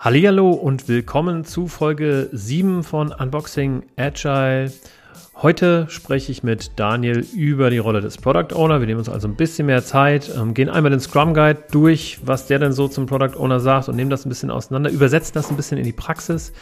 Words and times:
Hallihallo 0.00 0.52
und 0.52 0.86
willkommen 0.86 1.44
zu 1.44 1.66
Folge 1.66 2.28
7 2.30 2.84
von 2.84 3.10
Unboxing 3.10 3.82
Agile. 3.96 4.70
Heute 5.34 5.86
spreche 5.90 6.30
ich 6.30 6.44
mit 6.44 6.78
Daniel 6.78 7.26
über 7.34 7.68
die 7.68 7.78
Rolle 7.78 8.00
des 8.00 8.16
Product 8.16 8.54
Owner. 8.54 8.78
Wir 8.78 8.86
nehmen 8.86 9.00
uns 9.00 9.08
also 9.08 9.26
ein 9.26 9.34
bisschen 9.34 9.66
mehr 9.66 9.82
Zeit, 9.84 10.30
ähm, 10.36 10.54
gehen 10.54 10.68
einmal 10.68 10.92
den 10.92 11.00
Scrum 11.00 11.34
Guide 11.34 11.64
durch, 11.72 12.20
was 12.24 12.46
der 12.46 12.60
denn 12.60 12.72
so 12.72 12.86
zum 12.86 13.06
Product 13.06 13.36
Owner 13.40 13.58
sagt 13.58 13.88
und 13.88 13.96
nehmen 13.96 14.08
das 14.08 14.24
ein 14.24 14.28
bisschen 14.28 14.52
auseinander, 14.52 14.88
übersetzen 14.88 15.34
das 15.34 15.50
ein 15.50 15.56
bisschen 15.56 15.78
in 15.78 15.84
die 15.84 15.92
Praxis. 15.92 16.52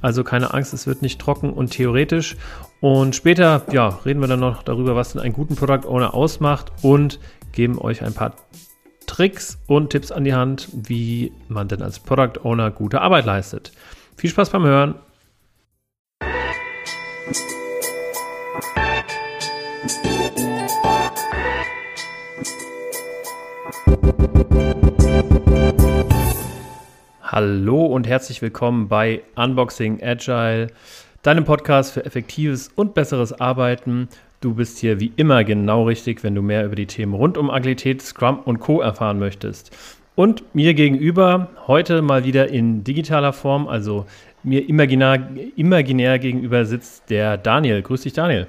Also 0.00 0.22
keine 0.22 0.54
Angst, 0.54 0.72
es 0.72 0.86
wird 0.86 1.02
nicht 1.02 1.20
trocken 1.20 1.52
und 1.52 1.72
theoretisch. 1.72 2.36
Und 2.80 3.16
später, 3.16 3.62
ja, 3.72 3.88
reden 4.06 4.20
wir 4.20 4.28
dann 4.28 4.38
noch 4.38 4.62
darüber, 4.62 4.94
was 4.94 5.14
denn 5.14 5.20
einen 5.20 5.34
guten 5.34 5.56
Product 5.56 5.88
Owner 5.88 6.14
ausmacht 6.14 6.70
und 6.82 7.18
geben 7.50 7.76
euch 7.76 8.02
ein 8.02 8.14
paar 8.14 8.36
Tricks 9.06 9.58
und 9.66 9.90
Tipps 9.90 10.10
an 10.12 10.24
die 10.24 10.34
Hand, 10.34 10.68
wie 10.72 11.32
man 11.48 11.68
denn 11.68 11.82
als 11.82 11.98
Product 11.98 12.44
Owner 12.44 12.70
gute 12.70 13.00
Arbeit 13.00 13.24
leistet. 13.24 13.72
Viel 14.16 14.30
Spaß 14.30 14.50
beim 14.50 14.64
Hören. 14.64 14.94
Hallo 27.22 27.86
und 27.86 28.06
herzlich 28.06 28.42
willkommen 28.42 28.86
bei 28.86 29.22
Unboxing 29.34 30.00
Agile, 30.00 30.68
deinem 31.22 31.44
Podcast 31.44 31.92
für 31.92 32.04
effektives 32.04 32.68
und 32.76 32.94
besseres 32.94 33.32
Arbeiten 33.32 34.08
Du 34.44 34.52
bist 34.52 34.76
hier 34.76 35.00
wie 35.00 35.10
immer 35.16 35.42
genau 35.42 35.84
richtig, 35.84 36.22
wenn 36.22 36.34
du 36.34 36.42
mehr 36.42 36.66
über 36.66 36.74
die 36.76 36.84
Themen 36.84 37.14
rund 37.14 37.38
um 37.38 37.48
Agilität, 37.48 38.02
Scrum 38.02 38.40
und 38.40 38.60
Co. 38.60 38.82
erfahren 38.82 39.18
möchtest. 39.18 39.74
Und 40.16 40.54
mir 40.54 40.74
gegenüber, 40.74 41.48
heute 41.66 42.02
mal 42.02 42.26
wieder 42.26 42.50
in 42.50 42.84
digitaler 42.84 43.32
Form, 43.32 43.66
also 43.66 44.04
mir 44.42 44.68
imaginär, 44.68 45.30
imaginär 45.56 46.18
gegenüber 46.18 46.66
sitzt 46.66 47.08
der 47.08 47.38
Daniel. 47.38 47.80
Grüß 47.80 48.02
dich, 48.02 48.12
Daniel. 48.12 48.46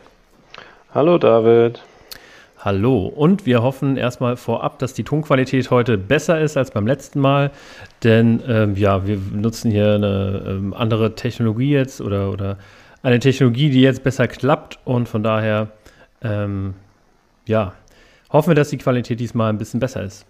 Hallo, 0.93 1.17
David. 1.17 1.81
Hallo. 2.59 3.05
Und 3.05 3.45
wir 3.45 3.63
hoffen 3.63 3.95
erstmal 3.95 4.35
vorab, 4.35 4.79
dass 4.79 4.93
die 4.93 5.05
Tonqualität 5.05 5.71
heute 5.71 5.97
besser 5.97 6.41
ist 6.41 6.57
als 6.57 6.71
beim 6.71 6.87
letzten 6.87 7.21
Mal. 7.21 7.51
Denn 8.03 8.43
ähm, 8.49 8.75
ja, 8.75 9.07
wir 9.07 9.17
nutzen 9.31 9.71
hier 9.71 9.93
eine 9.93 10.43
ähm, 10.45 10.73
andere 10.73 11.15
Technologie 11.15 11.71
jetzt 11.71 12.01
oder, 12.01 12.31
oder 12.31 12.57
eine 13.01 13.19
Technologie, 13.19 13.69
die 13.69 13.79
jetzt 13.79 14.03
besser 14.03 14.27
klappt. 14.27 14.79
Und 14.83 15.07
von 15.07 15.23
daher 15.23 15.69
ähm, 16.21 16.75
ja, 17.45 17.73
hoffen 18.31 18.49
wir, 18.49 18.55
dass 18.55 18.69
die 18.69 18.77
Qualität 18.77 19.19
diesmal 19.19 19.49
ein 19.49 19.57
bisschen 19.57 19.79
besser 19.79 20.03
ist. 20.03 20.25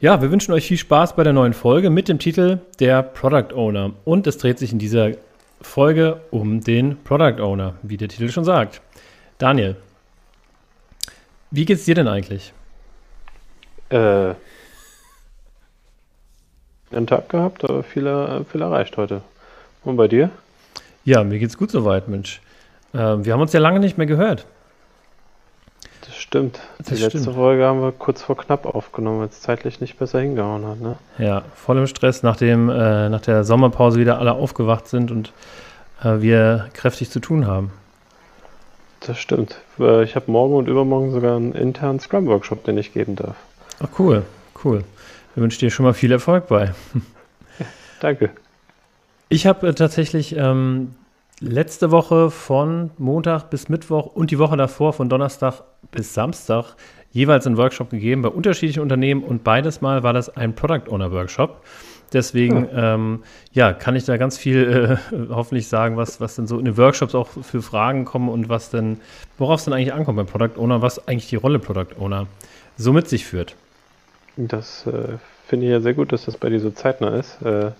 Ja, 0.00 0.20
wir 0.20 0.30
wünschen 0.30 0.52
euch 0.52 0.66
viel 0.66 0.76
Spaß 0.76 1.16
bei 1.16 1.24
der 1.24 1.32
neuen 1.32 1.54
Folge 1.54 1.88
mit 1.88 2.08
dem 2.08 2.18
Titel 2.18 2.58
Der 2.78 3.02
Product 3.02 3.54
Owner. 3.54 3.92
Und 4.04 4.26
es 4.26 4.38
dreht 4.38 4.58
sich 4.58 4.72
in 4.72 4.78
dieser 4.78 5.12
Folge 5.62 6.20
um 6.30 6.60
den 6.60 7.02
Product 7.04 7.40
Owner, 7.40 7.74
wie 7.82 7.96
der 7.96 8.08
Titel 8.08 8.28
schon 8.28 8.44
sagt. 8.44 8.82
Daniel, 9.38 9.76
wie 11.50 11.64
geht's 11.64 11.84
dir 11.84 11.94
denn 11.94 12.08
eigentlich? 12.08 12.52
Äh, 13.88 14.34
einen 16.90 17.06
Tag 17.06 17.28
gehabt, 17.28 17.64
aber 17.64 17.82
viel, 17.82 18.04
viel 18.50 18.60
erreicht 18.60 18.96
heute. 18.96 19.22
Und 19.84 19.96
bei 19.96 20.08
dir? 20.08 20.30
Ja, 21.04 21.22
mir 21.24 21.38
geht's 21.38 21.56
gut 21.56 21.70
soweit, 21.70 22.08
Mensch. 22.08 22.40
Äh, 22.92 22.98
wir 22.98 23.32
haben 23.32 23.40
uns 23.40 23.52
ja 23.52 23.60
lange 23.60 23.80
nicht 23.80 23.98
mehr 23.98 24.06
gehört. 24.06 24.46
Stimmt. 26.34 26.58
Das 26.78 26.88
die 26.88 26.94
letzte 26.94 27.20
stimmt. 27.20 27.36
Folge 27.36 27.64
haben 27.64 27.80
wir 27.80 27.92
kurz 27.92 28.20
vor 28.20 28.36
knapp 28.36 28.66
aufgenommen, 28.66 29.20
weil 29.20 29.28
es 29.28 29.40
zeitlich 29.40 29.80
nicht 29.80 30.00
besser 30.00 30.18
hingehauen 30.18 30.66
hat. 30.66 30.80
Ne? 30.80 30.96
Ja, 31.16 31.44
voll 31.54 31.78
im 31.78 31.86
Stress, 31.86 32.24
nachdem 32.24 32.68
äh, 32.70 33.08
nach 33.08 33.20
der 33.20 33.44
Sommerpause 33.44 34.00
wieder 34.00 34.18
alle 34.18 34.32
aufgewacht 34.32 34.88
sind 34.88 35.12
und 35.12 35.32
äh, 36.02 36.20
wir 36.22 36.70
kräftig 36.74 37.10
zu 37.10 37.20
tun 37.20 37.46
haben. 37.46 37.70
Das 38.98 39.16
stimmt. 39.16 39.60
Äh, 39.78 40.02
ich 40.02 40.16
habe 40.16 40.28
morgen 40.28 40.54
und 40.54 40.66
übermorgen 40.66 41.12
sogar 41.12 41.36
einen 41.36 41.52
internen 41.52 42.00
Scrum-Workshop, 42.00 42.64
den 42.64 42.78
ich 42.78 42.92
geben 42.92 43.14
darf. 43.14 43.36
Ach, 43.78 43.90
cool, 44.00 44.24
cool. 44.64 44.82
Ich 45.36 45.40
wünsche 45.40 45.60
dir 45.60 45.70
schon 45.70 45.84
mal 45.84 45.94
viel 45.94 46.10
Erfolg 46.10 46.48
bei. 46.48 46.74
Danke. 48.00 48.30
Ich 49.28 49.46
habe 49.46 49.68
äh, 49.68 49.72
tatsächlich 49.72 50.34
ähm, 50.36 50.96
letzte 51.44 51.90
Woche 51.90 52.30
von 52.30 52.90
Montag 52.98 53.50
bis 53.50 53.68
Mittwoch 53.68 54.06
und 54.06 54.30
die 54.30 54.38
Woche 54.38 54.56
davor 54.56 54.92
von 54.92 55.08
Donnerstag 55.08 55.62
bis 55.90 56.14
Samstag 56.14 56.74
jeweils 57.12 57.46
einen 57.46 57.56
Workshop 57.56 57.90
gegeben 57.90 58.22
bei 58.22 58.28
unterschiedlichen 58.28 58.80
Unternehmen 58.80 59.22
und 59.22 59.44
beides 59.44 59.80
Mal 59.80 60.02
war 60.02 60.12
das 60.12 60.34
ein 60.36 60.54
Product 60.54 60.90
Owner 60.90 61.12
Workshop. 61.12 61.62
Deswegen, 62.12 62.68
ja, 62.72 62.94
ähm, 62.94 63.22
ja 63.52 63.72
kann 63.72 63.96
ich 63.96 64.04
da 64.04 64.16
ganz 64.16 64.38
viel 64.38 64.98
äh, 65.12 65.16
hoffentlich 65.30 65.68
sagen, 65.68 65.96
was, 65.96 66.20
was 66.20 66.36
denn 66.36 66.46
so 66.46 66.58
in 66.58 66.64
den 66.64 66.76
Workshops 66.76 67.14
auch 67.14 67.28
für 67.28 67.62
Fragen 67.62 68.04
kommen 68.04 68.28
und 68.28 68.48
was 68.48 68.70
denn, 68.70 69.00
worauf 69.38 69.58
es 69.58 69.64
denn 69.64 69.74
eigentlich 69.74 69.92
ankommt 69.92 70.16
beim 70.16 70.26
Product 70.26 70.58
Owner, 70.58 70.82
was 70.82 71.06
eigentlich 71.06 71.28
die 71.28 71.36
Rolle 71.36 71.58
Product 71.58 71.98
Owner 71.98 72.26
so 72.76 72.92
mit 72.92 73.08
sich 73.08 73.26
führt. 73.26 73.54
Das 74.36 74.86
äh, 74.86 75.18
finde 75.46 75.66
ich 75.66 75.72
ja 75.72 75.80
sehr 75.80 75.94
gut, 75.94 76.12
dass 76.12 76.24
das 76.24 76.36
bei 76.36 76.48
dir 76.48 76.60
so 76.60 76.70
zeitnah 76.70 77.16
ist. 77.16 77.40
Äh, 77.42 77.72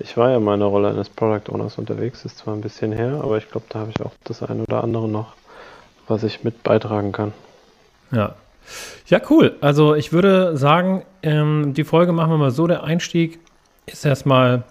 ich 0.00 0.16
war 0.16 0.30
ja 0.30 0.38
in 0.38 0.44
der 0.44 0.68
Rolle 0.68 0.88
eines 0.88 1.08
Product 1.08 1.52
Owners 1.52 1.78
unterwegs, 1.78 2.24
ist 2.24 2.38
zwar 2.38 2.54
ein 2.54 2.62
bisschen 2.62 2.92
her, 2.92 3.20
aber 3.22 3.36
ich 3.36 3.50
glaube, 3.50 3.66
da 3.68 3.80
habe 3.80 3.90
ich 3.90 4.00
auch 4.00 4.12
das 4.24 4.42
eine 4.42 4.62
oder 4.62 4.82
andere 4.82 5.08
noch, 5.08 5.34
was 6.08 6.24
ich 6.24 6.42
mit 6.42 6.62
beitragen 6.62 7.12
kann. 7.12 7.32
Ja. 8.10 8.34
Ja, 9.06 9.20
cool. 9.30 9.56
Also 9.60 9.94
ich 9.94 10.12
würde 10.12 10.56
sagen, 10.56 11.02
ähm, 11.22 11.74
die 11.74 11.84
Folge 11.84 12.12
machen 12.12 12.30
wir 12.30 12.38
mal 12.38 12.50
so. 12.50 12.66
Der 12.66 12.84
Einstieg 12.84 13.40
ist 13.86 14.04
erstmal, 14.04 14.62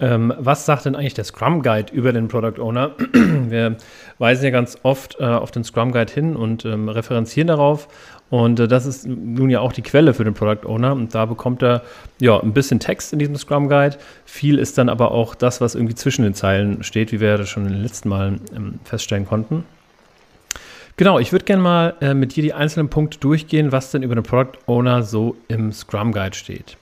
ähm, 0.00 0.32
was 0.38 0.66
sagt 0.66 0.86
denn 0.86 0.96
eigentlich 0.96 1.14
der 1.14 1.24
Scrum 1.24 1.62
Guide 1.62 1.92
über 1.92 2.12
den 2.12 2.28
Product 2.28 2.60
Owner? 2.60 2.92
wir 3.12 3.76
weisen 4.18 4.44
ja 4.44 4.50
ganz 4.50 4.78
oft 4.82 5.20
äh, 5.20 5.24
auf 5.24 5.50
den 5.50 5.64
Scrum 5.64 5.92
Guide 5.92 6.12
hin 6.12 6.36
und 6.36 6.64
ähm, 6.64 6.88
referenzieren 6.88 7.48
darauf. 7.48 7.88
Und 8.34 8.58
äh, 8.58 8.66
das 8.66 8.84
ist 8.84 9.06
nun 9.06 9.48
ja 9.48 9.60
auch 9.60 9.72
die 9.72 9.82
Quelle 9.82 10.12
für 10.12 10.24
den 10.24 10.34
Product 10.34 10.66
Owner. 10.68 10.92
Und 10.92 11.14
da 11.14 11.24
bekommt 11.24 11.62
er 11.62 11.82
ja 12.18 12.40
ein 12.40 12.52
bisschen 12.52 12.80
Text 12.80 13.12
in 13.12 13.20
diesem 13.20 13.36
Scrum 13.36 13.68
Guide. 13.68 13.96
Viel 14.24 14.58
ist 14.58 14.76
dann 14.76 14.88
aber 14.88 15.12
auch 15.12 15.36
das, 15.36 15.60
was 15.60 15.76
irgendwie 15.76 15.94
zwischen 15.94 16.24
den 16.24 16.34
Zeilen 16.34 16.82
steht, 16.82 17.12
wie 17.12 17.20
wir 17.20 17.38
das 17.38 17.48
schon 17.48 17.64
in 17.64 17.74
den 17.74 17.82
letzten 17.82 18.08
Malen 18.08 18.40
ähm, 18.52 18.80
feststellen 18.82 19.24
konnten. 19.24 19.62
Genau, 20.96 21.20
ich 21.20 21.30
würde 21.30 21.44
gerne 21.44 21.62
mal 21.62 21.94
äh, 22.00 22.12
mit 22.12 22.34
dir 22.34 22.42
die 22.42 22.52
einzelnen 22.52 22.88
Punkte 22.88 23.20
durchgehen, 23.20 23.70
was 23.70 23.92
denn 23.92 24.02
über 24.02 24.16
den 24.16 24.24
Product 24.24 24.58
Owner 24.66 25.04
so 25.04 25.36
im 25.46 25.70
Scrum 25.70 26.10
Guide 26.10 26.34
steht. 26.34 26.76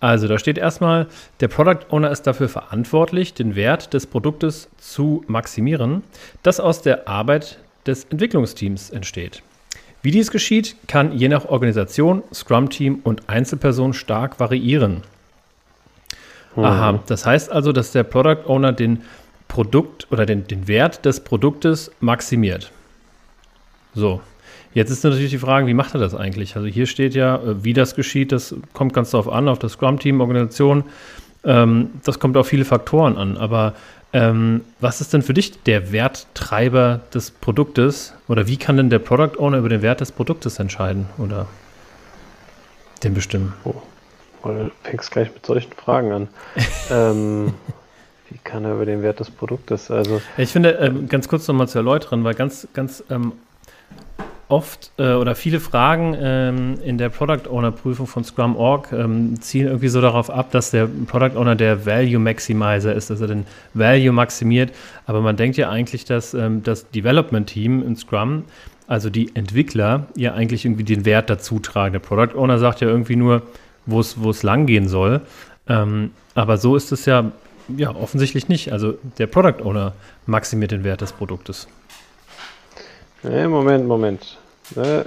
Also 0.00 0.28
da 0.28 0.38
steht 0.38 0.56
erstmal, 0.56 1.08
der 1.40 1.48
Product 1.48 1.90
Owner 1.90 2.10
ist 2.10 2.22
dafür 2.22 2.48
verantwortlich, 2.48 3.34
den 3.34 3.54
Wert 3.54 3.92
des 3.92 4.06
Produktes 4.06 4.70
zu 4.78 5.24
maximieren, 5.26 6.04
das 6.42 6.58
aus 6.58 6.80
der 6.80 7.06
Arbeit 7.06 7.58
des 7.84 8.04
Entwicklungsteams 8.04 8.88
entsteht. 8.88 9.42
Wie 10.06 10.12
dies 10.12 10.30
geschieht, 10.30 10.76
kann 10.86 11.10
je 11.18 11.26
nach 11.26 11.46
Organisation, 11.46 12.22
Scrum-Team 12.32 13.00
und 13.02 13.28
Einzelperson 13.28 13.92
stark 13.92 14.38
variieren. 14.38 15.02
Mhm. 16.54 16.64
Aha, 16.64 17.00
das 17.08 17.26
heißt 17.26 17.50
also, 17.50 17.72
dass 17.72 17.90
der 17.90 18.04
Product 18.04 18.46
Owner 18.46 18.72
den 18.72 19.02
Produkt 19.48 20.06
oder 20.12 20.24
den, 20.24 20.46
den 20.46 20.68
Wert 20.68 21.04
des 21.04 21.18
Produktes 21.18 21.90
maximiert. 21.98 22.70
So, 23.96 24.20
jetzt 24.74 24.90
ist 24.90 25.02
natürlich 25.02 25.30
die 25.30 25.38
Frage, 25.38 25.66
wie 25.66 25.74
macht 25.74 25.92
er 25.92 25.98
das 25.98 26.14
eigentlich? 26.14 26.54
Also 26.54 26.68
hier 26.68 26.86
steht 26.86 27.16
ja, 27.16 27.38
äh, 27.38 27.64
wie 27.64 27.72
das 27.72 27.96
geschieht, 27.96 28.30
das 28.30 28.54
kommt 28.74 28.92
ganz 28.94 29.10
darauf 29.10 29.28
an, 29.28 29.48
auf 29.48 29.58
das 29.58 29.72
Scrum-Team, 29.72 30.20
Organisation. 30.20 30.84
Ähm, 31.42 31.90
das 32.04 32.20
kommt 32.20 32.36
auf 32.36 32.46
viele 32.46 32.64
Faktoren 32.64 33.16
an, 33.16 33.36
aber 33.36 33.74
ähm, 34.16 34.62
was 34.80 35.02
ist 35.02 35.12
denn 35.12 35.20
für 35.20 35.34
dich 35.34 35.62
der 35.64 35.92
Werttreiber 35.92 37.02
des 37.12 37.30
Produktes? 37.30 38.14
Oder 38.28 38.46
wie 38.46 38.56
kann 38.56 38.78
denn 38.78 38.88
der 38.88 38.98
Product 38.98 39.38
Owner 39.38 39.58
über 39.58 39.68
den 39.68 39.82
Wert 39.82 40.00
des 40.00 40.10
Produktes 40.10 40.58
entscheiden 40.58 41.04
oder 41.18 41.46
den 43.04 43.12
bestimmen? 43.12 43.52
Oh, 43.64 43.74
du 44.42 44.70
fängst 44.84 45.10
gleich 45.10 45.30
mit 45.34 45.44
solchen 45.44 45.70
Fragen 45.72 46.12
an. 46.12 46.28
ähm, 46.90 47.52
wie 48.30 48.38
kann 48.38 48.64
er 48.64 48.76
über 48.76 48.86
den 48.86 49.02
Wert 49.02 49.20
des 49.20 49.30
Produktes? 49.30 49.90
Also 49.90 50.22
ich 50.38 50.50
finde, 50.50 50.70
ähm, 50.70 51.10
ganz 51.10 51.28
kurz 51.28 51.46
nochmal 51.46 51.68
zu 51.68 51.76
erläutern, 51.76 52.24
weil 52.24 52.32
ganz, 52.32 52.66
ganz 52.72 53.04
ähm, 53.10 53.32
oft 54.48 54.92
äh, 54.98 55.14
oder 55.14 55.34
viele 55.34 55.58
Fragen 55.58 56.16
ähm, 56.18 56.78
in 56.84 56.98
der 56.98 57.08
Product 57.08 57.48
Owner 57.50 57.72
Prüfung 57.72 58.06
von 58.06 58.22
Scrum 58.22 58.56
Org 58.56 58.92
ähm, 58.92 59.40
zielen 59.40 59.66
irgendwie 59.66 59.88
so 59.88 60.00
darauf 60.00 60.30
ab, 60.30 60.52
dass 60.52 60.70
der 60.70 60.88
Product 61.06 61.36
Owner 61.36 61.56
der 61.56 61.84
Value 61.84 62.18
Maximizer 62.18 62.94
ist, 62.94 63.10
dass 63.10 63.20
er 63.20 63.26
den 63.26 63.46
Value 63.74 64.12
maximiert. 64.12 64.72
Aber 65.06 65.20
man 65.20 65.36
denkt 65.36 65.56
ja 65.56 65.68
eigentlich, 65.70 66.04
dass 66.04 66.32
ähm, 66.34 66.62
das 66.62 66.90
Development 66.90 67.48
Team 67.48 67.82
in 67.82 67.96
Scrum, 67.96 68.44
also 68.86 69.10
die 69.10 69.34
Entwickler, 69.34 70.06
ja 70.14 70.34
eigentlich 70.34 70.64
irgendwie 70.64 70.84
den 70.84 71.04
Wert 71.04 71.28
dazu 71.28 71.58
tragen. 71.58 71.94
Der 71.94 72.00
Product 72.00 72.38
Owner 72.38 72.58
sagt 72.58 72.80
ja 72.80 72.88
irgendwie 72.88 73.16
nur, 73.16 73.42
wo 73.84 74.00
es 74.00 74.42
lang 74.42 74.66
gehen 74.66 74.88
soll. 74.88 75.22
Ähm, 75.68 76.10
aber 76.34 76.58
so 76.58 76.76
ist 76.76 76.92
es 76.92 77.04
ja, 77.06 77.32
ja 77.76 77.94
offensichtlich 77.94 78.48
nicht. 78.48 78.72
Also 78.72 78.96
der 79.18 79.26
Product 79.26 79.64
Owner 79.64 79.94
maximiert 80.26 80.70
den 80.70 80.84
Wert 80.84 81.00
des 81.00 81.12
Produktes. 81.12 81.66
Nee, 83.28 83.48
Moment, 83.48 83.88
Moment. 83.88 84.38
Ne? 84.76 85.04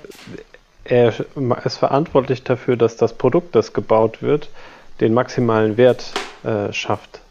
Er 0.83 1.13
ist 1.63 1.77
verantwortlich 1.77 2.43
dafür, 2.43 2.75
dass 2.75 2.97
das 2.97 3.13
Produkt, 3.13 3.55
das 3.55 3.73
gebaut 3.73 4.21
wird, 4.21 4.49
den 4.99 5.13
maximalen 5.13 5.77
Wert 5.77 6.11
äh, 6.43 6.73
schafft. 6.73 7.21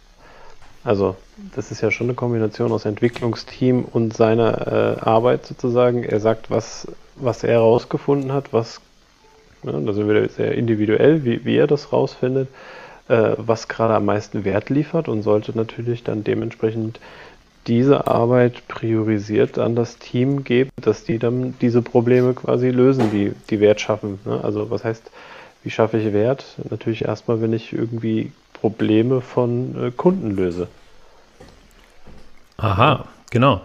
Also 0.85 1.17
das 1.55 1.71
ist 1.71 1.83
ja 1.83 1.91
schon 1.91 2.07
eine 2.07 2.15
Kombination 2.15 2.73
aus 2.73 2.85
Entwicklungsteam 2.85 3.85
und 3.85 4.17
seiner 4.17 4.97
äh, 4.99 5.01
Arbeit 5.01 5.45
sozusagen. 5.45 6.05
Er 6.05 6.21
sagt, 6.21 6.51
was, 6.51 6.89
was 7.17 7.45
er 7.45 7.55
herausgefunden 7.55 8.33
hat, 8.33 8.53
was, 8.53 8.81
ja, 9.65 9.73
da 9.73 9.93
sind 9.93 10.09
wir 10.09 10.29
sehr 10.31 10.53
individuell, 10.53 11.25
wie, 11.25 11.45
wie 11.45 11.57
er 11.57 11.67
das 11.67 11.93
rausfindet, 11.93 12.49
äh, 13.09 13.33
was 13.37 13.69
gerade 13.69 13.95
am 13.95 14.07
meisten 14.07 14.45
Wert 14.45 14.71
liefert 14.71 15.09
und 15.09 15.23
sollte 15.23 15.55
natürlich 15.55 16.05
dann 16.05 16.25
dementsprechend 16.25 17.01
diese 17.69 18.07
Arbeit 18.07 18.67
priorisiert 18.67 19.59
an 19.59 19.77
das 19.77 19.99
Team 19.99 20.43
geben, 20.43 20.71
dass 20.81 21.05
die 21.05 21.19
dann 21.19 21.55
diese 21.61 21.83
Probleme 21.83 22.35
quasi 22.35 22.71
lösen, 22.71 23.11
die, 23.13 23.33
die 23.51 23.61
Wert 23.61 23.81
schaffen. 23.81 24.19
Ne? 24.25 24.41
Also 24.43 24.71
was 24.71 24.85
heißt, 24.85 25.11
wie 25.63 25.71
schaffe 25.71 25.99
ich 25.99 26.13
Wert? 26.13 26.45
Natürlich 26.71 27.05
erstmal, 27.05 27.41
wenn 27.43 27.53
ich 27.53 27.73
irgendwie 27.73 28.33
Probleme 28.55 29.21
von 29.21 29.89
äh, 29.89 29.91
Kunden 29.91 30.35
löse. 30.35 30.69
Aha, 32.57 33.05
genau. 33.31 33.61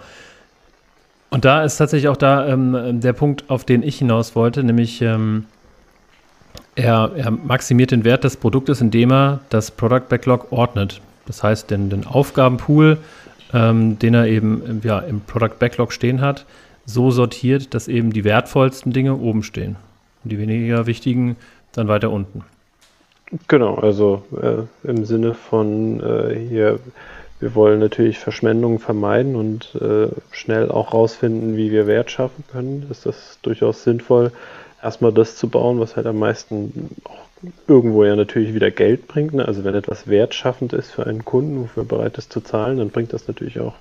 Und 1.30 1.46
da 1.46 1.64
ist 1.64 1.78
tatsächlich 1.78 2.10
auch 2.10 2.18
da 2.18 2.48
ähm, 2.48 3.00
der 3.02 3.14
Punkt, 3.14 3.50
auf 3.50 3.64
den 3.64 3.82
ich 3.82 3.98
hinaus 3.98 4.36
wollte, 4.36 4.64
nämlich 4.64 5.02
ähm, 5.02 5.46
er, 6.76 7.12
er, 7.16 7.32
maximiert 7.32 7.92
den 7.92 8.04
Wert 8.04 8.24
des 8.24 8.38
Produktes, 8.38 8.82
indem 8.82 9.12
er 9.12 9.40
das 9.50 9.72
Product 9.72 10.10
Backlog 10.10 10.52
ordnet. 10.52 11.02
Das 11.26 11.42
heißt, 11.42 11.72
den, 11.72 11.90
den 11.90 12.06
Aufgabenpool, 12.06 13.00
ähm, 13.54 14.00
den 14.00 14.14
er 14.14 14.28
eben 14.28 14.82
ja, 14.84 15.00
im 15.00 15.22
Product 15.22 15.60
Backlog 15.60 15.94
stehen 15.94 16.22
hat, 16.22 16.46
so 16.86 17.12
sortiert, 17.12 17.74
dass 17.74 17.88
eben 17.88 18.12
die 18.12 18.24
wertvollsten 18.24 18.92
Dinge 18.92 19.16
oben 19.16 19.44
stehen 19.44 19.78
und 20.24 20.32
die 20.32 20.40
weniger 20.40 20.86
wichtigen 20.86 21.38
dann 21.72 21.88
weiter 21.88 22.12
unten. 22.12 22.44
Genau, 23.48 23.76
also 23.76 24.24
äh, 24.42 24.88
im 24.88 25.06
Sinne 25.06 25.34
von 25.34 26.00
äh, 26.02 26.36
hier 26.36 26.80
wir 27.44 27.56
wollen 27.56 27.82
natürlich 27.82 28.20
Verschwendungen 28.20 28.80
vermeiden 28.80 29.36
und 29.36 29.76
äh, 29.76 30.08
schnell 30.32 30.72
auch 30.72 30.94
rausfinden, 30.94 31.58
wie 31.58 31.72
wir 31.74 31.88
Wert 31.88 32.10
schaffen 32.10 32.46
können. 32.50 32.88
Ist 32.90 33.06
das 33.06 33.38
durchaus 33.42 33.84
sinnvoll, 33.84 34.32
erstmal 34.82 35.12
das 35.12 35.36
zu 35.36 35.50
bauen, 35.50 35.78
was 35.78 35.98
halt 35.98 36.06
am 36.06 36.20
meisten 36.20 36.96
auch 37.04 37.26
irgendwo 37.68 38.04
ja 38.04 38.16
natürlich 38.16 38.54
wieder 38.54 38.72
Geld 38.72 39.08
bringt. 39.08 39.34
Ne? 39.34 39.46
Also 39.46 39.64
wenn 39.64 39.76
etwas 39.76 40.08
wertschaffend 40.08 40.74
ist 40.74 40.92
für 40.92 41.06
einen 41.06 41.26
Kunden, 41.26 41.62
wofür 41.62 41.84
er 41.84 41.88
bereit 41.88 42.18
ist 42.18 42.32
zu 42.32 42.42
zahlen, 42.42 42.78
dann 42.78 42.90
bringt 42.90 43.14
das 43.14 43.28
natürlich 43.28 43.60
auch 43.60 43.76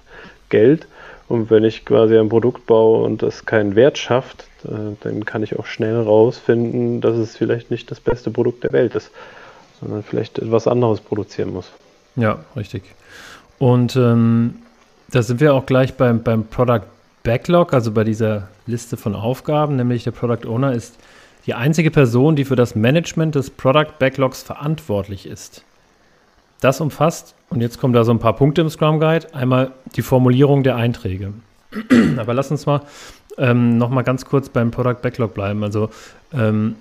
Geld. 0.49 0.87
Und 1.29 1.51
wenn 1.51 1.65
ich 1.65 1.85
quasi 1.85 2.19
ein 2.19 2.29
Produkt 2.29 2.67
baue 2.67 3.05
und 3.05 3.23
das 3.23 3.47
keinen 3.47 3.75
Wert 3.75 3.99
schafft, 3.99 4.45
äh, 4.65 4.97
dann 5.01 5.25
kann 5.25 5.43
ich 5.43 5.59
auch 5.59 5.67
schnell 5.67 6.01
rausfinden, 6.01 7.01
dass 7.01 7.17
es 7.17 7.37
vielleicht 7.37 7.71
nicht 7.71 7.91
das 7.91 8.01
beste 8.01 8.31
Produkt 8.31 8.65
der 8.65 8.73
Welt 8.73 8.95
ist, 8.95 9.11
sondern 9.81 10.03
vielleicht 10.03 10.39
etwas 10.39 10.67
anderes 10.67 11.01
produzieren 11.01 11.53
muss. 11.53 11.71
Ja, 12.17 12.41
richtig. 12.57 12.83
Und 13.59 13.97
ähm, 13.97 14.57
da 15.11 15.23
sind 15.23 15.41
wir 15.41 15.55
auch 15.55 15.67
gleich 15.67 15.95
beim, 15.95 16.23
beim 16.23 16.45
Product 16.45 16.87
Backlog, 17.23 17.73
also 17.73 17.93
bei 17.93 18.05
dieser 18.05 18.49
Liste 18.67 18.97
von 18.97 19.15
Aufgaben, 19.15 19.77
nämlich 19.77 20.05
der 20.05 20.11
Product 20.11 20.47
Owner 20.47 20.73
ist 20.73 20.97
die 21.47 21.55
einzige 21.55 21.91
Person, 21.91 22.37
die 22.37 22.45
für 22.45 22.57
das 22.57 22.75
Management 22.75 23.35
des 23.35 23.51
Product 23.51 23.99
Backlogs 23.99 24.43
verantwortlich 24.43 25.27
ist. 25.27 25.65
Das 26.61 26.81
umfasst, 26.81 27.35
und 27.51 27.61
jetzt 27.61 27.81
kommen 27.81 27.93
da 27.93 28.05
so 28.05 28.13
ein 28.13 28.21
paar 28.21 28.37
Punkte 28.37 28.61
im 28.61 28.71
Scrum 28.71 29.01
Guide, 29.01 29.35
einmal 29.35 29.73
die 29.97 30.03
Formulierung 30.03 30.63
der 30.63 30.77
Einträge. 30.77 31.33
Aber 32.17 32.35
lass 32.35 32.51
uns 32.51 32.67
mal 32.67 32.83
ähm, 33.39 33.79
noch 33.79 33.91
mal 33.91 34.03
ganz 34.03 34.25
kurz 34.25 34.49
beim 34.49 34.71
Product 34.71 35.03
Backlog 35.03 35.35
bleiben. 35.35 35.65
Also 35.65 35.91
ähm, 36.33 36.77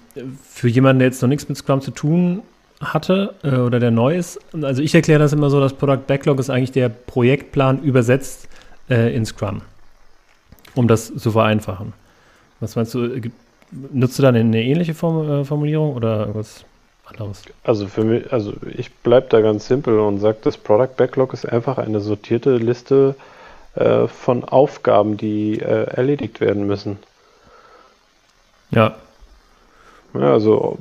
für 0.48 0.68
jemanden, 0.68 1.00
der 1.00 1.08
jetzt 1.08 1.22
noch 1.22 1.30
nichts 1.30 1.48
mit 1.50 1.58
Scrum 1.58 1.82
zu 1.82 1.92
tun 1.92 2.44
hatte 2.82 3.36
äh, 3.44 3.56
oder 3.56 3.80
der 3.80 3.92
neu 3.92 4.16
ist. 4.16 4.40
Also 4.62 4.82
ich 4.82 4.94
erkläre 4.94 5.20
das 5.20 5.34
immer 5.34 5.50
so, 5.50 5.60
das 5.60 5.74
Product 5.74 6.06
Backlog 6.08 6.40
ist 6.40 6.50
eigentlich 6.50 6.72
der 6.72 6.90
Projektplan 6.90 7.82
übersetzt 7.82 8.48
äh, 8.90 9.16
in 9.16 9.26
Scrum, 9.26 9.62
um 10.76 10.88
das 10.88 11.14
zu 11.16 11.32
vereinfachen. 11.32 11.94
Was 12.60 12.76
meinst 12.76 12.94
du, 12.94 13.06
äh, 13.06 13.32
nutzt 13.72 14.20
du 14.20 14.24
dann 14.24 14.36
eine 14.36 14.64
ähnliche 14.64 14.94
Form, 14.94 15.30
äh, 15.30 15.46
Formulierung 15.46 15.96
oder 15.96 16.22
irgendwas 16.22 16.66
anderes? 17.06 17.44
Also 17.64 17.88
für 17.88 18.04
mich, 18.04 18.32
also 18.32 18.54
ich 18.76 18.94
bleibe 18.94 19.28
da 19.30 19.42
ganz 19.42 19.68
simpel 19.68 20.00
und 20.00 20.20
sage, 20.20 20.38
das 20.44 20.58
Product 20.58 20.96
Backlog 20.98 21.34
ist 21.34 21.46
einfach 21.46 21.78
eine 21.78 22.00
sortierte 22.00 22.58
Liste 22.58 23.16
äh, 23.76 24.08
von 24.08 24.44
Aufgaben, 24.44 25.18
die 25.18 25.60
äh, 25.60 25.86
erledigt 25.86 26.42
werden 26.42 26.68
müssen. 26.68 27.00
Ja. 28.72 28.96
Ja, 30.14 30.34
also 30.34 30.78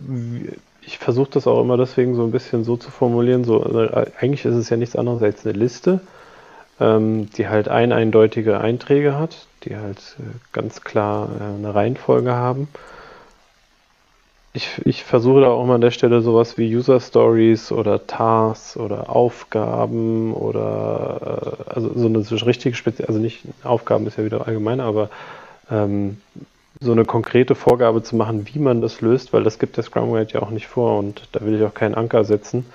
ich 0.82 0.98
versuche 0.98 1.30
das 1.32 1.46
auch 1.46 1.60
immer 1.60 1.76
deswegen 1.76 2.16
so 2.16 2.24
ein 2.24 2.32
bisschen 2.32 2.64
so 2.64 2.76
zu 2.76 2.90
formulieren. 2.90 3.44
So, 3.44 3.62
also 3.62 3.78
eigentlich 4.18 4.44
ist 4.44 4.56
es 4.56 4.70
ja 4.70 4.76
nichts 4.76 4.96
anderes 4.96 5.22
als 5.22 5.46
eine 5.46 5.56
Liste, 5.56 6.00
ähm, 6.80 7.30
die 7.36 7.48
halt 7.48 7.68
ein 7.68 7.92
eindeutige 7.92 8.60
Einträge 8.60 9.16
hat, 9.16 9.46
die 9.64 9.76
halt 9.76 9.98
äh, 10.18 10.22
ganz 10.52 10.82
klar 10.82 11.28
äh, 11.40 11.44
eine 11.44 11.74
Reihenfolge 11.74 12.32
haben. 12.32 12.68
Ich, 14.52 14.80
ich 14.84 15.04
versuche 15.04 15.42
da 15.42 15.48
auch 15.48 15.64
mal 15.64 15.76
an 15.76 15.80
der 15.80 15.92
Stelle 15.92 16.22
sowas 16.22 16.58
wie 16.58 16.74
User 16.74 16.98
Stories 16.98 17.70
oder 17.70 18.06
Tasks 18.06 18.76
oder 18.76 19.08
Aufgaben 19.14 20.34
oder 20.34 21.56
äh, 21.68 21.70
also 21.72 21.92
so 21.94 22.06
eine 22.06 22.22
so 22.22 22.34
richtige 22.36 22.74
Spezial, 22.74 23.06
also 23.08 23.20
nicht 23.20 23.42
Aufgaben 23.62 24.06
ist 24.06 24.18
ja 24.18 24.24
wieder 24.24 24.48
allgemein, 24.48 24.80
aber 24.80 25.08
ähm, 25.70 26.20
so 26.80 26.92
eine 26.92 27.04
konkrete 27.04 27.54
Vorgabe 27.54 28.02
zu 28.02 28.16
machen, 28.16 28.48
wie 28.52 28.58
man 28.58 28.80
das 28.80 29.00
löst, 29.00 29.32
weil 29.32 29.44
das 29.44 29.58
gibt 29.58 29.76
der 29.76 29.84
Scrum 29.84 30.10
Guide 30.10 30.32
ja 30.32 30.42
auch 30.42 30.50
nicht 30.50 30.66
vor 30.66 30.98
und 30.98 31.28
da 31.32 31.42
will 31.42 31.54
ich 31.54 31.64
auch 31.64 31.74
keinen 31.74 31.94
Anker 31.94 32.24
setzen, 32.24 32.66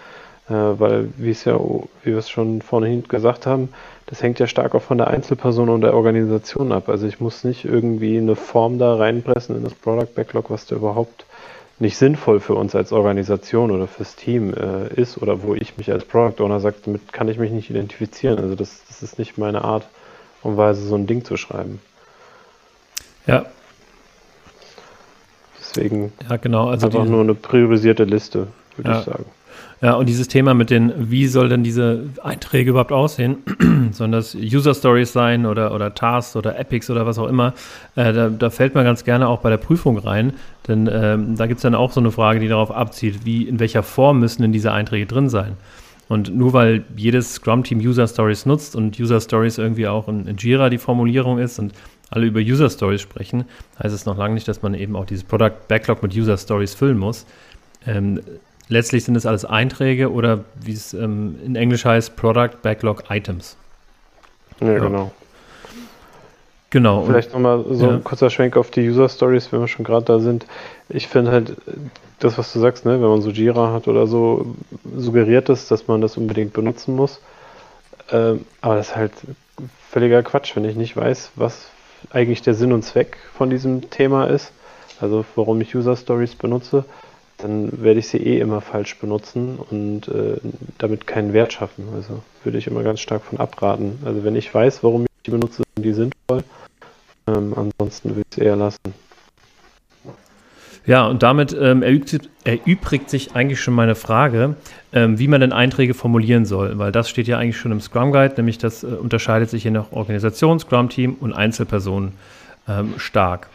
äh, 0.50 0.54
weil 0.54 1.10
wie 1.18 1.32
es 1.32 1.46
ja, 1.46 1.60
wie 1.60 2.12
wir 2.12 2.18
es 2.18 2.30
schon 2.30 2.62
vorhin 2.62 3.04
gesagt 3.08 3.46
haben, 3.46 3.70
das 4.08 4.22
hängt 4.22 4.40
ja 4.40 4.48
stark 4.48 4.76
auch 4.76 4.82
von 4.82 4.98
der 4.98 5.08
Einzelperson 5.08 5.70
und 5.70 5.82
der 5.82 5.96
Organisation 5.96 6.72
ab. 6.72 6.90
Also 6.90 7.08
ich 7.08 7.20
muss 7.20 7.44
nicht 7.44 7.66
irgendwie 7.66 8.18
eine 8.18 8.36
Form 8.36 8.78
da 8.78 8.96
reinpressen 8.96 9.56
in 9.56 9.64
das 9.64 9.74
Product 9.74 10.14
Backlog, 10.14 10.50
was 10.50 10.66
da 10.66 10.76
überhaupt 10.76 11.26
nicht 11.80 11.98
sinnvoll 11.98 12.40
für 12.40 12.54
uns 12.54 12.76
als 12.76 12.94
Organisation 12.94 13.72
oder 13.72 13.88
fürs 13.88 14.16
Team 14.16 14.54
äh, 14.54 14.88
ist 14.94 15.22
oder 15.22 15.44
wo 15.44 15.56
ich 15.56 15.78
mich 15.78 15.92
als 15.92 16.06
Product 16.06 16.44
Owner 16.44 16.60
sage, 16.60 16.78
damit 16.86 17.12
kann 17.12 17.28
ich 17.28 17.38
mich 17.38 17.52
nicht 17.52 17.70
identifizieren. 17.70 18.40
Also 18.40 18.56
das, 18.56 18.84
das 18.88 19.04
ist 19.04 19.20
nicht 19.20 19.38
meine 19.38 19.64
Art 19.64 19.88
und 20.42 20.56
Weise, 20.56 20.86
so 20.88 20.96
ein 20.96 21.08
Ding 21.08 21.26
zu 21.26 21.36
schreiben. 21.36 21.82
Ja, 23.28 23.46
Deswegen 25.76 26.14
ja, 26.30 26.38
genau, 26.38 26.70
also 26.70 26.88
einfach 26.88 27.04
die, 27.04 27.10
nur 27.10 27.22
eine 27.22 27.36
priorisierte 27.36 28.04
Liste, 28.04 28.48
würde 28.78 28.92
ja. 28.92 29.00
ich 29.00 29.06
sagen. 29.06 29.26
Ja, 29.82 29.94
und 29.94 30.08
dieses 30.08 30.28
Thema 30.28 30.54
mit 30.54 30.70
den, 30.70 30.94
wie 30.98 31.28
soll 31.28 31.50
denn 31.50 31.64
diese 31.64 32.06
Einträge 32.24 32.72
überhaupt 32.72 32.92
aussehen? 32.92 33.38
Sollen 33.92 34.12
das 34.12 34.36
User 34.36 34.74
Stories 34.74 35.14
sein 35.14 35.46
oder, 35.46 35.74
oder 35.74 35.94
Tasks 35.94 36.36
oder 36.36 36.58
Epics 36.58 36.90
oder 36.90 37.06
was 37.06 37.20
auch 37.20 37.28
immer? 37.28 37.54
Äh, 37.96 38.14
da, 38.14 38.30
da, 38.30 38.50
fällt 38.50 38.74
man 38.74 38.86
ganz 38.86 39.04
gerne 39.04 39.28
auch 39.28 39.42
bei 39.42 39.50
der 39.50 39.58
Prüfung 39.58 39.98
rein, 39.98 40.34
denn 40.68 40.90
ähm, 40.92 41.36
da 41.36 41.46
gibt 41.46 41.58
es 41.58 41.62
dann 41.64 41.76
auch 41.76 41.92
so 41.92 42.00
eine 42.00 42.12
Frage, 42.12 42.40
die 42.40 42.48
darauf 42.48 42.72
abzielt, 42.72 43.26
wie, 43.26 43.44
in 43.44 43.60
welcher 43.60 43.84
Form 43.84 44.20
müssen 44.20 44.42
denn 44.42 44.52
diese 44.52 44.72
Einträge 44.72 45.06
drin 45.06 45.30
sein? 45.30 45.58
Und 46.08 46.36
nur 46.36 46.54
weil 46.54 46.84
jedes 46.96 47.34
Scrum-Team 47.36 47.80
User 47.80 48.08
Stories 48.08 48.46
nutzt 48.46 48.76
und 48.76 49.00
User 49.00 49.20
Stories 49.20 49.58
irgendwie 49.58 49.88
auch 49.88 50.08
in, 50.08 50.28
in 50.28 50.38
Jira 50.38 50.70
die 50.70 50.78
Formulierung 50.78 51.40
ist 51.40 51.60
und 51.60 51.74
alle 52.12 52.28
über 52.28 52.40
User 52.40 52.70
Stories 52.70 53.02
sprechen, 53.02 53.46
heißt 53.82 53.94
es 53.94 54.06
noch 54.06 54.18
lange 54.18 54.36
nicht, 54.36 54.48
dass 54.48 54.62
man 54.62 54.74
eben 54.74 54.96
auch 54.96 55.06
dieses 55.06 55.24
Product 55.24 55.68
Backlog 55.68 56.04
mit 56.04 56.16
User 56.16 56.38
Stories 56.38 56.74
füllen 56.74 56.98
muss. 56.98 57.26
Ähm, 57.88 58.22
letztlich 58.70 59.04
sind 59.04 59.16
es 59.16 59.26
alles 59.26 59.46
Einträge 59.46 60.12
oder 60.12 60.44
wie 60.56 60.74
es 60.74 60.94
ähm, 60.94 61.38
in 61.44 61.56
Englisch 61.56 61.86
heißt, 61.86 62.16
Product 62.16 62.62
Backlog 62.62 63.04
Items. 63.10 63.58
Ja, 64.62 64.74
ja. 64.74 64.80
genau. 64.80 65.12
Genau. 66.72 67.06
Vielleicht 67.06 67.32
nochmal 67.32 67.64
so 67.70 67.86
ja. 67.86 67.94
ein 67.94 68.04
kurzer 68.04 68.30
Schwenk 68.30 68.58
auf 68.58 68.70
die 68.70 68.90
User 68.90 69.08
Stories, 69.08 69.52
wenn 69.52 69.62
wir 69.62 69.68
schon 69.68 69.86
gerade 69.86 70.06
da 70.06 70.20
sind. 70.20 70.46
Ich 70.90 71.08
finde 71.08 71.32
halt, 71.32 71.56
das, 72.20 72.38
was 72.38 72.52
du 72.52 72.60
sagst, 72.60 72.86
ne, 72.86 72.94
wenn 72.94 73.08
man 73.08 73.22
so 73.22 73.30
Jira 73.30 73.72
hat 73.72 73.88
oder 73.88 74.08
so, 74.08 74.56
suggeriert 74.98 75.48
es, 75.50 75.68
dass 75.68 75.88
man 75.88 76.02
das 76.02 76.18
unbedingt 76.18 76.54
benutzen 76.54 76.96
muss. 76.96 77.22
Ähm, 78.12 78.46
aber 78.62 78.76
das 78.76 78.90
ist 78.90 78.96
halt 78.96 79.14
völliger 79.90 80.22
Quatsch, 80.24 80.56
wenn 80.56 80.66
ich 80.66 80.76
nicht 80.76 80.98
weiß, 80.98 81.32
was 81.36 81.70
eigentlich 82.12 82.42
der 82.42 82.54
Sinn 82.54 82.74
und 82.74 82.84
Zweck 82.84 83.18
von 83.34 83.50
diesem 83.50 83.90
Thema 83.90 84.26
ist, 84.26 84.52
also 85.00 85.26
warum 85.36 85.62
ich 85.62 85.76
User 85.76 85.96
Stories 85.96 86.36
benutze, 86.36 86.84
dann 87.46 87.84
werde 87.84 88.00
ich 88.00 88.08
sie 88.08 88.18
eh 88.18 88.40
immer 88.40 88.60
falsch 88.60 88.98
benutzen 88.98 89.60
und 89.70 90.08
äh, 90.08 90.38
damit 90.80 91.06
keinen 91.06 91.32
Wert 91.34 91.54
schaffen. 91.54 91.88
Also 91.96 92.24
würde 92.44 92.58
ich 92.58 92.66
immer 92.66 92.82
ganz 92.82 93.02
stark 93.02 93.24
von 93.24 93.40
abraten. 93.40 94.00
Also 94.04 94.24
wenn 94.24 94.36
ich 94.36 94.52
weiß, 94.52 94.84
warum 94.84 95.04
ich 95.04 95.10
die 95.28 95.32
benutze, 95.32 95.62
sind 95.76 95.86
die 95.86 95.94
sinnvoll. 95.94 96.44
Ähm, 97.28 97.54
ansonsten 97.56 98.16
würde 98.16 98.24
ich 98.30 98.36
sie 98.36 98.42
eher 98.42 98.56
lassen. 98.56 98.80
Ja, 100.88 101.08
und 101.08 101.22
damit 101.22 101.56
ähm, 101.60 101.84
erübrigt, 101.84 102.30
erübrigt, 102.44 103.10
sich 103.12 103.36
eigentlich 103.36 103.60
schon 103.60 103.76
meine 103.76 103.96
Frage, 103.96 104.56
ähm, 104.94 105.20
wie 105.20 105.28
man 105.28 105.42
denn 105.42 105.52
Einträge 105.52 105.94
formulieren 105.94 106.46
soll, 106.46 106.78
weil 106.80 106.92
das 106.92 107.10
steht 107.10 107.28
ja 107.28 107.38
eigentlich 107.38 107.58
schon 107.58 107.72
im 107.72 107.82
Scrum 107.82 108.12
Guide, 108.12 108.36
nämlich 108.38 108.58
das 108.58 108.84
äh, 108.84 108.88
unterscheidet 108.88 109.52
sich 109.52 109.64
je 109.64 109.72
nach 109.72 109.92
Organisation, 109.92 110.60
Scrum 110.60 110.90
Team 110.90 111.16
und 111.20 111.34
Einzelpersonen 111.34 112.14
ähm, 112.68 112.96
stark. 112.98 113.50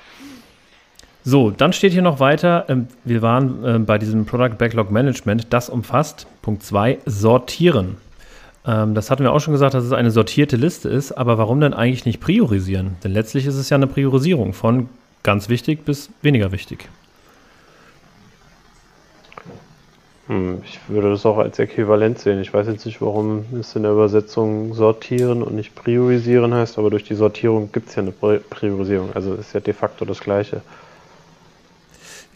So, 1.22 1.50
dann 1.50 1.72
steht 1.72 1.92
hier 1.92 2.02
noch 2.02 2.18
weiter, 2.18 2.64
ähm, 2.68 2.88
wir 3.04 3.20
waren 3.20 3.64
äh, 3.64 3.78
bei 3.78 3.98
diesem 3.98 4.24
Product 4.24 4.56
Backlog 4.56 4.90
Management, 4.90 5.48
das 5.50 5.68
umfasst, 5.68 6.26
Punkt 6.40 6.62
2, 6.62 6.98
sortieren. 7.04 7.98
Ähm, 8.66 8.94
das 8.94 9.10
hatten 9.10 9.22
wir 9.22 9.32
auch 9.32 9.40
schon 9.40 9.52
gesagt, 9.52 9.74
dass 9.74 9.84
es 9.84 9.92
eine 9.92 10.10
sortierte 10.10 10.56
Liste 10.56 10.88
ist, 10.88 11.12
aber 11.12 11.36
warum 11.36 11.60
denn 11.60 11.74
eigentlich 11.74 12.06
nicht 12.06 12.20
priorisieren? 12.20 12.96
Denn 13.04 13.12
letztlich 13.12 13.46
ist 13.46 13.56
es 13.56 13.68
ja 13.68 13.76
eine 13.76 13.86
Priorisierung 13.86 14.54
von 14.54 14.88
ganz 15.22 15.50
wichtig 15.50 15.84
bis 15.84 16.08
weniger 16.22 16.52
wichtig. 16.52 16.88
Hm, 20.28 20.62
ich 20.64 20.78
würde 20.88 21.10
das 21.10 21.26
auch 21.26 21.36
als 21.36 21.58
äquivalent 21.58 22.18
sehen. 22.18 22.40
Ich 22.40 22.54
weiß 22.54 22.66
jetzt 22.68 22.86
nicht, 22.86 23.02
warum 23.02 23.44
es 23.58 23.76
in 23.76 23.82
der 23.82 23.92
Übersetzung 23.92 24.72
sortieren 24.72 25.42
und 25.42 25.54
nicht 25.54 25.74
priorisieren 25.74 26.54
heißt, 26.54 26.78
aber 26.78 26.88
durch 26.88 27.04
die 27.04 27.14
Sortierung 27.14 27.72
gibt 27.72 27.90
es 27.90 27.96
ja 27.96 28.02
eine 28.02 28.12
Priorisierung. 28.12 29.10
Also 29.14 29.34
ist 29.34 29.52
ja 29.52 29.60
de 29.60 29.74
facto 29.74 30.06
das 30.06 30.20
Gleiche. 30.20 30.62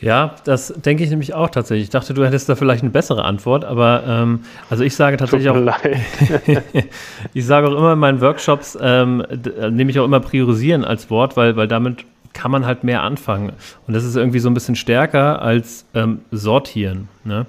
Ja, 0.04 0.34
das 0.44 0.68
denke 0.68 1.02
ich 1.02 1.08
nämlich 1.08 1.32
auch 1.32 1.48
tatsächlich. 1.48 1.84
Ich 1.84 1.90
dachte, 1.90 2.12
du 2.12 2.26
hättest 2.26 2.46
da 2.50 2.56
vielleicht 2.56 2.82
eine 2.82 2.90
bessere 2.90 3.24
Antwort, 3.24 3.64
aber 3.64 4.02
ähm, 4.06 4.40
also 4.68 4.84
ich 4.84 4.94
sage 4.94 5.16
tatsächlich 5.16 5.48
auch. 5.48 5.56
ich 7.32 7.46
sage 7.46 7.68
auch 7.68 7.72
immer 7.72 7.94
in 7.94 7.98
meinen 7.98 8.20
Workshops, 8.20 8.76
ähm, 8.78 9.24
äh, 9.30 9.70
nehme 9.70 9.90
ich 9.90 9.98
auch 9.98 10.04
immer 10.04 10.20
priorisieren 10.20 10.84
als 10.84 11.08
Wort, 11.08 11.38
weil, 11.38 11.56
weil 11.56 11.68
damit 11.68 12.04
kann 12.34 12.50
man 12.50 12.66
halt 12.66 12.84
mehr 12.84 13.02
anfangen. 13.02 13.52
Und 13.86 13.94
das 13.94 14.04
ist 14.04 14.14
irgendwie 14.14 14.40
so 14.40 14.50
ein 14.50 14.54
bisschen 14.54 14.76
stärker 14.76 15.40
als 15.40 15.86
ähm, 15.94 16.20
sortieren. 16.30 17.08
Ne? 17.24 17.46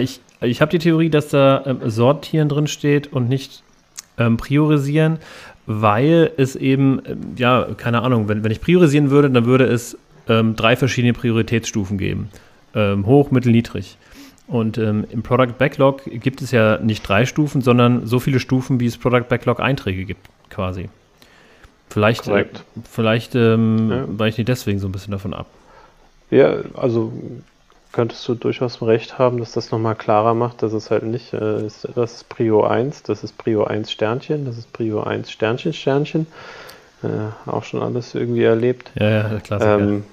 Ich, 0.00 0.20
ich 0.42 0.60
habe 0.60 0.70
die 0.70 0.80
Theorie, 0.80 1.08
dass 1.08 1.28
da 1.28 1.62
ähm, 1.64 1.78
sortieren 1.88 2.50
drin 2.50 2.66
steht 2.66 3.10
und 3.10 3.30
nicht 3.30 3.62
ähm, 4.18 4.36
priorisieren, 4.36 5.18
weil 5.64 6.30
es 6.36 6.56
eben, 6.56 7.00
ähm, 7.06 7.20
ja, 7.36 7.68
keine 7.78 8.02
Ahnung, 8.02 8.28
wenn, 8.28 8.44
wenn 8.44 8.52
ich 8.52 8.60
priorisieren 8.60 9.08
würde, 9.08 9.30
dann 9.30 9.46
würde 9.46 9.64
es 9.64 9.96
ähm, 10.30 10.56
drei 10.56 10.76
verschiedene 10.76 11.12
Prioritätsstufen 11.12 11.98
geben. 11.98 12.30
Ähm, 12.74 13.04
hoch, 13.04 13.30
mittel, 13.30 13.52
niedrig. 13.52 13.98
Und 14.46 14.78
ähm, 14.78 15.04
im 15.10 15.22
Product 15.22 15.54
Backlog 15.58 16.04
gibt 16.04 16.40
es 16.40 16.50
ja 16.50 16.78
nicht 16.78 17.06
drei 17.06 17.26
Stufen, 17.26 17.60
sondern 17.60 18.06
so 18.06 18.18
viele 18.18 18.40
Stufen, 18.40 18.80
wie 18.80 18.86
es 18.86 18.96
Product 18.96 19.28
Backlog 19.28 19.60
Einträge 19.60 20.04
gibt, 20.04 20.28
quasi. 20.48 20.88
Vielleicht, 21.88 22.28
äh, 22.28 22.46
vielleicht 22.88 23.34
ähm, 23.34 23.90
ja. 23.90 24.04
weiche 24.08 24.42
ich 24.42 24.46
deswegen 24.46 24.78
so 24.78 24.88
ein 24.88 24.92
bisschen 24.92 25.10
davon 25.10 25.34
ab. 25.34 25.46
Ja, 26.30 26.54
also 26.74 27.12
könntest 27.92 28.26
du 28.28 28.36
durchaus 28.36 28.80
recht 28.82 29.18
haben, 29.18 29.38
dass 29.38 29.52
das 29.52 29.72
nochmal 29.72 29.96
klarer 29.96 30.34
macht, 30.34 30.62
dass 30.62 30.72
es 30.72 30.92
halt 30.92 31.02
nicht, 31.02 31.32
äh, 31.32 31.66
ist, 31.66 31.88
das 31.96 32.14
ist 32.14 32.28
Prio 32.28 32.64
1, 32.64 33.02
das 33.02 33.24
ist 33.24 33.36
Prio 33.36 33.64
1 33.64 33.90
Sternchen, 33.90 34.44
das 34.44 34.58
ist 34.58 34.72
Prio 34.72 35.02
1 35.02 35.30
Sternchen, 35.30 35.72
Sternchen. 35.72 36.26
Äh, 37.02 37.50
auch 37.50 37.64
schon 37.64 37.82
alles 37.82 38.14
irgendwie 38.14 38.42
erlebt. 38.42 38.90
Ja, 38.94 39.10
ja, 39.10 39.40
Klassiker. 39.40 39.78
Ähm, 39.78 40.04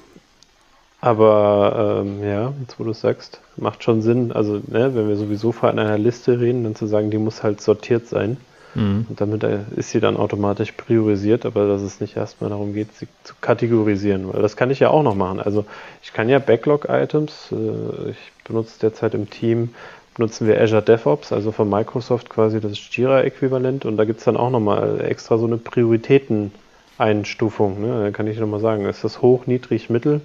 aber 1.00 2.04
ähm, 2.04 2.24
ja, 2.24 2.54
jetzt 2.62 2.80
wo 2.80 2.84
du 2.84 2.94
sagst, 2.94 3.39
macht 3.56 3.84
schon 3.84 4.01
Sinn. 4.01 4.32
Also, 4.32 4.62
ne, 4.68 4.96
wenn 4.96 5.08
wir 5.08 5.16
sowieso 5.16 5.51
von 5.51 5.77
einer 5.77 5.98
Liste 5.98 6.39
reden, 6.39 6.63
dann 6.63 6.75
zu 6.75 6.88
sagen, 6.88 7.12
die 7.12 7.18
muss 7.18 7.44
halt 7.44 7.62
sortiert 7.62 8.08
sein. 8.08 8.38
Mhm. 8.74 9.06
Und 9.10 9.22
damit 9.22 9.44
äh, 9.44 9.60
ist 9.75 9.92
sie 9.92 10.00
dann 10.00 10.18
automatisch 10.18 10.72
priorisiert, 10.72 11.46
aber 11.46 11.68
dass 11.68 11.82
es 11.82 12.01
nicht 12.01 12.18
erstmal 12.18 12.50
darum 12.50 12.74
geht, 12.74 12.94
sie 12.96 13.08
zu 13.24 13.36
kategorisieren. 13.42 14.34
Weil 14.34 14.42
das 14.42 14.56
kann 14.56 14.72
ich 14.72 14.80
ja 14.80 14.89
auch 14.89 15.04
noch 15.04 15.16
machen. 15.16 15.39
Also 15.39 15.66
ich 16.01 16.13
kann 16.13 16.30
ja 16.30 16.39
Backlog-Items, 16.39 17.51
äh, 17.51 18.12
ich 18.12 18.18
benutze 18.46 18.80
derzeit 18.80 19.13
im 19.13 19.30
Team, 19.30 19.75
benutzen 20.16 20.48
wir 20.48 20.60
Azure 20.60 20.82
DevOps, 20.82 21.32
also 21.32 21.51
von 21.51 21.70
Microsoft 21.70 22.30
quasi 22.30 22.60
das 22.60 22.80
Jira-Äquivalent 22.92 23.86
und 23.86 23.98
da 23.98 24.06
gibt 24.06 24.18
es 24.20 24.25
dann 24.25 24.36
auch 24.36 24.50
nochmal 24.50 25.00
extra 25.01 25.38
so 25.38 25.46
eine 25.46 25.58
Prioritäten-Einstufung. 25.58 27.82
Ne? 27.82 28.06
Da 28.06 28.12
kann 28.12 28.25
ich 28.25 28.39
nochmal 28.39 28.60
sagen, 28.60 28.86
ist 28.86 29.04
das 29.04 29.22
hoch, 29.22 29.46
niedrig, 29.46 29.92
mittel? 29.92 30.22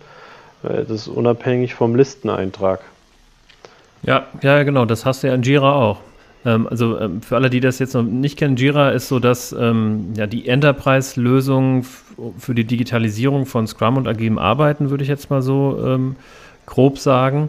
Das 0.63 0.91
ist 0.91 1.09
unabhängig 1.09 1.75
vom 1.75 1.95
Listeneintrag. 1.95 2.81
Ja, 4.03 4.27
ja, 4.43 4.63
genau, 4.63 4.85
das 4.85 5.05
hast 5.05 5.23
du 5.23 5.29
ja 5.29 5.35
in 5.35 5.43
Jira 5.43 5.75
auch. 5.75 5.99
Ähm, 6.45 6.67
also 6.69 6.99
ähm, 6.99 7.23
für 7.23 7.37
alle, 7.37 7.51
die 7.51 7.61
das 7.61 7.79
jetzt 7.79 7.95
noch 7.95 8.03
nicht 8.03 8.39
kennen, 8.39 8.57
Jira 8.57 8.91
ist 8.91 9.09
so, 9.09 9.19
dass 9.19 9.53
ähm, 9.53 10.15
ja, 10.17 10.27
die 10.27 10.49
Enterprise-Lösung 10.49 11.85
für 12.39 12.55
die 12.55 12.65
Digitalisierung 12.65 13.47
von 13.47 13.67
Scrum 13.67 13.97
und 13.97 14.09
agilem 14.09 14.39
Arbeiten, 14.39 14.91
würde 14.91 15.03
ich 15.03 15.09
jetzt 15.09 15.31
mal 15.31 15.43
so 15.43 15.81
ähm, 15.85 16.17
grob 16.67 16.99
sagen. 16.99 17.49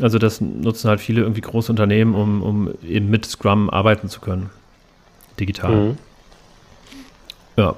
Also 0.00 0.18
das 0.18 0.40
nutzen 0.40 0.88
halt 0.88 1.00
viele 1.00 1.22
irgendwie 1.22 1.40
große 1.40 1.72
Unternehmen, 1.72 2.14
um, 2.14 2.42
um 2.42 2.70
eben 2.86 3.10
mit 3.10 3.26
Scrum 3.26 3.68
arbeiten 3.68 4.08
zu 4.08 4.20
können. 4.20 4.50
Digital. 5.40 5.74
Mhm. 5.74 5.98
Ja. 7.56 7.74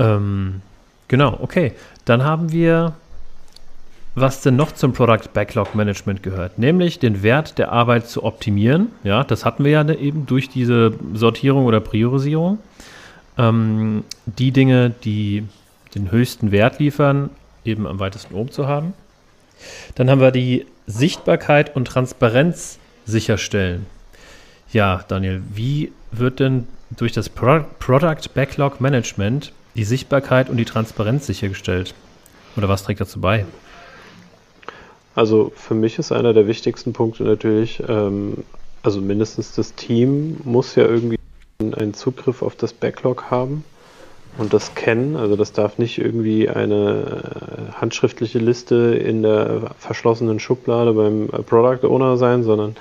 Ähm, 0.00 0.62
genau, 1.06 1.38
okay. 1.40 1.72
Dann 2.04 2.24
haben 2.24 2.50
wir 2.50 2.94
was 4.16 4.40
denn 4.40 4.56
noch 4.56 4.72
zum 4.72 4.94
Product 4.94 5.28
Backlog 5.34 5.74
Management 5.74 6.22
gehört, 6.22 6.58
nämlich 6.58 6.98
den 6.98 7.22
Wert 7.22 7.58
der 7.58 7.70
Arbeit 7.70 8.08
zu 8.08 8.24
optimieren. 8.24 8.88
Ja, 9.04 9.22
das 9.22 9.44
hatten 9.44 9.62
wir 9.62 9.70
ja 9.70 9.88
eben 9.88 10.24
durch 10.24 10.48
diese 10.48 10.94
Sortierung 11.12 11.66
oder 11.66 11.80
Priorisierung. 11.80 12.58
Ähm, 13.36 14.04
die 14.24 14.52
Dinge, 14.52 14.90
die 15.04 15.44
den 15.94 16.10
höchsten 16.10 16.50
Wert 16.50 16.78
liefern, 16.78 17.28
eben 17.64 17.86
am 17.86 18.00
weitesten 18.00 18.34
oben 18.34 18.50
zu 18.50 18.66
haben. 18.66 18.94
Dann 19.96 20.08
haben 20.08 20.20
wir 20.20 20.30
die 20.30 20.66
Sichtbarkeit 20.86 21.76
und 21.76 21.86
Transparenz 21.86 22.78
sicherstellen. 23.04 23.84
Ja, 24.72 25.04
Daniel, 25.08 25.42
wie 25.52 25.92
wird 26.10 26.40
denn 26.40 26.66
durch 26.90 27.12
das 27.12 27.28
Product 27.28 28.30
Backlog 28.34 28.80
Management 28.80 29.52
die 29.74 29.84
Sichtbarkeit 29.84 30.48
und 30.48 30.56
die 30.56 30.64
Transparenz 30.64 31.26
sichergestellt? 31.26 31.94
Oder 32.56 32.70
was 32.70 32.82
trägt 32.82 33.02
dazu 33.02 33.20
bei? 33.20 33.44
Also 35.16 35.50
für 35.54 35.74
mich 35.74 35.98
ist 35.98 36.12
einer 36.12 36.34
der 36.34 36.46
wichtigsten 36.46 36.92
Punkte 36.92 37.24
natürlich, 37.24 37.82
ähm, 37.88 38.44
also 38.82 39.00
mindestens 39.00 39.54
das 39.54 39.74
Team 39.74 40.36
muss 40.44 40.74
ja 40.74 40.84
irgendwie 40.84 41.18
einen 41.58 41.94
Zugriff 41.94 42.42
auf 42.42 42.54
das 42.54 42.74
Backlog 42.74 43.30
haben 43.30 43.64
und 44.36 44.52
das 44.52 44.74
kennen. 44.74 45.16
Also 45.16 45.34
das 45.34 45.54
darf 45.54 45.78
nicht 45.78 45.96
irgendwie 45.96 46.50
eine 46.50 47.22
äh, 47.70 47.72
handschriftliche 47.80 48.38
Liste 48.38 48.94
in 48.94 49.22
der 49.22 49.70
verschlossenen 49.78 50.38
Schublade 50.38 50.92
beim 50.92 51.30
äh, 51.30 51.42
Product 51.42 51.88
Owner 51.88 52.18
sein, 52.18 52.42
sondern 52.42 52.76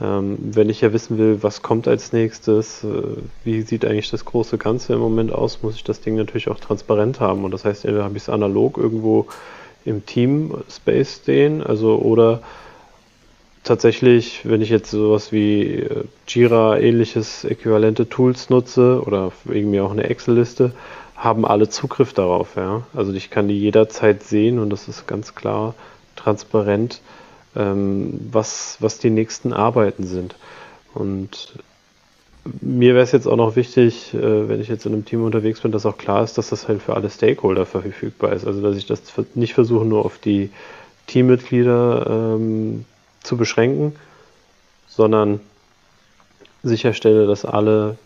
ähm, 0.00 0.38
wenn 0.40 0.70
ich 0.70 0.80
ja 0.80 0.90
wissen 0.94 1.18
will, 1.18 1.42
was 1.42 1.60
kommt 1.60 1.86
als 1.86 2.14
nächstes, 2.14 2.82
äh, 2.82 3.02
wie 3.44 3.60
sieht 3.60 3.84
eigentlich 3.84 4.10
das 4.10 4.24
große 4.24 4.56
Ganze 4.56 4.94
im 4.94 5.00
Moment 5.00 5.32
aus, 5.32 5.62
muss 5.62 5.74
ich 5.74 5.84
das 5.84 6.00
Ding 6.00 6.16
natürlich 6.16 6.48
auch 6.48 6.60
transparent 6.60 7.20
haben. 7.20 7.44
Und 7.44 7.50
das 7.50 7.66
heißt, 7.66 7.84
entweder 7.84 8.04
habe 8.04 8.16
ich 8.16 8.22
es 8.22 8.30
analog 8.30 8.78
irgendwo 8.78 9.26
im 9.84 10.06
Team-Space 10.06 11.20
stehen, 11.22 11.62
also 11.62 11.98
oder 11.98 12.40
tatsächlich, 13.64 14.40
wenn 14.44 14.62
ich 14.62 14.68
jetzt 14.68 14.90
sowas 14.90 15.32
wie 15.32 15.80
äh, 15.80 16.04
Jira 16.28 16.78
ähnliches 16.78 17.44
äquivalente 17.44 18.08
Tools 18.08 18.50
nutze 18.50 19.02
oder 19.04 19.32
irgendwie 19.46 19.80
auch 19.80 19.90
eine 19.90 20.04
Excel-Liste, 20.04 20.72
haben 21.16 21.46
alle 21.46 21.68
Zugriff 21.68 22.12
darauf. 22.12 22.56
Ja? 22.56 22.82
Also 22.94 23.12
ich 23.12 23.30
kann 23.30 23.48
die 23.48 23.58
jederzeit 23.58 24.22
sehen 24.22 24.58
und 24.58 24.70
das 24.70 24.88
ist 24.88 25.06
ganz 25.06 25.34
klar 25.34 25.74
transparent, 26.16 27.00
ähm, 27.56 28.28
was, 28.30 28.76
was 28.80 28.98
die 28.98 29.10
nächsten 29.10 29.52
Arbeiten 29.52 30.04
sind. 30.06 30.36
Und 30.92 31.54
mir 32.60 32.94
wäre 32.94 33.04
es 33.04 33.12
jetzt 33.12 33.26
auch 33.26 33.36
noch 33.36 33.56
wichtig, 33.56 34.12
äh, 34.14 34.48
wenn 34.48 34.60
ich 34.60 34.68
jetzt 34.68 34.86
in 34.86 34.92
einem 34.92 35.04
Team 35.04 35.24
unterwegs 35.24 35.60
bin, 35.60 35.72
dass 35.72 35.86
auch 35.86 35.96
klar 35.96 36.22
ist, 36.22 36.36
dass 36.36 36.50
das 36.50 36.68
halt 36.68 36.82
für 36.82 36.94
alle 36.94 37.10
Stakeholder 37.10 37.66
verfügbar 37.66 38.32
ist. 38.32 38.46
Also 38.46 38.60
dass 38.60 38.76
ich 38.76 38.86
das 38.86 39.02
nicht 39.34 39.54
versuche, 39.54 39.84
nur 39.84 40.04
auf 40.04 40.18
die 40.18 40.50
Teammitglieder 41.06 42.34
ähm, 42.36 42.84
zu 43.22 43.36
beschränken, 43.36 43.94
sondern 44.88 45.40
sicherstelle, 46.62 47.26
dass 47.26 47.44
alle, 47.44 47.96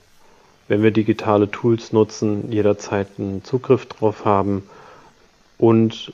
wenn 0.68 0.82
wir 0.82 0.90
digitale 0.90 1.50
Tools 1.50 1.92
nutzen, 1.92 2.50
jederzeit 2.52 3.08
einen 3.18 3.44
Zugriff 3.44 3.86
drauf 3.86 4.24
haben 4.24 4.68
und 5.58 6.12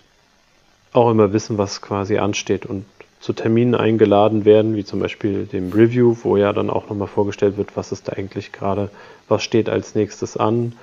auch 0.92 1.10
immer 1.10 1.32
wissen, 1.32 1.58
was 1.58 1.82
quasi 1.82 2.18
ansteht 2.18 2.66
und 2.66 2.84
zu 3.24 3.32
Terminen 3.32 3.74
eingeladen 3.74 4.44
werden, 4.44 4.76
wie 4.76 4.84
zum 4.84 5.00
Beispiel 5.00 5.46
dem 5.46 5.72
Review, 5.72 6.14
wo 6.24 6.36
ja 6.36 6.52
dann 6.52 6.68
auch 6.68 6.90
nochmal 6.90 7.08
vorgestellt 7.08 7.56
wird, 7.56 7.74
was 7.74 7.90
ist 7.90 8.06
da 8.06 8.12
eigentlich 8.12 8.52
gerade, 8.52 8.90
was 9.28 9.42
steht 9.42 9.70
als 9.70 9.94
nächstes 9.94 10.36
an, 10.36 10.74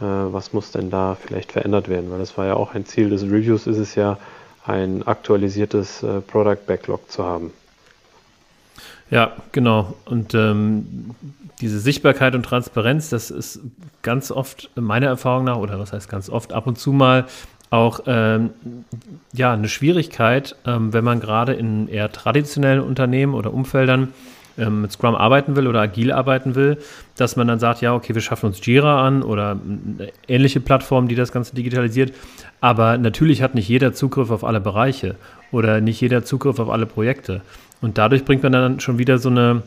äh, 0.00 0.04
was 0.04 0.52
muss 0.52 0.70
denn 0.70 0.90
da 0.90 1.16
vielleicht 1.20 1.50
verändert 1.50 1.88
werden, 1.88 2.08
weil 2.12 2.20
das 2.20 2.38
war 2.38 2.46
ja 2.46 2.54
auch 2.54 2.72
ein 2.72 2.86
Ziel 2.86 3.10
des 3.10 3.24
Reviews, 3.24 3.66
ist 3.66 3.78
es 3.78 3.96
ja, 3.96 4.16
ein 4.64 5.02
aktualisiertes 5.08 6.04
äh, 6.04 6.20
Product 6.20 6.64
Backlog 6.68 7.10
zu 7.10 7.24
haben. 7.24 7.52
Ja, 9.10 9.32
genau. 9.50 9.94
Und 10.04 10.34
ähm, 10.34 11.16
diese 11.60 11.80
Sichtbarkeit 11.80 12.36
und 12.36 12.44
Transparenz, 12.44 13.08
das 13.08 13.32
ist 13.32 13.58
ganz 14.02 14.30
oft 14.30 14.70
meiner 14.76 15.08
Erfahrung 15.08 15.46
nach, 15.46 15.56
oder 15.56 15.80
was 15.80 15.92
heißt 15.92 16.08
ganz 16.08 16.30
oft, 16.30 16.52
ab 16.52 16.68
und 16.68 16.78
zu 16.78 16.92
mal 16.92 17.26
auch 17.70 18.00
ähm, 18.06 18.50
ja, 19.32 19.52
eine 19.52 19.68
Schwierigkeit, 19.68 20.56
ähm, 20.66 20.92
wenn 20.92 21.04
man 21.04 21.20
gerade 21.20 21.52
in 21.52 21.88
eher 21.88 22.10
traditionellen 22.10 22.80
Unternehmen 22.80 23.34
oder 23.34 23.52
Umfeldern 23.52 24.12
ähm, 24.58 24.82
mit 24.82 24.92
Scrum 24.92 25.14
arbeiten 25.14 25.54
will 25.54 25.66
oder 25.66 25.80
agil 25.80 26.10
arbeiten 26.12 26.54
will, 26.54 26.78
dass 27.16 27.36
man 27.36 27.46
dann 27.46 27.58
sagt, 27.58 27.80
ja, 27.80 27.94
okay, 27.94 28.14
wir 28.14 28.22
schaffen 28.22 28.46
uns 28.46 28.64
Jira 28.64 29.06
an 29.06 29.22
oder 29.22 29.58
ähnliche 30.26 30.60
Plattform, 30.60 31.08
die 31.08 31.14
das 31.14 31.30
Ganze 31.30 31.54
digitalisiert. 31.54 32.12
Aber 32.60 32.98
natürlich 32.98 33.42
hat 33.42 33.54
nicht 33.54 33.68
jeder 33.68 33.92
Zugriff 33.92 34.30
auf 34.30 34.44
alle 34.44 34.60
Bereiche 34.60 35.14
oder 35.52 35.80
nicht 35.80 36.00
jeder 36.00 36.24
Zugriff 36.24 36.58
auf 36.58 36.70
alle 36.70 36.86
Projekte. 36.86 37.42
Und 37.80 37.98
dadurch 37.98 38.24
bringt 38.24 38.42
man 38.42 38.52
dann 38.52 38.80
schon 38.80 38.98
wieder 38.98 39.18
so 39.18 39.28
eine, 39.28 39.62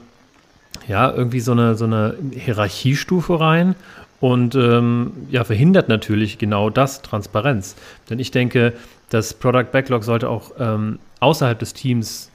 ja, 0.87 1.11
irgendwie 1.11 1.39
so 1.39 1.53
eine, 1.53 1.75
so 1.75 1.85
eine 1.85 2.15
Hierarchiestufe 2.31 3.39
rein 3.39 3.75
und 4.21 4.55
ähm, 4.55 5.11
ja, 5.29 5.43
verhindert 5.43 5.89
natürlich 5.89 6.37
genau 6.37 6.69
das, 6.69 7.01
Transparenz. 7.01 7.75
Denn 8.09 8.19
ich 8.19 8.31
denke, 8.31 8.73
das 9.09 9.33
Product 9.33 9.71
Backlog 9.71 10.03
sollte 10.03 10.29
auch 10.29 10.51
ähm, 10.59 10.99
außerhalb 11.19 11.59
des 11.59 11.73
Teams 11.73 12.29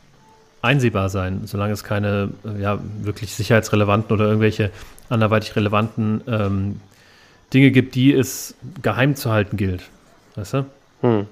einsehbar 0.62 1.08
sein, 1.08 1.42
solange 1.44 1.72
es 1.72 1.84
keine 1.84 2.30
äh, 2.44 2.60
ja, 2.60 2.78
wirklich 3.00 3.34
sicherheitsrelevanten 3.34 4.12
oder 4.12 4.26
irgendwelche 4.26 4.70
anderweitig 5.08 5.54
relevanten 5.54 6.22
ähm, 6.26 6.80
Dinge 7.54 7.70
gibt, 7.70 7.94
die 7.94 8.12
es 8.12 8.56
geheim 8.82 9.14
zu 9.14 9.30
halten 9.30 9.56
gilt. 9.56 9.82
Weißt 10.34 10.54
du? 10.54 10.66
Hm. 11.02 11.26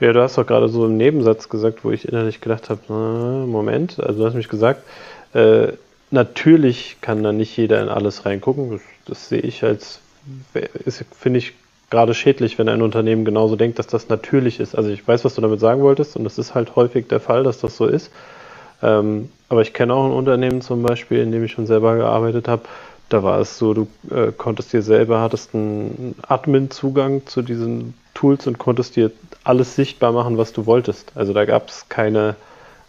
Ja, 0.00 0.14
du 0.14 0.22
hast 0.22 0.38
doch 0.38 0.46
gerade 0.46 0.68
so 0.68 0.86
im 0.86 0.96
Nebensatz 0.96 1.50
gesagt, 1.50 1.84
wo 1.84 1.90
ich 1.90 2.08
innerlich 2.08 2.40
gedacht 2.40 2.70
habe, 2.70 2.80
Moment, 3.46 4.00
also 4.00 4.20
du 4.20 4.26
hast 4.26 4.34
mich 4.34 4.48
gesagt, 4.48 4.82
äh, 5.34 5.72
natürlich 6.10 6.96
kann 7.00 7.22
da 7.22 7.32
nicht 7.32 7.56
jeder 7.56 7.82
in 7.82 7.88
alles 7.88 8.26
reingucken. 8.26 8.70
Das, 8.70 8.80
das 9.06 9.28
sehe 9.28 9.40
ich 9.40 9.62
als, 9.64 10.00
finde 11.12 11.38
ich 11.38 11.54
gerade 11.90 12.14
schädlich, 12.14 12.58
wenn 12.58 12.68
ein 12.68 12.82
Unternehmen 12.82 13.24
genauso 13.24 13.56
denkt, 13.56 13.78
dass 13.78 13.86
das 13.86 14.08
natürlich 14.08 14.60
ist. 14.60 14.74
Also 14.74 14.90
ich 14.90 15.06
weiß, 15.06 15.24
was 15.24 15.34
du 15.34 15.40
damit 15.40 15.60
sagen 15.60 15.80
wolltest 15.82 16.16
und 16.16 16.24
das 16.24 16.38
ist 16.38 16.54
halt 16.54 16.76
häufig 16.76 17.08
der 17.08 17.20
Fall, 17.20 17.44
dass 17.44 17.60
das 17.60 17.76
so 17.76 17.86
ist. 17.86 18.10
Ähm, 18.82 19.30
aber 19.48 19.62
ich 19.62 19.72
kenne 19.72 19.94
auch 19.94 20.04
ein 20.04 20.12
Unternehmen 20.12 20.60
zum 20.60 20.82
Beispiel, 20.82 21.20
in 21.20 21.32
dem 21.32 21.44
ich 21.44 21.52
schon 21.52 21.66
selber 21.66 21.96
gearbeitet 21.96 22.48
habe. 22.48 22.62
Da 23.08 23.22
war 23.22 23.40
es 23.40 23.56
so, 23.56 23.72
du 23.72 23.88
äh, 24.10 24.32
konntest 24.32 24.72
dir 24.72 24.82
selber, 24.82 25.20
hattest 25.20 25.54
einen 25.54 26.14
Admin-Zugang 26.26 27.26
zu 27.26 27.40
diesen 27.40 27.94
Tools 28.12 28.46
und 28.46 28.58
konntest 28.58 28.96
dir 28.96 29.10
alles 29.44 29.74
sichtbar 29.74 30.12
machen, 30.12 30.36
was 30.36 30.52
du 30.52 30.66
wolltest. 30.66 31.12
Also 31.14 31.32
da 31.32 31.46
gab 31.46 31.70
es 31.70 31.88
keine 31.88 32.36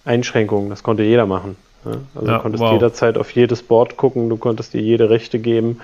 Einschränkungen, 0.03 0.69
das 0.69 0.83
konnte 0.83 1.03
jeder 1.03 1.25
machen. 1.25 1.55
Ja? 1.85 1.91
Also 2.15 2.27
ja, 2.27 2.37
du 2.37 2.41
konntest 2.41 2.63
wow. 2.63 2.73
jederzeit 2.73 3.17
auf 3.17 3.31
jedes 3.31 3.63
Board 3.63 3.97
gucken, 3.97 4.29
du 4.29 4.37
konntest 4.37 4.73
dir 4.73 4.81
jede 4.81 5.09
Rechte 5.09 5.39
geben. 5.39 5.79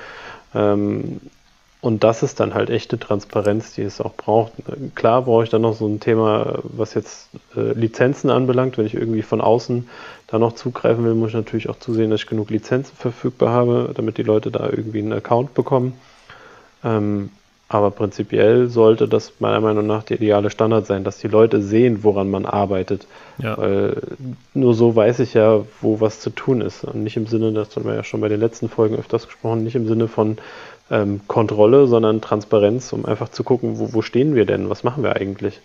Ähm, 0.54 1.20
und 1.82 2.04
das 2.04 2.24
ist 2.24 2.40
dann 2.40 2.56
halt 2.56 2.72
echte 2.72 2.98
Transparenz, 2.98 3.74
die 3.76 3.84
es 3.84 4.02
auch 4.02 4.16
braucht. 4.16 4.54
Klar 4.96 5.22
brauche 5.22 5.44
ich 5.44 5.52
dann 5.52 5.62
noch 5.62 5.76
so 5.76 5.88
ein 5.88 6.00
Thema, 6.00 6.58
was 6.64 6.96
jetzt 6.96 7.30
äh, 7.56 7.74
Lizenzen 7.74 8.32
anbelangt. 8.32 8.80
Wenn 8.80 8.88
ich 8.88 8.96
irgendwie 8.96 9.22
von 9.22 9.40
außen 9.40 9.88
da 10.26 10.40
noch 10.40 10.54
zugreifen 10.54 11.06
will, 11.06 11.14
muss 11.14 11.30
ich 11.30 11.36
natürlich 11.36 11.70
auch 11.70 11.78
zusehen, 11.78 12.10
dass 12.10 12.22
ich 12.22 12.28
genug 12.28 12.50
Lizenzen 12.50 12.96
verfügbar 12.96 13.50
habe, 13.50 13.92
damit 13.94 14.18
die 14.18 14.24
Leute 14.24 14.50
da 14.50 14.68
irgendwie 14.68 14.98
einen 14.98 15.14
Account 15.14 15.54
bekommen. 15.54 15.94
Ähm, 16.84 17.30
aber 17.68 17.90
prinzipiell 17.90 18.68
sollte 18.68 19.08
das 19.08 19.34
meiner 19.40 19.60
Meinung 19.60 19.88
nach 19.88 20.04
der 20.04 20.18
ideale 20.18 20.52
Standard 20.52 20.86
sein, 20.86 21.04
dass 21.04 21.18
die 21.18 21.28
Leute 21.28 21.62
sehen, 21.62 22.04
woran 22.04 22.30
man 22.30 22.46
arbeitet. 22.46 23.08
Ja. 23.40 23.58
Weil 23.58 24.02
nur 24.54 24.76
so 24.76 24.96
weiß 24.96 25.20
ich 25.20 25.34
ja, 25.34 25.62
wo 25.82 26.00
was 26.00 26.20
zu 26.20 26.30
tun 26.30 26.62
ist. 26.62 26.84
Und 26.84 27.04
nicht 27.04 27.18
im 27.18 27.26
Sinne, 27.26 27.52
das 27.54 27.76
haben 27.76 27.86
wir 27.86 27.96
ja 27.96 28.04
schon 28.04 28.22
bei 28.22 28.30
den 28.30 28.40
letzten 28.40 28.70
Folgen 28.70 28.96
öfters 28.96 29.26
gesprochen, 29.26 29.64
nicht 29.64 29.76
im 29.76 29.88
Sinne 29.88 30.08
von 30.08 30.38
ähm, 30.92 31.22
Kontrolle, 31.28 31.88
sondern 31.88 32.22
Transparenz, 32.22 32.94
um 32.94 33.06
einfach 33.06 33.30
zu 33.30 33.44
gucken, 33.44 33.80
wo, 33.80 33.94
wo 33.94 34.02
stehen 34.04 34.36
wir 34.36 34.46
denn, 34.46 34.70
was 34.70 34.84
machen 34.84 35.02
wir 35.02 35.16
eigentlich. 35.16 35.60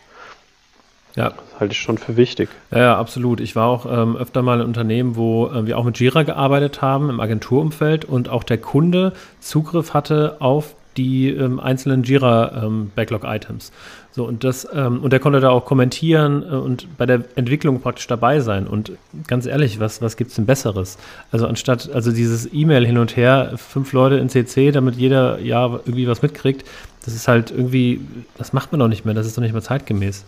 Ja. 1.16 1.30
Das 1.30 1.61
halte 1.61 1.73
ich 1.73 1.80
schon 1.80 1.99
für 1.99 2.16
wichtig. 2.16 2.49
Ja, 2.71 2.78
ja 2.78 2.99
absolut. 2.99 3.40
Ich 3.40 3.57
war 3.57 3.69
auch 3.69 3.85
ähm, 3.85 4.16
öfter 4.16 4.40
mal 4.40 4.61
in 4.61 4.66
Unternehmen, 4.66 5.16
wo 5.16 5.49
äh, 5.49 5.66
wir 5.66 5.76
auch 5.76 5.85
mit 5.85 5.99
Jira 5.99 6.23
gearbeitet 6.23 6.80
haben 6.80 7.11
im 7.11 7.21
Agenturumfeld 7.21 8.07
und 8.07 8.30
auch 8.30 8.45
der 8.45 8.59
Kunde 8.59 9.12
Zugriff 9.40 9.92
hatte 9.92 10.37
auf 10.38 10.76
die 11.00 11.30
ähm, 11.30 11.59
einzelnen 11.59 12.02
Jira-Backlog-Items. 12.02 13.69
Ähm, 13.69 13.75
so, 14.12 14.26
und 14.26 14.45
das, 14.45 14.69
ähm, 14.75 15.02
und 15.02 15.12
er 15.12 15.19
konnte 15.19 15.40
da 15.40 15.49
auch 15.49 15.64
kommentieren 15.64 16.42
äh, 16.42 16.54
und 16.54 16.99
bei 16.99 17.07
der 17.07 17.25
Entwicklung 17.37 17.80
praktisch 17.80 18.07
dabei 18.07 18.40
sein. 18.40 18.66
Und 18.66 18.92
ganz 19.26 19.47
ehrlich, 19.47 19.80
was, 19.80 20.02
was 20.02 20.16
gibt 20.16 20.30
es 20.30 20.37
denn 20.37 20.45
Besseres? 20.45 20.99
Also 21.33 21.47
anstatt, 21.47 21.90
also 21.92 22.12
dieses 22.12 22.52
E-Mail 22.52 22.87
hin 22.87 22.99
und 22.99 23.16
her, 23.16 23.54
fünf 23.57 23.92
Leute 23.92 24.16
in 24.16 24.28
CC, 24.28 24.73
damit 24.73 24.97
jeder 24.97 25.38
ja 25.40 25.66
irgendwie 25.66 26.07
was 26.07 26.21
mitkriegt, 26.21 26.69
das 27.04 27.15
ist 27.15 27.28
halt 27.28 27.50
irgendwie, 27.50 28.02
das 28.36 28.52
macht 28.52 28.73
man 28.73 28.80
doch 28.80 28.89
nicht 28.89 29.06
mehr, 29.06 29.15
das 29.15 29.26
ist 29.26 29.39
doch 29.39 29.43
nicht 29.43 29.52
mehr 29.52 29.63
zeitgemäß. 29.63 30.26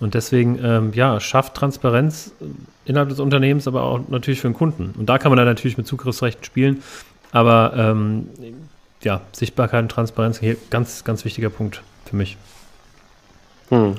Und 0.00 0.14
deswegen, 0.14 0.58
ähm, 0.62 0.92
ja, 0.94 1.18
schafft 1.20 1.54
Transparenz 1.54 2.32
innerhalb 2.84 3.08
des 3.08 3.20
Unternehmens, 3.20 3.66
aber 3.68 3.84
auch 3.84 4.00
natürlich 4.08 4.40
für 4.40 4.48
den 4.48 4.54
Kunden. 4.54 4.94
Und 4.98 5.08
da 5.08 5.18
kann 5.18 5.30
man 5.30 5.36
dann 5.36 5.46
natürlich 5.46 5.76
mit 5.76 5.86
Zugriffsrechten 5.86 6.44
spielen. 6.44 6.82
Aber 7.32 7.72
ähm, 7.76 8.26
ja, 9.02 9.22
Sichtbarkeit 9.32 9.82
und 9.82 9.90
Transparenz 9.90 10.38
hier 10.38 10.56
ganz, 10.70 11.04
ganz 11.04 11.24
wichtiger 11.24 11.50
Punkt 11.50 11.82
für 12.04 12.16
mich. 12.16 12.36
Hm. 13.70 13.96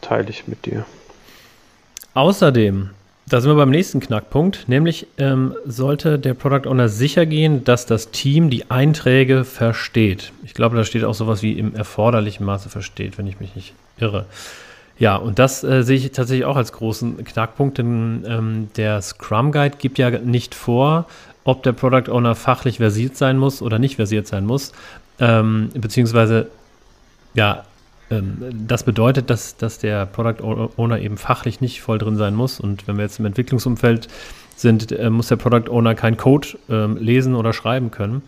Teile 0.00 0.30
ich 0.30 0.46
mit 0.46 0.66
dir. 0.66 0.84
Außerdem, 2.14 2.90
da 3.26 3.40
sind 3.40 3.50
wir 3.50 3.56
beim 3.56 3.70
nächsten 3.70 4.00
Knackpunkt, 4.00 4.68
nämlich 4.68 5.06
ähm, 5.18 5.54
sollte 5.66 6.18
der 6.18 6.34
Product 6.34 6.68
Owner 6.68 6.88
sicher 6.88 7.26
gehen, 7.26 7.64
dass 7.64 7.86
das 7.86 8.10
Team 8.10 8.50
die 8.50 8.70
Einträge 8.70 9.44
versteht. 9.44 10.32
Ich 10.44 10.54
glaube, 10.54 10.76
da 10.76 10.84
steht 10.84 11.04
auch 11.04 11.14
sowas 11.14 11.42
wie 11.42 11.58
im 11.58 11.74
erforderlichen 11.74 12.44
Maße 12.44 12.68
versteht, 12.68 13.18
wenn 13.18 13.26
ich 13.26 13.40
mich 13.40 13.56
nicht 13.56 13.74
irre. 13.98 14.26
Ja, 14.96 15.16
und 15.16 15.40
das 15.40 15.64
äh, 15.64 15.82
sehe 15.82 15.96
ich 15.96 16.12
tatsächlich 16.12 16.44
auch 16.44 16.56
als 16.56 16.72
großen 16.72 17.24
Knackpunkt, 17.24 17.78
denn 17.78 18.24
ähm, 18.28 18.68
der 18.76 19.02
Scrum 19.02 19.50
Guide 19.50 19.76
gibt 19.78 19.98
ja 19.98 20.10
nicht 20.10 20.54
vor, 20.54 21.06
ob 21.44 21.62
der 21.62 21.72
Product 21.72 22.10
Owner 22.10 22.34
fachlich 22.34 22.78
versiert 22.78 23.16
sein 23.16 23.38
muss 23.38 23.62
oder 23.62 23.78
nicht 23.78 23.96
versiert 23.96 24.26
sein 24.26 24.46
muss. 24.46 24.72
Ähm, 25.20 25.70
beziehungsweise, 25.74 26.48
ja, 27.34 27.64
ähm, 28.10 28.38
das 28.66 28.82
bedeutet, 28.82 29.30
dass, 29.30 29.56
dass 29.56 29.78
der 29.78 30.06
Product 30.06 30.42
Owner 30.76 30.98
eben 30.98 31.16
fachlich 31.16 31.60
nicht 31.60 31.82
voll 31.82 31.98
drin 31.98 32.16
sein 32.16 32.34
muss. 32.34 32.60
Und 32.60 32.88
wenn 32.88 32.96
wir 32.96 33.04
jetzt 33.04 33.18
im 33.18 33.26
Entwicklungsumfeld 33.26 34.08
sind, 34.56 34.92
äh, 34.92 35.10
muss 35.10 35.28
der 35.28 35.36
Product 35.36 35.70
Owner 35.70 35.94
keinen 35.94 36.16
Code 36.16 36.48
ähm, 36.68 36.96
lesen 36.96 37.34
oder 37.34 37.52
schreiben 37.52 37.90
können. 37.90 38.22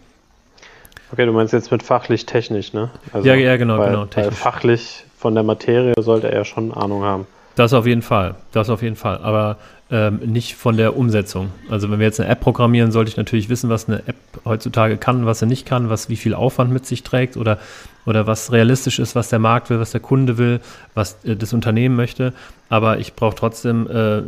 Okay, 1.13 1.25
du 1.25 1.33
meinst 1.33 1.53
jetzt 1.53 1.71
mit 1.71 1.83
fachlich 1.83 2.27
technisch, 2.27 2.73
ne? 2.73 2.91
Also, 3.13 3.29
ja, 3.29 3.35
ja, 3.35 3.57
genau, 3.57 3.79
weil, 3.79 3.91
genau. 3.91 4.07
Technisch. 4.07 4.35
Fachlich 4.35 5.05
von 5.17 5.35
der 5.35 5.45
Materie 5.45 5.95
sollte 6.01 6.31
er 6.31 6.45
schon 6.45 6.75
Ahnung 6.75 7.05
haben. 7.05 7.27
Das 7.57 7.73
auf 7.73 7.87
jeden 7.87 8.03
Fall, 8.03 8.37
das 8.53 8.71
auf 8.71 8.83
jeden 8.83 8.97
Fall. 8.97 9.19
Aber 9.19 9.57
ähm, 9.91 10.19
nicht 10.19 10.57
von 10.57 10.77
der 10.77 10.97
Umsetzung. 10.97 11.51
Also 11.71 11.91
wenn 11.91 11.99
wir 11.99 12.07
jetzt 12.07 12.21
eine 12.21 12.29
App 12.29 12.41
programmieren, 12.41 12.93
sollte 12.93 13.09
ich 13.09 13.17
natürlich 13.17 13.49
wissen, 13.49 13.71
was 13.71 13.89
eine 13.89 14.07
App 14.07 14.17
heutzutage 14.45 14.97
kann, 14.99 15.27
was 15.27 15.39
sie 15.39 15.47
nicht 15.47 15.65
kann, 15.65 15.89
was 15.89 16.09
wie 16.09 16.17
viel 16.17 16.35
Aufwand 16.35 16.73
mit 16.73 16.87
sich 16.87 17.03
trägt 17.03 17.37
oder, 17.37 17.59
oder 18.05 18.27
was 18.27 18.53
realistisch 18.53 18.99
ist, 18.99 19.15
was 19.15 19.31
der 19.31 19.39
Markt 19.39 19.71
will, 19.71 19.81
was 19.81 19.93
der 19.93 20.01
Kunde 20.01 20.39
will, 20.39 20.61
was 20.95 21.25
äh, 21.25 21.35
das 21.35 21.53
Unternehmen 21.53 21.97
möchte. 21.97 22.33
Aber 22.69 22.99
ich 22.99 23.15
brauche 23.15 23.37
trotzdem 23.37 23.89
äh, 23.89 24.23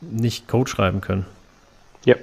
nicht 0.00 0.48
Code 0.48 0.68
schreiben 0.68 1.00
können. 1.00 1.26
Ja, 2.04 2.16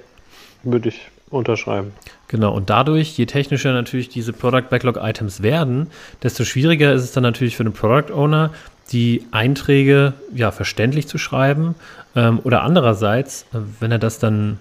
würde 0.64 0.90
ich 0.90 1.00
unterschreiben. 1.30 1.92
Genau, 2.28 2.54
und 2.54 2.70
dadurch, 2.70 3.18
je 3.18 3.26
technischer 3.28 3.72
natürlich 3.72 4.10
diese 4.10 4.34
Product 4.34 4.70
Backlog 4.70 4.98
Items 4.98 5.42
werden, 5.42 5.88
desto 6.24 6.44
schwieriger 6.44 6.94
ist 6.94 7.04
es 7.04 7.12
dann 7.12 7.24
natürlich 7.24 7.56
für 7.56 7.64
den 7.64 7.74
Product 7.74 8.14
Owner, 8.14 8.52
die 8.92 9.26
Einträge 9.32 10.14
ja 10.34 10.52
verständlich 10.52 11.08
zu 11.08 11.18
schreiben 11.18 11.76
ähm, 12.16 12.40
oder 12.44 12.64
andererseits, 12.64 13.44
äh, 13.54 13.60
wenn 13.80 13.92
er 13.92 14.00
das 14.00 14.20
dann, 14.20 14.60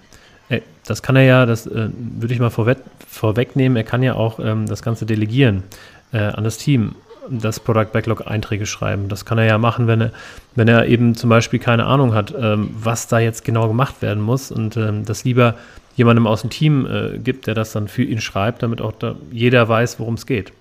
äh, 0.49 0.61
das 0.85 1.01
kann 1.01 1.15
er 1.15 1.23
ja, 1.23 1.45
das 1.45 1.67
äh, 1.67 1.89
würde 1.95 2.33
ich 2.33 2.39
mal 2.39 2.49
vorweg, 2.49 2.79
vorwegnehmen, 3.07 3.75
er 3.77 3.83
kann 3.83 4.03
ja 4.03 4.15
auch 4.15 4.39
ähm, 4.39 4.67
das 4.67 4.81
Ganze 4.81 5.05
delegieren 5.05 5.63
äh, 6.11 6.19
an 6.19 6.43
das 6.43 6.57
Team, 6.57 6.95
das 7.29 7.59
Product 7.59 7.91
Backlog 7.91 8.27
Einträge 8.27 8.65
schreiben. 8.65 9.09
Das 9.09 9.25
kann 9.25 9.37
er 9.37 9.45
ja 9.45 9.57
machen, 9.57 9.87
wenn 9.87 10.01
er, 10.01 10.11
wenn 10.55 10.67
er 10.67 10.85
eben 10.85 11.15
zum 11.15 11.29
Beispiel 11.29 11.59
keine 11.59 11.85
Ahnung 11.85 12.13
hat, 12.13 12.33
ähm, 12.37 12.69
was 12.73 13.07
da 13.07 13.19
jetzt 13.19 13.43
genau 13.43 13.67
gemacht 13.67 14.01
werden 14.01 14.23
muss 14.23 14.51
und 14.51 14.77
ähm, 14.77 15.05
das 15.05 15.23
lieber 15.23 15.55
jemandem 15.95 16.27
aus 16.27 16.41
dem 16.41 16.49
Team 16.49 16.85
äh, 16.85 17.17
gibt, 17.17 17.47
der 17.47 17.55
das 17.55 17.71
dann 17.71 17.87
für 17.87 18.03
ihn 18.03 18.21
schreibt, 18.21 18.63
damit 18.63 18.81
auch 18.81 18.93
da 18.93 19.15
jeder 19.31 19.67
weiß, 19.67 19.99
worum 19.99 20.13
es 20.13 20.25
geht. 20.25 20.53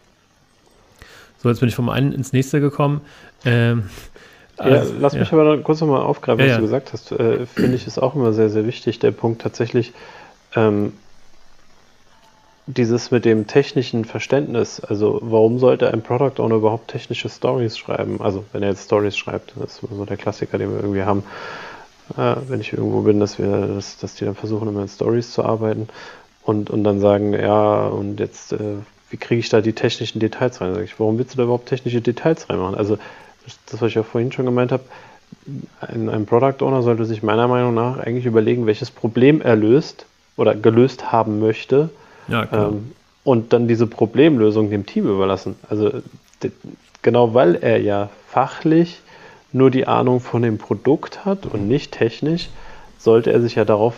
So, 1.43 1.51
jetzt 1.51 1.61
bin 1.61 1.69
ich 1.69 1.75
vom 1.75 1.91
einen 1.91 2.13
ins 2.13 2.33
nächste 2.33 2.61
gekommen. 2.61 3.03
Ähm, 3.47 3.89
also, 4.59 4.93
ja, 4.93 4.99
lass 5.01 5.15
mich 5.15 5.31
ja. 5.31 5.39
aber 5.39 5.59
kurz 5.59 5.81
nochmal 5.81 6.03
aufgreifen, 6.03 6.47
was 6.47 6.57
du 6.57 6.63
gesagt 6.63 6.93
hast. 6.93 7.13
Äh, 7.13 7.47
Finde 7.47 7.77
ich 7.77 7.87
ist 7.87 7.99
auch 7.99 8.15
immer 8.15 8.33
sehr, 8.33 8.51
sehr 8.51 8.67
wichtig, 8.67 8.99
der 8.99 9.11
Punkt 9.11 9.43
tatsächlich, 9.43 9.93
ähm, 10.55 10.93
dieses 12.67 13.11
mit 13.13 13.25
dem 13.25 13.47
technischen 13.47 14.05
Verständnis, 14.05 14.81
also 14.81 15.21
warum 15.23 15.61
sollte 15.61 15.93
ein 15.93 16.03
Product 16.03 16.43
Owner 16.43 16.57
überhaupt 16.57 16.89
technische 16.89 17.29
Stories 17.29 17.79
schreiben? 17.79 18.21
Also 18.21 18.45
wenn 18.53 18.63
er 18.63 18.71
jetzt 18.71 18.87
Stories 18.87 19.17
schreibt, 19.17 19.53
das 19.57 19.75
ist 19.75 19.89
so 19.89 20.05
der 20.05 20.17
Klassiker, 20.17 20.59
den 20.59 20.71
wir 20.71 20.81
irgendwie 20.81 21.05
haben, 21.05 21.23
äh, 22.17 22.35
wenn 22.49 22.61
ich 22.61 22.73
irgendwo 22.73 23.03
bin, 23.03 23.21
dass 23.21 23.39
wir, 23.39 23.69
dass, 23.69 23.99
dass 23.99 24.17
die 24.17 24.25
dann 24.25 24.35
versuchen, 24.35 24.69
immer 24.69 24.83
in 24.83 24.89
Stories 24.89 25.33
zu 25.33 25.45
arbeiten 25.45 25.89
und, 26.43 26.71
und 26.71 26.83
dann 26.83 26.99
sagen, 26.99 27.35
ja, 27.35 27.87
und 27.87 28.19
jetzt 28.19 28.53
äh, 28.53 28.79
wie 29.11 29.17
kriege 29.17 29.39
ich 29.39 29.49
da 29.49 29.61
die 29.61 29.73
technischen 29.73 30.19
Details 30.19 30.61
rein? 30.61 30.75
Sag 30.75 30.85
ich, 30.85 30.99
warum 30.99 31.19
willst 31.19 31.35
du 31.35 31.37
da 31.39 31.45
überhaupt 31.45 31.69
technische 31.69 32.01
Details 32.01 32.49
reinmachen? 32.51 32.75
Also, 32.75 32.99
das, 33.71 33.81
was 33.81 33.89
ich 33.89 33.95
ja 33.95 34.03
vorhin 34.03 34.33
schon 34.33 34.45
gemeint 34.45 34.73
habe, 34.73 34.85
ein, 35.81 36.09
ein 36.09 36.27
Product 36.27 36.65
Owner 36.65 36.83
sollte 36.83 37.05
sich 37.05 37.23
meiner 37.23 37.49
Meinung 37.49 37.75
nach 37.75 37.99
eigentlich 37.99 38.27
überlegen, 38.27 38.67
welches 38.67 38.91
Problem 38.91 39.41
er 39.41 39.57
löst 39.57 40.07
oder 40.37 40.55
gelöst 40.55 41.13
haben 41.13 41.41
möchte. 41.41 41.91
Ja, 42.29 42.49
ähm, 42.53 42.93
und 43.25 43.53
dann 43.53 43.67
diese 43.67 43.89
Problemlösung 43.89 44.71
dem 44.71 44.87
Team 44.87 45.09
überlassen. 45.09 45.57
Also 45.69 45.91
genau 47.03 47.35
weil 47.35 47.57
er 47.57 47.81
ja 47.81 48.09
fachlich 48.29 49.01
nur 49.53 49.71
die 49.71 49.89
Ahnung 49.89 50.21
von 50.21 50.43
dem 50.43 50.59
Produkt 50.59 51.25
hat 51.25 51.47
und 51.47 51.67
nicht 51.67 51.93
technisch, 51.93 52.51
sollte 53.07 53.33
er 53.33 53.41
sich 53.41 53.55
ja 53.55 53.65
darauf 53.65 53.95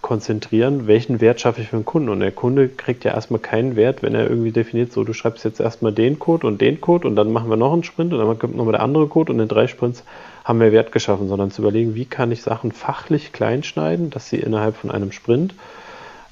konzentrieren, 0.00 0.88
welchen 0.88 1.20
Wert 1.20 1.40
schaffe 1.40 1.60
ich 1.60 1.68
für 1.68 1.76
den 1.76 1.84
Kunden. 1.84 2.08
Und 2.08 2.18
der 2.18 2.32
Kunde 2.32 2.68
kriegt 2.68 3.04
ja 3.04 3.14
erstmal 3.14 3.38
keinen 3.38 3.76
Wert, 3.76 4.02
wenn 4.02 4.16
er 4.16 4.28
irgendwie 4.28 4.50
definiert, 4.50 4.92
so 4.92 5.04
du 5.04 5.12
schreibst 5.12 5.44
jetzt 5.44 5.60
erstmal 5.60 5.92
den 5.92 6.18
Code 6.18 6.48
und 6.48 6.60
den 6.60 6.80
Code 6.80 7.06
und 7.06 7.14
dann 7.14 7.32
machen 7.32 7.48
wir 7.48 7.56
noch 7.56 7.72
einen 7.72 7.84
Sprint 7.84 8.12
und 8.12 8.18
dann 8.18 8.38
kommt 8.40 8.56
nochmal 8.56 8.72
der 8.72 8.82
andere 8.82 9.06
Code 9.06 9.32
und 9.32 9.38
in 9.38 9.46
drei 9.46 9.68
Sprints 9.68 10.02
haben 10.44 10.58
wir 10.58 10.72
Wert 10.72 10.90
geschaffen, 10.90 11.28
sondern 11.28 11.52
zu 11.52 11.62
überlegen, 11.62 11.94
wie 11.94 12.04
kann 12.04 12.32
ich 12.32 12.42
Sachen 12.42 12.72
fachlich 12.72 13.32
klein 13.32 13.62
schneiden, 13.62 14.10
dass 14.10 14.28
sie 14.28 14.40
innerhalb 14.40 14.74
von 14.76 14.90
einem 14.90 15.12
Sprint, 15.12 15.54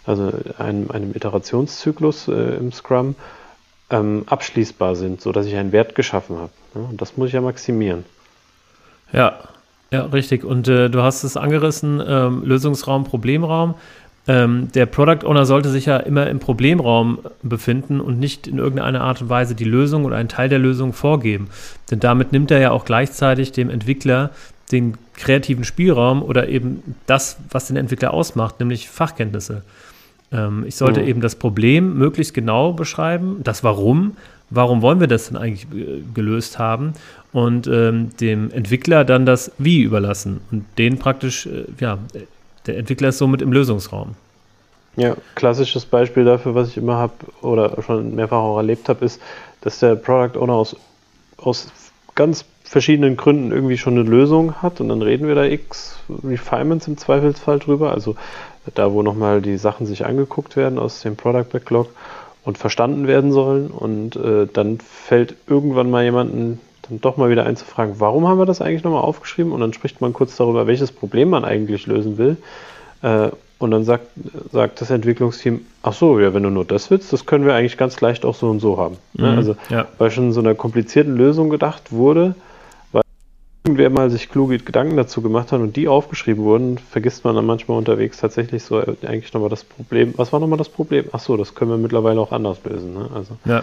also 0.05 0.33
einem, 0.59 0.91
einem 0.91 1.15
Iterationszyklus 1.15 2.27
äh, 2.27 2.57
im 2.57 2.73
Scrum, 2.73 3.15
ähm, 3.89 4.25
abschließbar 4.27 4.97
sind, 4.97 5.21
sodass 5.21 5.47
ich 5.47 5.55
einen 5.55 5.71
Wert 5.71 5.95
geschaffen 5.95 6.39
habe. 6.39 6.51
Ja, 6.75 6.81
und 6.91 7.01
das 7.01 7.17
muss 7.17 7.29
ich 7.29 7.35
ja 7.35 7.41
maximieren. 7.41 8.05
Ja, 9.13 9.39
ja, 9.91 10.03
richtig. 10.07 10.45
Und 10.45 10.69
äh, 10.69 10.89
du 10.89 11.03
hast 11.03 11.25
es 11.25 11.37
angerissen, 11.37 12.03
ähm, 12.07 12.43
Lösungsraum, 12.45 13.05
Problemraum. 13.05 13.75
Ähm, 14.29 14.69
der 14.73 14.87
Product 14.87 15.27
Owner 15.27 15.47
sollte 15.47 15.71
sich 15.71 15.87
ja 15.87 15.97
immer 15.97 16.29
im 16.29 16.39
Problemraum 16.39 17.19
befinden 17.43 18.01
und 18.01 18.21
nicht 18.21 18.47
in 18.47 18.59
irgendeiner 18.59 19.01
Art 19.01 19.23
und 19.23 19.29
Weise 19.29 19.55
die 19.55 19.65
Lösung 19.65 20.05
oder 20.05 20.17
einen 20.17 20.29
Teil 20.29 20.49
der 20.49 20.59
Lösung 20.59 20.93
vorgeben. 20.93 21.49
Denn 21.91 22.01
damit 22.01 22.31
nimmt 22.33 22.51
er 22.51 22.61
ja 22.61 22.71
auch 22.71 22.85
gleichzeitig 22.85 23.53
dem 23.53 23.71
Entwickler 23.71 24.31
den 24.71 24.97
kreativen 25.15 25.65
Spielraum 25.65 26.23
oder 26.23 26.49
eben 26.49 26.95
das, 27.07 27.39
was 27.51 27.67
den 27.67 27.77
Entwickler 27.77 28.15
ausmacht, 28.15 28.61
nämlich 28.61 28.89
Fachkenntnisse. 28.89 29.63
Ähm, 30.31 30.65
ich 30.67 30.77
sollte 30.77 31.01
mhm. 31.01 31.09
eben 31.09 31.21
das 31.21 31.35
Problem 31.35 31.99
möglichst 31.99 32.35
genau 32.35 32.73
beschreiben, 32.73 33.41
das 33.43 33.65
Warum, 33.65 34.17
warum 34.51 34.83
wollen 34.83 35.01
wir 35.01 35.09
das 35.09 35.29
denn 35.29 35.37
eigentlich 35.37 35.67
äh, 35.75 36.03
gelöst 36.15 36.59
haben 36.59 36.93
und 37.33 37.67
ähm, 37.67 38.11
dem 38.21 38.51
Entwickler 38.51 39.05
dann 39.05 39.27
das 39.27 39.53
Wie 39.59 39.83
überlassen 39.83 40.41
und 40.51 40.65
den 40.79 40.99
praktisch, 40.99 41.47
äh, 41.47 41.65
ja, 41.79 41.99
der 42.67 42.79
Entwickler 42.79 43.09
ist 43.09 43.19
somit 43.19 43.43
im 43.43 43.53
Lösungsraum. 43.53 44.15
Ja, 44.97 45.17
klassisches 45.37 45.87
Beispiel 45.87 46.25
dafür, 46.25 46.55
was 46.55 46.69
ich 46.69 46.77
immer 46.77 46.97
habe 46.97 47.13
oder 47.43 47.81
schon 47.83 48.15
mehrfach 48.15 48.39
auch 48.39 48.57
erlebt 48.57 48.89
habe, 48.89 49.05
ist, 49.05 49.21
dass 49.61 49.79
der 49.79 49.95
Product 49.95 50.39
Owner 50.39 50.55
aus, 50.55 50.77
aus 51.37 51.69
ganz 52.17 52.45
verschiedenen 52.65 53.17
Gründen 53.17 53.53
irgendwie 53.53 53.79
schon 53.79 53.95
eine 53.95 54.09
Lösung 54.09 54.57
hat 54.57 54.81
und 54.81 54.89
dann 54.89 55.03
reden 55.03 55.29
wir 55.29 55.35
da 55.35 55.45
x 55.45 55.99
Refinements 56.25 56.89
im 56.89 56.99
Zweifelsfall 56.99 57.61
drüber, 57.61 57.93
also 57.93 58.17
da, 58.75 58.93
wo 58.93 59.03
nochmal 59.03 59.41
die 59.41 59.57
Sachen 59.57 59.87
sich 59.87 60.05
angeguckt 60.05 60.57
werden 60.57 60.79
aus 60.79 61.01
dem 61.01 61.17
Product 61.17 61.47
Backlog 61.51 61.89
und 62.45 62.59
verstanden 62.59 63.07
werden 63.07 63.33
sollen. 63.33 63.69
Und 63.69 64.17
äh, 64.17 64.47
dann 64.53 64.79
fällt 64.81 65.35
irgendwann 65.47 65.91
mal 65.91 66.05
jemanden 66.05 66.61
dann 66.91 67.01
doch 67.01 67.17
mal 67.17 67.31
wieder 67.31 67.47
einzufragen, 67.47 67.97
warum 67.99 68.29
haben 68.29 68.39
wir 68.39 68.47
das 68.47 68.61
eigentlich 68.61 68.85
nochmal 68.85 69.03
aufgeschrieben? 69.03 69.53
Und 69.53 69.61
dann 69.61 69.73
spricht 69.73 70.01
man 70.01 70.13
kurz 70.13 70.37
darüber, 70.37 70.67
welches 70.67 70.93
Problem 70.93 71.31
man 71.31 71.45
eigentlich 71.45 71.87
lösen 71.87 72.19
will. 72.19 72.37
Äh, 73.03 73.31
und 73.59 73.71
dann 73.71 73.85
sagt, 73.85 74.07
sagt 74.53 74.81
das 74.81 74.91
Entwicklungsteam, 74.91 75.61
ach 75.83 75.93
so, 75.93 76.19
ja, 76.19 76.33
wenn 76.33 76.43
du 76.43 76.51
nur 76.51 76.65
das 76.65 76.91
willst, 76.91 77.13
das 77.13 77.27
können 77.27 77.45
wir 77.45 77.55
eigentlich 77.55 77.77
ganz 77.77 78.01
leicht 78.01 78.25
auch 78.25 78.35
so 78.35 78.49
und 78.49 78.61
so 78.61 78.79
haben. 78.79 78.97
Ne? 79.13 79.33
Mhm, 79.33 79.37
also, 79.37 79.57
ja. 79.69 79.87
weil 79.99 80.11
schon 80.11 80.33
so 80.33 80.41
einer 80.41 80.55
komplizierten 80.55 81.17
Lösung 81.17 81.51
gedacht 81.51 81.93
wurde, 81.93 82.35
irgendwer 83.65 83.91
mal 83.91 84.11
sich 84.11 84.29
kluge 84.29 84.59
Gedanken 84.59 84.97
dazu 84.97 85.23
gemacht 85.23 85.53
hat 85.53 85.61
und 85.61 85.77
die 85.77 85.87
aufgeschrieben 85.89 86.43
wurden, 86.45 86.79
vergisst 86.79 87.25
man 87.25 87.37
dann 87.37 87.47
manchmal 87.47 87.79
unterwegs 87.79 88.19
tatsächlich 88.19 88.63
so 88.65 88.81
äh, 88.81 88.97
eigentlich 89.07 89.33
nochmal 89.33 89.51
das 89.51 89.65
Problem. 89.65 90.15
Was 90.17 90.33
war 90.33 90.41
nochmal 90.41 90.59
das 90.59 90.69
Problem? 90.69 91.05
Ach 91.13 91.21
so, 91.21 91.37
das 91.37 91.55
können 91.55 91.71
wir 91.71 91.77
mittlerweile 91.79 92.21
auch 92.21 92.33
anders 92.33 92.59
lösen. 92.65 92.95
Ne? 92.95 93.09
Also. 93.15 93.37
Ja. 93.45 93.63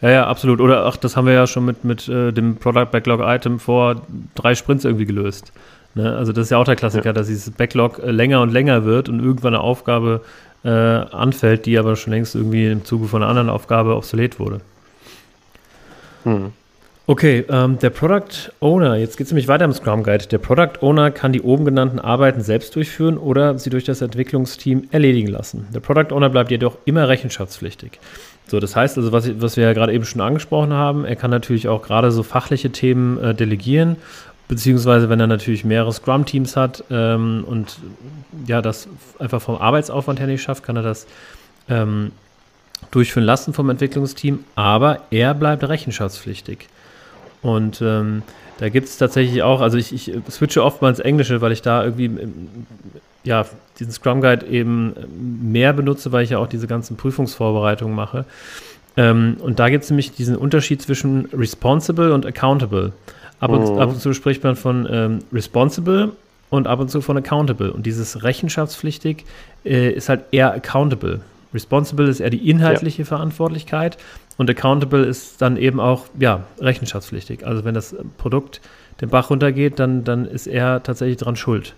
Ja, 0.00 0.10
ja, 0.10 0.26
absolut. 0.26 0.60
Oder 0.60 0.86
ach, 0.86 0.96
das 0.96 1.16
haben 1.16 1.26
wir 1.26 1.34
ja 1.34 1.46
schon 1.46 1.64
mit, 1.64 1.84
mit 1.84 2.08
äh, 2.08 2.32
dem 2.32 2.56
Product 2.56 2.86
Backlog 2.92 3.20
Item 3.22 3.58
vor 3.58 4.02
drei 4.34 4.54
Sprints 4.54 4.84
irgendwie 4.84 5.06
gelöst. 5.06 5.52
Ne? 5.94 6.16
Also 6.16 6.32
das 6.32 6.44
ist 6.44 6.50
ja 6.50 6.58
auch 6.58 6.64
der 6.64 6.76
Klassiker, 6.76 7.06
ja. 7.06 7.12
dass 7.12 7.26
dieses 7.26 7.50
Backlog 7.50 7.98
äh, 7.98 8.10
länger 8.10 8.40
und 8.40 8.52
länger 8.52 8.84
wird 8.84 9.08
und 9.08 9.20
irgendwann 9.20 9.54
eine 9.54 9.62
Aufgabe 9.62 10.22
äh, 10.64 10.68
anfällt, 10.68 11.66
die 11.66 11.78
aber 11.78 11.96
schon 11.96 12.12
längst 12.12 12.34
irgendwie 12.34 12.70
im 12.70 12.84
Zuge 12.84 13.08
von 13.08 13.22
einer 13.22 13.30
anderen 13.30 13.48
Aufgabe 13.48 13.96
obsolet 13.96 14.38
wurde. 14.38 14.60
Hm. 16.24 16.52
Okay, 17.06 17.44
ähm, 17.48 17.78
der 17.78 17.88
Product 17.88 18.52
Owner, 18.60 18.96
jetzt 18.96 19.16
geht 19.16 19.28
es 19.28 19.32
nämlich 19.32 19.48
weiter 19.48 19.64
im 19.64 19.72
Scrum 19.72 20.02
Guide. 20.02 20.26
Der 20.26 20.36
Product 20.36 20.82
Owner 20.82 21.10
kann 21.10 21.32
die 21.32 21.40
oben 21.40 21.64
genannten 21.64 21.98
Arbeiten 21.98 22.42
selbst 22.42 22.76
durchführen 22.76 23.16
oder 23.16 23.58
sie 23.58 23.70
durch 23.70 23.84
das 23.84 24.02
Entwicklungsteam 24.02 24.88
erledigen 24.90 25.28
lassen. 25.28 25.66
Der 25.74 25.80
Product 25.80 26.14
Owner 26.14 26.28
bleibt 26.28 26.50
jedoch 26.50 26.76
immer 26.84 27.08
rechenschaftspflichtig. 27.08 27.98
So, 28.50 28.60
das 28.60 28.74
heißt 28.74 28.96
also, 28.96 29.12
was, 29.12 29.40
was 29.40 29.56
wir 29.56 29.64
ja 29.64 29.72
gerade 29.72 29.92
eben 29.92 30.04
schon 30.04 30.20
angesprochen 30.20 30.72
haben, 30.72 31.04
er 31.04 31.16
kann 31.16 31.30
natürlich 31.30 31.68
auch 31.68 31.82
gerade 31.82 32.10
so 32.10 32.22
fachliche 32.22 32.70
Themen 32.70 33.22
äh, 33.22 33.34
delegieren, 33.34 33.96
beziehungsweise 34.48 35.10
wenn 35.10 35.20
er 35.20 35.26
natürlich 35.26 35.64
mehrere 35.64 35.92
Scrum-Teams 35.92 36.56
hat 36.56 36.84
ähm, 36.90 37.44
und 37.46 37.78
ja, 38.46 38.62
das 38.62 38.88
einfach 39.18 39.42
vom 39.42 39.56
Arbeitsaufwand 39.56 40.18
her 40.18 40.26
nicht 40.26 40.42
schafft, 40.42 40.62
kann 40.62 40.76
er 40.76 40.82
das 40.82 41.06
ähm, 41.68 42.12
durchführen 42.90 43.26
lassen 43.26 43.52
vom 43.52 43.68
Entwicklungsteam, 43.68 44.44
aber 44.54 45.02
er 45.10 45.34
bleibt 45.34 45.68
rechenschaftspflichtig. 45.68 46.68
Und 47.42 47.82
ähm, 47.82 48.22
da 48.58 48.68
gibt 48.68 48.88
es 48.88 48.96
tatsächlich 48.96 49.42
auch, 49.42 49.60
also 49.60 49.76
ich, 49.76 49.92
ich 49.92 50.12
switche 50.30 50.64
oftmals 50.64 50.98
Englische, 50.98 51.40
weil 51.40 51.52
ich 51.52 51.62
da 51.62 51.84
irgendwie 51.84 52.06
ähm, 52.06 52.66
ja, 53.28 53.44
diesen 53.78 53.92
Scrum 53.92 54.22
Guide 54.22 54.46
eben 54.46 54.94
mehr 55.52 55.72
benutze, 55.74 56.10
weil 56.12 56.24
ich 56.24 56.30
ja 56.30 56.38
auch 56.38 56.46
diese 56.46 56.66
ganzen 56.66 56.96
Prüfungsvorbereitungen 56.96 57.94
mache. 57.94 58.24
Ähm, 58.96 59.36
und 59.40 59.58
da 59.58 59.68
gibt 59.68 59.84
es 59.84 59.90
nämlich 59.90 60.12
diesen 60.12 60.34
Unterschied 60.34 60.80
zwischen 60.80 61.26
responsible 61.26 62.12
und 62.12 62.24
accountable. 62.24 62.92
Ab 63.38 63.50
und, 63.50 63.62
oh. 63.64 63.78
ab 63.78 63.90
und 63.90 64.00
zu 64.00 64.14
spricht 64.14 64.42
man 64.42 64.56
von 64.56 64.88
ähm, 64.90 65.18
responsible 65.32 66.12
und 66.50 66.66
ab 66.66 66.80
und 66.80 66.90
zu 66.90 67.02
von 67.02 67.18
accountable. 67.18 67.70
Und 67.70 67.84
dieses 67.84 68.24
rechenschaftspflichtig 68.24 69.24
äh, 69.64 69.90
ist 69.90 70.08
halt 70.08 70.22
eher 70.32 70.52
accountable. 70.52 71.20
Responsible 71.52 72.08
ist 72.08 72.20
eher 72.20 72.30
die 72.30 72.48
inhaltliche 72.50 73.02
ja. 73.02 73.06
Verantwortlichkeit 73.06 73.98
und 74.38 74.48
accountable 74.48 75.04
ist 75.04 75.40
dann 75.42 75.56
eben 75.58 75.80
auch, 75.80 76.06
ja, 76.18 76.44
rechenschaftspflichtig. 76.60 77.46
Also 77.46 77.64
wenn 77.64 77.74
das 77.74 77.94
Produkt 78.16 78.60
den 79.02 79.10
Bach 79.10 79.30
runtergeht, 79.30 79.78
dann, 79.78 80.02
dann 80.04 80.24
ist 80.24 80.46
er 80.46 80.82
tatsächlich 80.82 81.18
dran 81.18 81.36
schuld. 81.36 81.74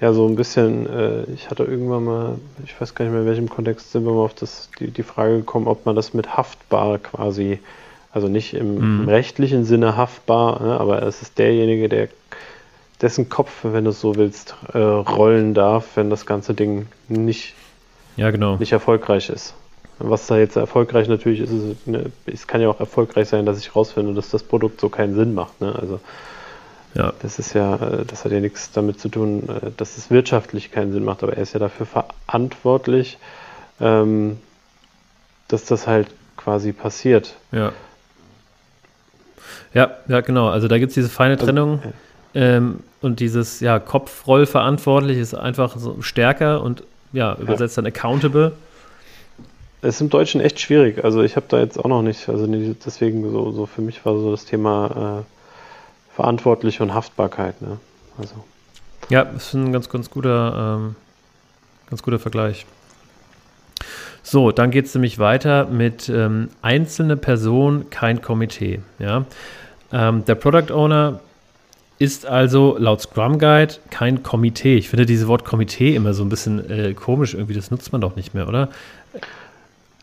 Ja, 0.00 0.12
so 0.12 0.26
ein 0.26 0.34
bisschen, 0.34 0.86
äh, 0.86 1.22
ich 1.32 1.50
hatte 1.50 1.64
irgendwann 1.64 2.04
mal, 2.04 2.38
ich 2.64 2.78
weiß 2.80 2.94
gar 2.94 3.04
nicht 3.04 3.12
mehr 3.12 3.22
in 3.22 3.28
welchem 3.28 3.48
Kontext 3.48 3.92
sind 3.92 4.04
wir 4.04 4.12
mal 4.12 4.24
auf 4.24 4.34
das, 4.34 4.68
die, 4.80 4.90
die 4.90 5.02
Frage 5.02 5.38
gekommen, 5.38 5.68
ob 5.68 5.86
man 5.86 5.94
das 5.94 6.14
mit 6.14 6.36
haftbar 6.36 6.98
quasi, 6.98 7.60
also 8.12 8.28
nicht 8.28 8.54
im, 8.54 9.02
mhm. 9.02 9.08
rechtlichen 9.08 9.64
Sinne 9.64 9.96
haftbar, 9.96 10.60
ne, 10.62 10.80
aber 10.80 11.02
es 11.02 11.22
ist 11.22 11.38
derjenige, 11.38 11.88
der 11.88 12.08
dessen 13.00 13.28
Kopf, 13.28 13.50
wenn 13.62 13.84
du 13.84 13.90
es 13.90 14.00
so 14.00 14.16
willst, 14.16 14.56
äh, 14.72 14.78
rollen 14.78 15.54
darf, 15.54 15.96
wenn 15.96 16.10
das 16.10 16.26
ganze 16.26 16.54
Ding 16.54 16.86
nicht, 17.08 17.54
ja, 18.16 18.30
genau. 18.30 18.56
nicht 18.56 18.72
erfolgreich 18.72 19.28
ist. 19.28 19.54
Was 19.98 20.26
da 20.26 20.38
jetzt 20.38 20.56
erfolgreich 20.56 21.06
natürlich 21.06 21.40
ist, 21.40 21.52
ist 21.52 21.86
ne, 21.86 22.10
es 22.26 22.48
kann 22.48 22.60
ja 22.60 22.68
auch 22.68 22.80
erfolgreich 22.80 23.28
sein, 23.28 23.46
dass 23.46 23.58
ich 23.58 23.76
rausfinde, 23.76 24.12
dass 24.12 24.30
das 24.30 24.42
Produkt 24.42 24.80
so 24.80 24.88
keinen 24.88 25.14
Sinn 25.14 25.34
macht. 25.34 25.60
Ne? 25.60 25.72
Also 25.80 26.00
ja. 26.94 27.12
das 27.20 27.38
ist 27.38 27.52
ja, 27.54 27.74
äh, 27.76 28.04
das 28.04 28.24
hat 28.24 28.32
ja 28.32 28.40
nichts 28.40 28.72
damit 28.72 29.00
zu 29.00 29.08
tun, 29.08 29.48
äh, 29.48 29.70
dass 29.76 29.96
es 29.96 30.10
wirtschaftlich 30.10 30.70
keinen 30.70 30.92
Sinn 30.92 31.04
macht, 31.04 31.22
aber 31.22 31.36
er 31.36 31.42
ist 31.42 31.52
ja 31.52 31.60
dafür 31.60 31.86
verantwortlich, 31.86 33.18
ähm, 33.80 34.38
dass 35.48 35.64
das 35.64 35.86
halt 35.86 36.08
quasi 36.36 36.72
passiert. 36.72 37.34
Ja. 37.52 37.72
Ja, 39.72 39.90
ja, 40.08 40.20
genau. 40.20 40.48
Also 40.48 40.68
da 40.68 40.78
gibt 40.78 40.90
es 40.90 40.94
diese 40.94 41.08
feine 41.08 41.34
also, 41.34 41.46
Trennung. 41.46 41.80
Also, 41.82 41.92
ähm, 42.34 42.80
und 43.02 43.20
dieses 43.20 43.60
ja, 43.60 43.78
Kopfrollverantwortlich 43.78 45.18
ist 45.18 45.34
einfach 45.34 45.76
so 45.76 46.00
stärker 46.00 46.62
und 46.62 46.84
ja, 47.12 47.36
übersetzt 47.36 47.76
ja. 47.76 47.82
dann 47.82 47.92
accountable. 47.92 48.52
Es 49.82 49.96
ist 49.96 50.00
im 50.00 50.10
Deutschen 50.10 50.40
echt 50.40 50.60
schwierig. 50.60 51.04
Also 51.04 51.22
ich 51.22 51.36
habe 51.36 51.46
da 51.48 51.58
jetzt 51.58 51.78
auch 51.78 51.88
noch 51.88 52.02
nicht, 52.02 52.28
also 52.28 52.46
deswegen 52.46 53.30
so, 53.30 53.52
so 53.52 53.66
für 53.66 53.82
mich 53.82 54.04
war 54.06 54.14
so 54.14 54.30
das 54.30 54.46
Thema 54.46 55.24
äh, 56.14 56.16
verantwortlich 56.16 56.80
und 56.80 56.94
Haftbarkeit. 56.94 57.60
Ne? 57.62 57.78
Also. 58.18 58.34
Ja, 59.10 59.24
das 59.24 59.48
ist 59.48 59.54
ein 59.54 59.72
ganz, 59.72 59.88
ganz 59.88 60.10
guter, 60.10 60.78
ähm, 60.78 60.96
ganz 61.90 62.02
guter 62.02 62.18
Vergleich. 62.18 62.66
So, 64.22 64.52
dann 64.52 64.70
geht 64.70 64.86
es 64.86 64.94
nämlich 64.94 65.18
weiter 65.18 65.66
mit 65.66 66.08
ähm, 66.08 66.48
einzelne 66.62 67.16
Person, 67.16 67.90
kein 67.90 68.22
Komitee. 68.22 68.80
Ja? 68.98 69.26
Ähm, 69.92 70.24
der 70.24 70.34
Product 70.34 70.72
Owner 70.72 71.20
ist 71.98 72.26
also 72.26 72.76
laut 72.78 73.02
Scrum 73.02 73.38
Guide 73.38 73.74
kein 73.90 74.22
Komitee. 74.22 74.76
Ich 74.76 74.88
finde 74.88 75.06
dieses 75.06 75.28
Wort 75.28 75.44
Komitee 75.44 75.94
immer 75.94 76.14
so 76.14 76.24
ein 76.24 76.28
bisschen 76.28 76.68
äh, 76.70 76.94
komisch 76.94 77.34
irgendwie, 77.34 77.54
das 77.54 77.70
nutzt 77.70 77.92
man 77.92 78.00
doch 78.00 78.16
nicht 78.16 78.34
mehr, 78.34 78.48
oder? 78.48 78.70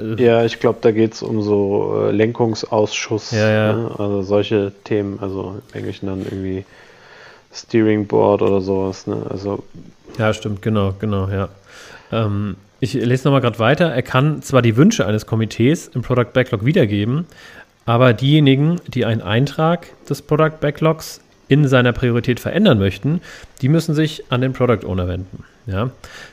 Äh, 0.02 0.24
ja, 0.24 0.46
ich 0.46 0.60
glaube, 0.60 0.80
da 0.82 0.92
geht 0.92 1.14
es 1.14 1.24
um 1.24 1.42
so 1.42 2.08
äh, 2.08 2.12
Lenkungsausschuss, 2.12 3.32
ja, 3.32 3.50
ja. 3.50 3.74
Ne? 3.74 3.92
also 3.98 4.22
solche 4.22 4.72
Themen, 4.84 5.20
also 5.22 5.62
im 5.72 5.78
Englischen 5.80 6.08
dann 6.08 6.22
irgendwie 6.22 6.66
Steering 7.54 8.08
Board 8.08 8.42
oder 8.42 8.62
sowas. 8.62 9.08
Ne? 9.08 9.26
Also 9.30 9.64
ja, 10.18 10.34
stimmt, 10.34 10.62
genau, 10.62 10.94
genau, 11.00 11.28
ja. 11.30 11.50
Ähm, 12.12 12.56
ich 12.80 12.94
lese 12.94 13.28
nochmal 13.28 13.42
gerade 13.42 13.60
weiter. 13.60 13.94
Er 13.94 14.02
kann 14.02 14.42
zwar 14.42 14.62
die 14.62 14.76
Wünsche 14.76 15.06
eines 15.06 15.26
Komitees 15.26 15.88
im 15.90 16.02
Product 16.02 16.34
Backlog 16.34 16.66
wiedergeben, 16.66 17.26
aber 17.86 18.14
diejenigen, 18.14 18.82
die 18.88 19.06
einen 19.06 19.22
Eintrag 19.22 19.88
des 20.08 20.22
Product 20.22 20.60
Backlogs 20.60 21.22
in 21.48 21.68
seiner 21.68 21.94
Priorität 21.94 22.40
verändern 22.40 22.80
möchten, 22.80 23.22
die 23.62 23.70
müssen 23.70 23.94
sich 23.94 24.24
an 24.32 24.42
den 24.42 24.54
Product 24.54 24.86
Owner 24.86 25.08
wenden. 25.08 25.44
Ja, 25.68 25.92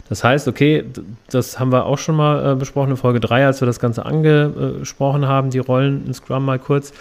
das 0.09 0.25
heißt, 0.25 0.49
okay, 0.49 0.85
das 1.31 1.59
haben 1.59 1.71
wir 1.71 1.85
auch 1.85 1.99
schon 1.99 2.17
mal 2.17 2.53
äh, 2.53 2.55
besprochen 2.57 2.93
in 2.93 2.97
Folge 2.97 3.21
3, 3.21 3.47
als 3.47 3.61
wir 3.61 3.67
das 3.67 3.79
Ganze 3.79 4.07
angesprochen 4.07 5.27
haben, 5.27 5.51
die 5.51 5.59
Rollen 5.59 6.07
in 6.07 6.15
Scrum 6.15 6.45
mal 6.45 6.59
kurz. 6.59 6.93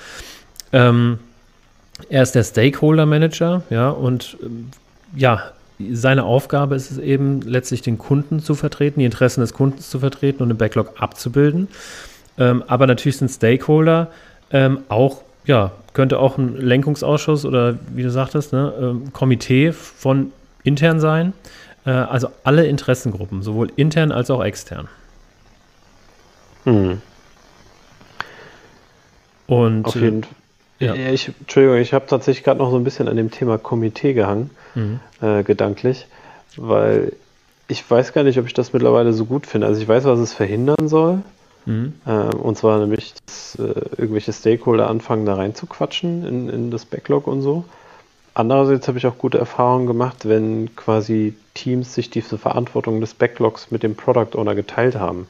Ähm, 0.74 1.20
er 2.10 2.24
ist 2.24 2.36
der 2.36 2.44
Stakeholder 2.44 3.06
Manager, 3.06 3.64
ja, 3.70 3.90
und 3.90 4.38
ähm, 4.44 4.70
ja, 5.16 5.52
seine 5.92 6.24
Aufgabe 6.24 6.76
ist 6.76 6.92
es 6.92 6.98
eben 6.98 7.42
letztlich 7.42 7.82
den 7.82 7.98
Kunden 7.98 8.40
zu 8.40 8.56
vertreten, 8.56 9.00
die 9.00 9.06
Interessen 9.06 9.42
des 9.42 9.54
Kundens 9.54 9.90
zu 9.90 10.00
vertreten 10.00 10.42
und 10.44 10.50
den 10.50 10.58
Backlog 10.58 10.94
abzubilden. 11.00 11.68
Ähm, 12.38 12.64
aber 12.68 12.88
natürlich 12.88 13.18
sind 13.18 13.30
Stakeholder 13.30 14.08
ähm, 14.52 14.80
auch, 14.90 15.22
ja, 15.46 15.72
könnte 15.94 16.20
auch 16.20 16.38
ein 16.38 16.58
Lenkungsausschuss 16.58 17.46
oder 17.46 17.78
wie 17.94 18.04
du 18.04 18.12
sagtest, 18.12 18.54
ne, 18.54 18.74
ähm, 18.80 19.14
Komitee 19.14 19.72
von 19.72 20.32
intern 20.64 21.00
sein. 21.00 21.34
Äh, 21.88 21.92
also 21.92 22.28
alle 22.44 22.68
Interessengruppen, 22.68 23.42
sowohl 23.42 23.72
intern 23.78 24.12
als 24.12 24.30
auch 24.30 24.44
extern. 24.44 24.90
Hm. 26.66 27.02
Und 29.48 29.86
auf 29.86 29.96
jeden 29.96 30.24
Fall. 30.24 30.34
Ja. 30.80 30.94
Ich, 30.94 31.32
Entschuldigung, 31.40 31.78
ich 31.78 31.94
habe 31.94 32.06
tatsächlich 32.06 32.44
gerade 32.44 32.60
noch 32.60 32.70
so 32.70 32.76
ein 32.76 32.84
bisschen 32.84 33.08
an 33.08 33.16
dem 33.16 33.32
Thema 33.32 33.58
Komitee 33.58 34.14
gehangen, 34.14 34.52
mhm. 34.76 35.00
äh, 35.22 35.42
gedanklich, 35.42 36.06
weil 36.56 37.14
ich 37.68 37.90
weiß 37.90 38.14
gar 38.14 38.24
nicht, 38.24 38.38
ob 38.38 38.46
ich 38.46 38.54
das 38.54 38.74
mittlerweile 38.74 39.12
so 39.14 39.26
gut 39.26 39.48
finde. 39.48 39.66
Also 39.66 39.82
ich 39.82 39.88
weiß, 39.88 40.04
was 40.04 40.20
es 40.20 40.34
verhindern 40.34 40.88
soll. 40.88 41.24
Mhm. 41.66 41.94
Äh, 42.06 42.12
und 42.12 42.58
zwar 42.58 42.80
nämlich, 42.80 43.16
dass 43.26 43.56
äh, 43.56 43.74
irgendwelche 43.98 44.34
Stakeholder 44.34 44.88
anfangen, 44.88 45.26
da 45.26 45.34
reinzuquatschen 45.34 46.28
in, 46.28 46.50
in 46.50 46.70
das 46.70 46.86
Backlog 46.86 47.26
und 47.26 47.42
so. 47.42 47.66
Andererseits 48.38 48.88
habe 48.88 49.00
ich 49.00 49.08
auch 49.08 49.18
gute 49.18 49.40
Erfahrungen 49.40 49.88
gemacht, 49.88 50.30
wenn 50.30 50.76
quasi 50.76 51.34
Teams 51.56 51.96
sich 51.96 52.12
diese 52.12 52.38
Verantwortung 52.38 53.02
des 53.02 53.16
Backlogs 53.16 53.72
mit 53.72 53.82
dem 53.82 53.96
Product 53.96 54.38
Owner 54.38 54.54
geteilt 54.54 54.96
haben 54.96 55.28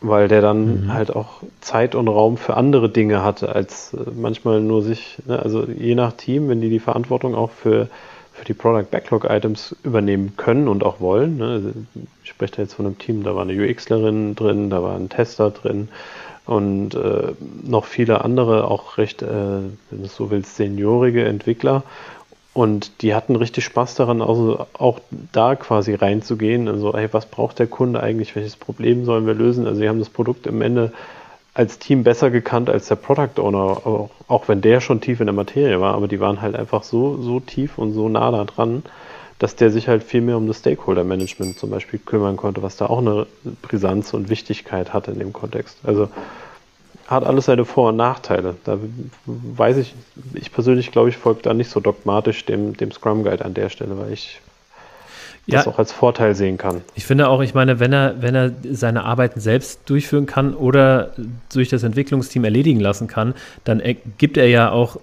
weil 0.00 0.28
der 0.28 0.40
dann 0.40 0.84
mhm. 0.84 0.92
halt 0.92 1.14
auch 1.14 1.42
Zeit 1.60 1.94
und 1.94 2.06
Raum 2.06 2.36
für 2.36 2.56
andere 2.56 2.88
Dinge 2.88 3.24
hatte, 3.24 3.54
als 3.54 3.94
äh, 3.94 3.98
manchmal 4.14 4.60
nur 4.60 4.82
sich, 4.82 5.18
ne, 5.26 5.38
also 5.38 5.64
je 5.64 5.94
nach 5.94 6.12
Team, 6.12 6.48
wenn 6.48 6.60
die 6.60 6.70
die 6.70 6.80
Verantwortung 6.80 7.34
auch 7.34 7.50
für, 7.50 7.88
für 8.32 8.44
die 8.44 8.54
Product 8.54 8.90
Backlog 8.90 9.24
Items 9.24 9.74
übernehmen 9.82 10.34
können 10.36 10.68
und 10.68 10.84
auch 10.84 11.00
wollen. 11.00 11.38
Ne, 11.38 11.46
also 11.46 11.72
ich 12.22 12.30
spreche 12.30 12.56
da 12.56 12.62
jetzt 12.62 12.74
von 12.74 12.86
einem 12.86 12.98
Team, 12.98 13.22
da 13.22 13.34
war 13.34 13.42
eine 13.42 13.54
UXlerin 13.54 14.34
drin, 14.34 14.70
da 14.70 14.82
war 14.82 14.96
ein 14.96 15.08
Tester 15.08 15.50
drin 15.50 15.88
und 16.46 16.94
äh, 16.94 17.32
noch 17.64 17.84
viele 17.84 18.24
andere, 18.24 18.68
auch 18.68 18.98
recht, 18.98 19.22
äh, 19.22 19.26
wenn 19.26 20.02
du 20.02 20.06
so 20.06 20.30
willst, 20.30 20.56
seniorige 20.56 21.24
Entwickler. 21.24 21.82
Und 22.54 23.02
die 23.02 23.14
hatten 23.14 23.36
richtig 23.36 23.64
Spaß 23.64 23.96
daran, 23.96 24.22
also 24.22 24.66
auch 24.78 25.00
da 25.32 25.56
quasi 25.56 25.94
reinzugehen. 25.94 26.68
Also, 26.68 26.94
hey, 26.94 27.08
was 27.12 27.26
braucht 27.26 27.58
der 27.58 27.66
Kunde 27.66 28.02
eigentlich? 28.02 28.34
Welches 28.34 28.56
Problem 28.56 29.04
sollen 29.04 29.26
wir 29.26 29.34
lösen? 29.34 29.66
Also, 29.66 29.80
sie 29.80 29.88
haben 29.88 29.98
das 29.98 30.08
Produkt 30.08 30.46
im 30.46 30.62
Ende 30.62 30.92
als 31.56 31.78
Team 31.78 32.04
besser 32.04 32.30
gekannt 32.30 32.68
als 32.68 32.88
der 32.88 32.96
Product 32.96 33.40
Owner, 33.40 33.58
auch, 33.58 34.10
auch, 34.28 34.48
wenn 34.48 34.60
der 34.60 34.82
schon 34.82 35.00
tief 35.00 35.20
in 35.20 35.26
der 35.26 35.34
Materie 35.34 35.80
war, 35.80 35.94
aber 35.94 36.06
die 36.06 36.20
waren 36.20 36.42
halt 36.42 36.54
einfach 36.54 36.82
so, 36.82 37.20
so 37.22 37.40
tief 37.40 37.78
und 37.78 37.92
so 37.94 38.10
nah 38.10 38.30
da 38.30 38.44
dran, 38.44 38.82
dass 39.38 39.56
der 39.56 39.70
sich 39.70 39.88
halt 39.88 40.02
viel 40.02 40.20
mehr 40.20 40.36
um 40.36 40.46
das 40.46 40.58
Stakeholder 40.58 41.04
Management 41.04 41.58
zum 41.58 41.70
Beispiel 41.70 41.98
kümmern 41.98 42.36
konnte, 42.36 42.62
was 42.62 42.76
da 42.76 42.86
auch 42.86 42.98
eine 42.98 43.26
Brisanz 43.62 44.14
und 44.14 44.30
Wichtigkeit 44.30 44.92
hatte 44.92 45.10
in 45.10 45.18
dem 45.18 45.32
Kontext. 45.32 45.78
Also, 45.84 46.08
hat 47.06 47.24
alles 47.24 47.44
seine 47.44 47.64
Vor- 47.64 47.90
und 47.90 47.96
Nachteile. 47.96 48.56
Da 48.64 48.78
weiß 49.26 49.76
ich, 49.76 49.94
ich 50.34 50.52
persönlich 50.52 50.90
glaube 50.90 51.08
ich, 51.08 51.16
folge 51.16 51.40
da 51.42 51.54
nicht 51.54 51.70
so 51.70 51.80
dogmatisch 51.80 52.44
dem, 52.46 52.76
dem 52.76 52.90
Scrum 52.90 53.22
Guide 53.22 53.44
an 53.44 53.54
der 53.54 53.68
Stelle, 53.68 53.96
weil 53.98 54.12
ich 54.12 54.40
ja, 55.46 55.58
das 55.58 55.68
auch 55.68 55.78
als 55.78 55.92
Vorteil 55.92 56.34
sehen 56.34 56.58
kann. 56.58 56.82
Ich 56.96 57.06
finde 57.06 57.28
auch, 57.28 57.40
ich 57.42 57.54
meine, 57.54 57.78
wenn 57.78 57.92
er, 57.92 58.20
wenn 58.20 58.34
er 58.34 58.50
seine 58.72 59.04
Arbeiten 59.04 59.38
selbst 59.38 59.88
durchführen 59.88 60.26
kann 60.26 60.54
oder 60.54 61.12
durch 61.52 61.68
das 61.68 61.84
Entwicklungsteam 61.84 62.42
erledigen 62.42 62.80
lassen 62.80 63.06
kann, 63.06 63.34
dann 63.62 63.80
gibt 64.18 64.36
er 64.36 64.48
ja 64.48 64.72
auch 64.72 64.98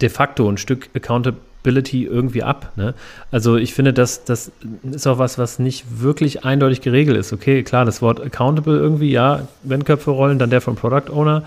de 0.00 0.08
facto 0.10 0.48
ein 0.48 0.58
Stück 0.58 0.90
Accountability 0.94 1.47
Accountability 1.68 2.04
irgendwie 2.04 2.42
ab. 2.42 2.72
Ne? 2.76 2.94
Also 3.30 3.56
ich 3.56 3.74
finde, 3.74 3.92
das, 3.92 4.24
das 4.24 4.50
ist 4.90 5.06
auch 5.06 5.18
was, 5.18 5.38
was 5.38 5.58
nicht 5.58 6.00
wirklich 6.00 6.44
eindeutig 6.44 6.80
geregelt 6.80 7.16
ist. 7.16 7.32
Okay, 7.32 7.62
klar, 7.62 7.84
das 7.84 8.02
Wort 8.02 8.20
accountable 8.20 8.76
irgendwie, 8.76 9.10
ja, 9.10 9.46
wenn 9.62 9.84
Köpfe 9.84 10.10
rollen, 10.10 10.38
dann 10.38 10.50
der 10.50 10.60
vom 10.60 10.76
Product 10.76 11.12
Owner. 11.12 11.42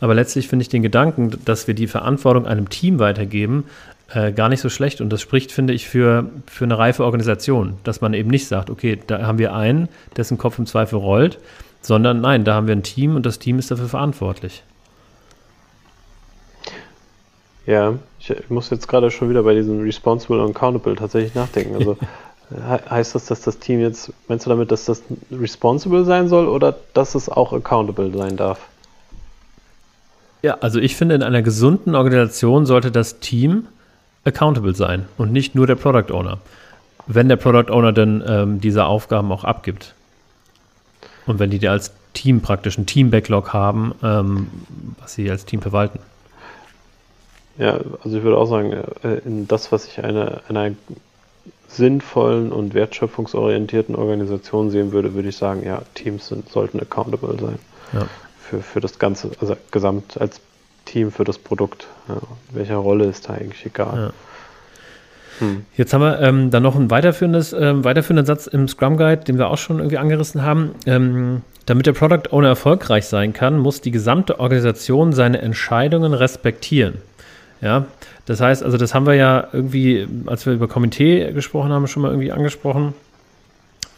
Aber 0.00 0.14
letztlich 0.14 0.48
finde 0.48 0.64
ich 0.64 0.68
den 0.68 0.82
Gedanken, 0.82 1.32
dass 1.44 1.66
wir 1.66 1.74
die 1.74 1.86
Verantwortung 1.86 2.46
einem 2.46 2.68
Team 2.68 2.98
weitergeben, 2.98 3.64
äh, 4.12 4.32
gar 4.32 4.48
nicht 4.48 4.60
so 4.60 4.68
schlecht. 4.68 5.00
Und 5.00 5.10
das 5.10 5.20
spricht, 5.20 5.52
finde 5.52 5.72
ich, 5.72 5.88
für, 5.88 6.26
für 6.46 6.64
eine 6.64 6.76
reife 6.76 7.04
Organisation, 7.04 7.74
dass 7.84 8.00
man 8.00 8.12
eben 8.14 8.30
nicht 8.30 8.46
sagt, 8.46 8.68
okay, 8.68 8.98
da 9.06 9.22
haben 9.22 9.38
wir 9.38 9.54
einen, 9.54 9.88
dessen 10.16 10.38
Kopf 10.38 10.58
im 10.58 10.66
Zweifel 10.66 10.98
rollt, 10.98 11.38
sondern 11.80 12.20
nein, 12.20 12.44
da 12.44 12.54
haben 12.54 12.66
wir 12.66 12.76
ein 12.76 12.82
Team 12.82 13.16
und 13.16 13.24
das 13.24 13.38
Team 13.38 13.58
ist 13.58 13.70
dafür 13.70 13.88
verantwortlich. 13.88 14.62
Ja, 17.64 17.94
ich 18.30 18.50
muss 18.50 18.70
jetzt 18.70 18.88
gerade 18.88 19.10
schon 19.10 19.30
wieder 19.30 19.42
bei 19.42 19.54
diesem 19.54 19.80
Responsible 19.80 20.42
und 20.42 20.56
Accountable 20.56 20.94
tatsächlich 20.96 21.34
nachdenken. 21.34 21.74
Also 21.76 21.96
heißt 22.90 23.14
das, 23.14 23.26
dass 23.26 23.42
das 23.42 23.58
Team 23.58 23.80
jetzt, 23.80 24.12
meinst 24.28 24.46
du 24.46 24.50
damit, 24.50 24.70
dass 24.70 24.84
das 24.84 25.02
responsible 25.30 26.04
sein 26.04 26.28
soll 26.28 26.46
oder 26.46 26.74
dass 26.94 27.14
es 27.14 27.28
auch 27.28 27.52
accountable 27.52 28.12
sein 28.16 28.36
darf? 28.36 28.60
Ja, 30.42 30.58
also 30.60 30.80
ich 30.80 30.96
finde, 30.96 31.14
in 31.14 31.22
einer 31.22 31.42
gesunden 31.42 31.94
Organisation 31.94 32.66
sollte 32.66 32.90
das 32.90 33.20
Team 33.20 33.68
accountable 34.24 34.74
sein 34.74 35.06
und 35.18 35.32
nicht 35.32 35.54
nur 35.54 35.66
der 35.66 35.76
Product 35.76 36.12
Owner. 36.12 36.38
Wenn 37.06 37.28
der 37.28 37.36
Product 37.36 37.72
Owner 37.72 37.92
denn 37.92 38.22
ähm, 38.26 38.60
diese 38.60 38.84
Aufgaben 38.84 39.32
auch 39.32 39.44
abgibt. 39.44 39.94
Und 41.26 41.38
wenn 41.38 41.50
die 41.50 41.66
als 41.68 41.92
Team 42.12 42.40
praktisch 42.40 42.76
ein 42.78 42.86
Team-Backlog 42.86 43.52
haben, 43.52 43.94
ähm, 44.02 44.48
was 45.00 45.14
sie 45.14 45.30
als 45.30 45.44
Team 45.44 45.62
verwalten. 45.62 46.00
Ja, 47.58 47.80
also 48.02 48.16
ich 48.16 48.22
würde 48.22 48.36
auch 48.38 48.46
sagen, 48.46 48.72
äh, 48.72 49.18
in 49.24 49.46
das, 49.48 49.72
was 49.72 49.86
ich 49.86 50.02
eine, 50.02 50.40
einer 50.48 50.72
sinnvollen 51.68 52.52
und 52.52 52.74
wertschöpfungsorientierten 52.74 53.94
Organisation 53.94 54.70
sehen 54.70 54.92
würde, 54.92 55.14
würde 55.14 55.28
ich 55.28 55.36
sagen, 55.36 55.64
ja, 55.64 55.82
Teams 55.94 56.28
sind, 56.28 56.48
sollten 56.48 56.80
accountable 56.80 57.36
sein. 57.40 57.58
Ja. 57.92 58.06
Für, 58.40 58.60
für 58.60 58.80
das 58.80 58.98
Ganze, 58.98 59.30
also 59.40 59.56
gesamt 59.70 60.20
als 60.20 60.40
Team 60.84 61.10
für 61.12 61.24
das 61.24 61.38
Produkt. 61.38 61.86
Ja, 62.08 62.16
welcher 62.50 62.76
Rolle 62.76 63.04
ist 63.06 63.28
da 63.28 63.34
eigentlich 63.34 63.64
egal. 63.64 63.96
Ja. 63.96 64.12
Hm. 65.38 65.64
Jetzt 65.76 65.94
haben 65.94 66.02
wir 66.02 66.20
ähm, 66.20 66.50
dann 66.50 66.62
noch 66.62 66.76
einen 66.76 66.90
weiterführendes, 66.90 67.52
ähm, 67.52 67.84
weiterführenden 67.84 68.26
Satz 68.26 68.46
im 68.46 68.68
Scrum 68.68 68.96
Guide, 68.96 69.24
den 69.24 69.38
wir 69.38 69.48
auch 69.48 69.58
schon 69.58 69.78
irgendwie 69.78 69.98
angerissen 69.98 70.42
haben. 70.42 70.72
Ähm, 70.86 71.42
damit 71.66 71.86
der 71.86 71.92
Product 71.92 72.32
Owner 72.32 72.48
erfolgreich 72.48 73.06
sein 73.06 73.32
kann, 73.32 73.58
muss 73.58 73.80
die 73.80 73.92
gesamte 73.92 74.40
Organisation 74.40 75.12
seine 75.12 75.40
Entscheidungen 75.40 76.12
respektieren. 76.12 76.98
Ja, 77.62 77.86
das 78.26 78.40
heißt, 78.40 78.62
also 78.64 78.76
das 78.76 78.92
haben 78.92 79.06
wir 79.06 79.14
ja 79.14 79.46
irgendwie, 79.52 80.06
als 80.26 80.44
wir 80.44 80.52
über 80.52 80.66
Komitee 80.66 81.32
gesprochen 81.32 81.70
haben, 81.70 81.86
schon 81.86 82.02
mal 82.02 82.10
irgendwie 82.10 82.32
angesprochen. 82.32 82.92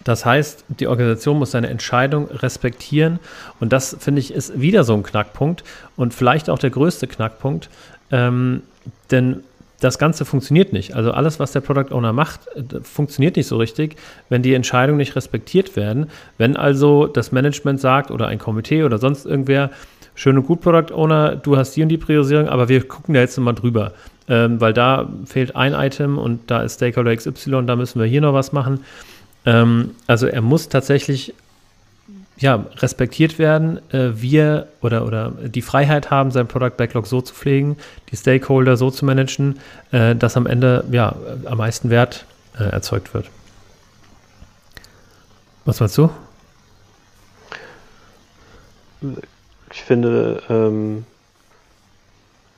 Das 0.04 0.26
heißt, 0.26 0.66
die 0.68 0.86
Organisation 0.86 1.38
muss 1.38 1.52
seine 1.52 1.68
Entscheidung 1.70 2.28
respektieren 2.30 3.18
und 3.60 3.72
das 3.72 3.96
finde 3.98 4.20
ich 4.20 4.34
ist 4.34 4.60
wieder 4.60 4.84
so 4.84 4.92
ein 4.92 5.02
Knackpunkt 5.02 5.64
und 5.96 6.12
vielleicht 6.12 6.50
auch 6.50 6.58
der 6.58 6.68
größte 6.68 7.06
Knackpunkt, 7.06 7.70
ähm, 8.10 8.62
denn 9.10 9.42
das 9.80 9.98
Ganze 9.98 10.26
funktioniert 10.26 10.74
nicht. 10.74 10.94
Also 10.94 11.12
alles, 11.12 11.40
was 11.40 11.52
der 11.52 11.60
Product 11.60 11.94
Owner 11.94 12.12
macht, 12.12 12.40
äh, 12.54 12.80
funktioniert 12.82 13.36
nicht 13.36 13.46
so 13.46 13.56
richtig, 13.56 13.96
wenn 14.28 14.42
die 14.42 14.52
Entscheidungen 14.52 14.98
nicht 14.98 15.16
respektiert 15.16 15.74
werden. 15.74 16.10
Wenn 16.36 16.56
also 16.56 17.06
das 17.06 17.32
Management 17.32 17.80
sagt 17.80 18.10
oder 18.10 18.26
ein 18.26 18.38
Komitee 18.38 18.84
oder 18.84 18.98
sonst 18.98 19.24
irgendwer, 19.24 19.70
schön 20.14 20.36
und 20.38 20.46
gut, 20.46 20.60
Product 20.60 20.94
Owner, 20.94 21.36
du 21.36 21.56
hast 21.56 21.72
die 21.76 21.82
und 21.82 21.88
die 21.88 21.98
Priorisierung, 21.98 22.48
aber 22.48 22.68
wir 22.68 22.86
gucken 22.86 23.14
da 23.14 23.20
jetzt 23.20 23.36
nochmal 23.36 23.54
drüber. 23.54 23.92
Ähm, 24.26 24.60
weil 24.60 24.72
da 24.72 25.08
fehlt 25.26 25.54
ein 25.54 25.74
Item 25.74 26.16
und 26.16 26.50
da 26.50 26.62
ist 26.62 26.76
Stakeholder 26.76 27.14
XY, 27.14 27.66
da 27.66 27.76
müssen 27.76 28.00
wir 28.00 28.06
hier 28.06 28.22
noch 28.22 28.32
was 28.32 28.52
machen. 28.52 28.84
Ähm, 29.44 29.90
also 30.06 30.26
er 30.26 30.40
muss 30.40 30.70
tatsächlich 30.70 31.34
ja, 32.36 32.64
respektiert 32.78 33.38
werden, 33.38 33.78
äh, 33.92 34.10
wir 34.14 34.68
oder, 34.80 35.06
oder 35.06 35.32
die 35.44 35.62
Freiheit 35.62 36.10
haben, 36.10 36.30
sein 36.30 36.48
Product 36.48 36.76
Backlog 36.76 37.06
so 37.06 37.20
zu 37.20 37.34
pflegen, 37.34 37.76
die 38.10 38.16
Stakeholder 38.16 38.76
so 38.76 38.90
zu 38.90 39.04
managen, 39.04 39.60
äh, 39.92 40.16
dass 40.16 40.36
am 40.36 40.46
Ende 40.46 40.84
ja, 40.90 41.14
am 41.44 41.58
meisten 41.58 41.90
Wert 41.90 42.24
äh, 42.58 42.64
erzeugt 42.64 43.14
wird. 43.14 43.30
Was 45.64 45.80
meinst 45.80 45.96
du? 45.96 46.10
Ich 49.74 49.82
finde, 49.82 50.42
ähm, 50.48 51.04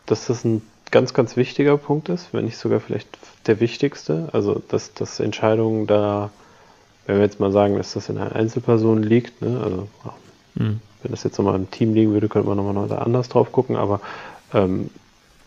dass 0.04 0.26
das 0.26 0.44
ein 0.44 0.62
ganz, 0.90 1.14
ganz 1.14 1.36
wichtiger 1.36 1.76
Punkt 1.78 2.10
ist, 2.10 2.32
wenn 2.32 2.44
nicht 2.44 2.58
sogar 2.58 2.78
vielleicht 2.78 3.08
der 3.46 3.58
wichtigste. 3.58 4.28
Also, 4.32 4.62
dass, 4.68 4.92
dass 4.92 5.18
Entscheidungen 5.18 5.86
da, 5.86 6.30
wenn 7.06 7.16
wir 7.16 7.24
jetzt 7.24 7.40
mal 7.40 7.50
sagen, 7.52 7.76
dass 7.76 7.94
das 7.94 8.10
in 8.10 8.18
einer 8.18 8.36
Einzelperson 8.36 9.02
liegt, 9.02 9.40
ne? 9.40 9.60
also 9.64 9.88
mhm. 10.54 10.80
wenn 11.02 11.10
das 11.10 11.24
jetzt 11.24 11.38
nochmal 11.38 11.56
im 11.56 11.70
Team 11.70 11.94
liegen 11.94 12.12
würde, 12.12 12.28
könnte 12.28 12.48
man 12.48 12.58
nochmal 12.58 12.86
da 12.86 12.98
anders 12.98 13.30
drauf 13.30 13.50
gucken, 13.50 13.76
aber 13.76 14.00
ähm, 14.52 14.90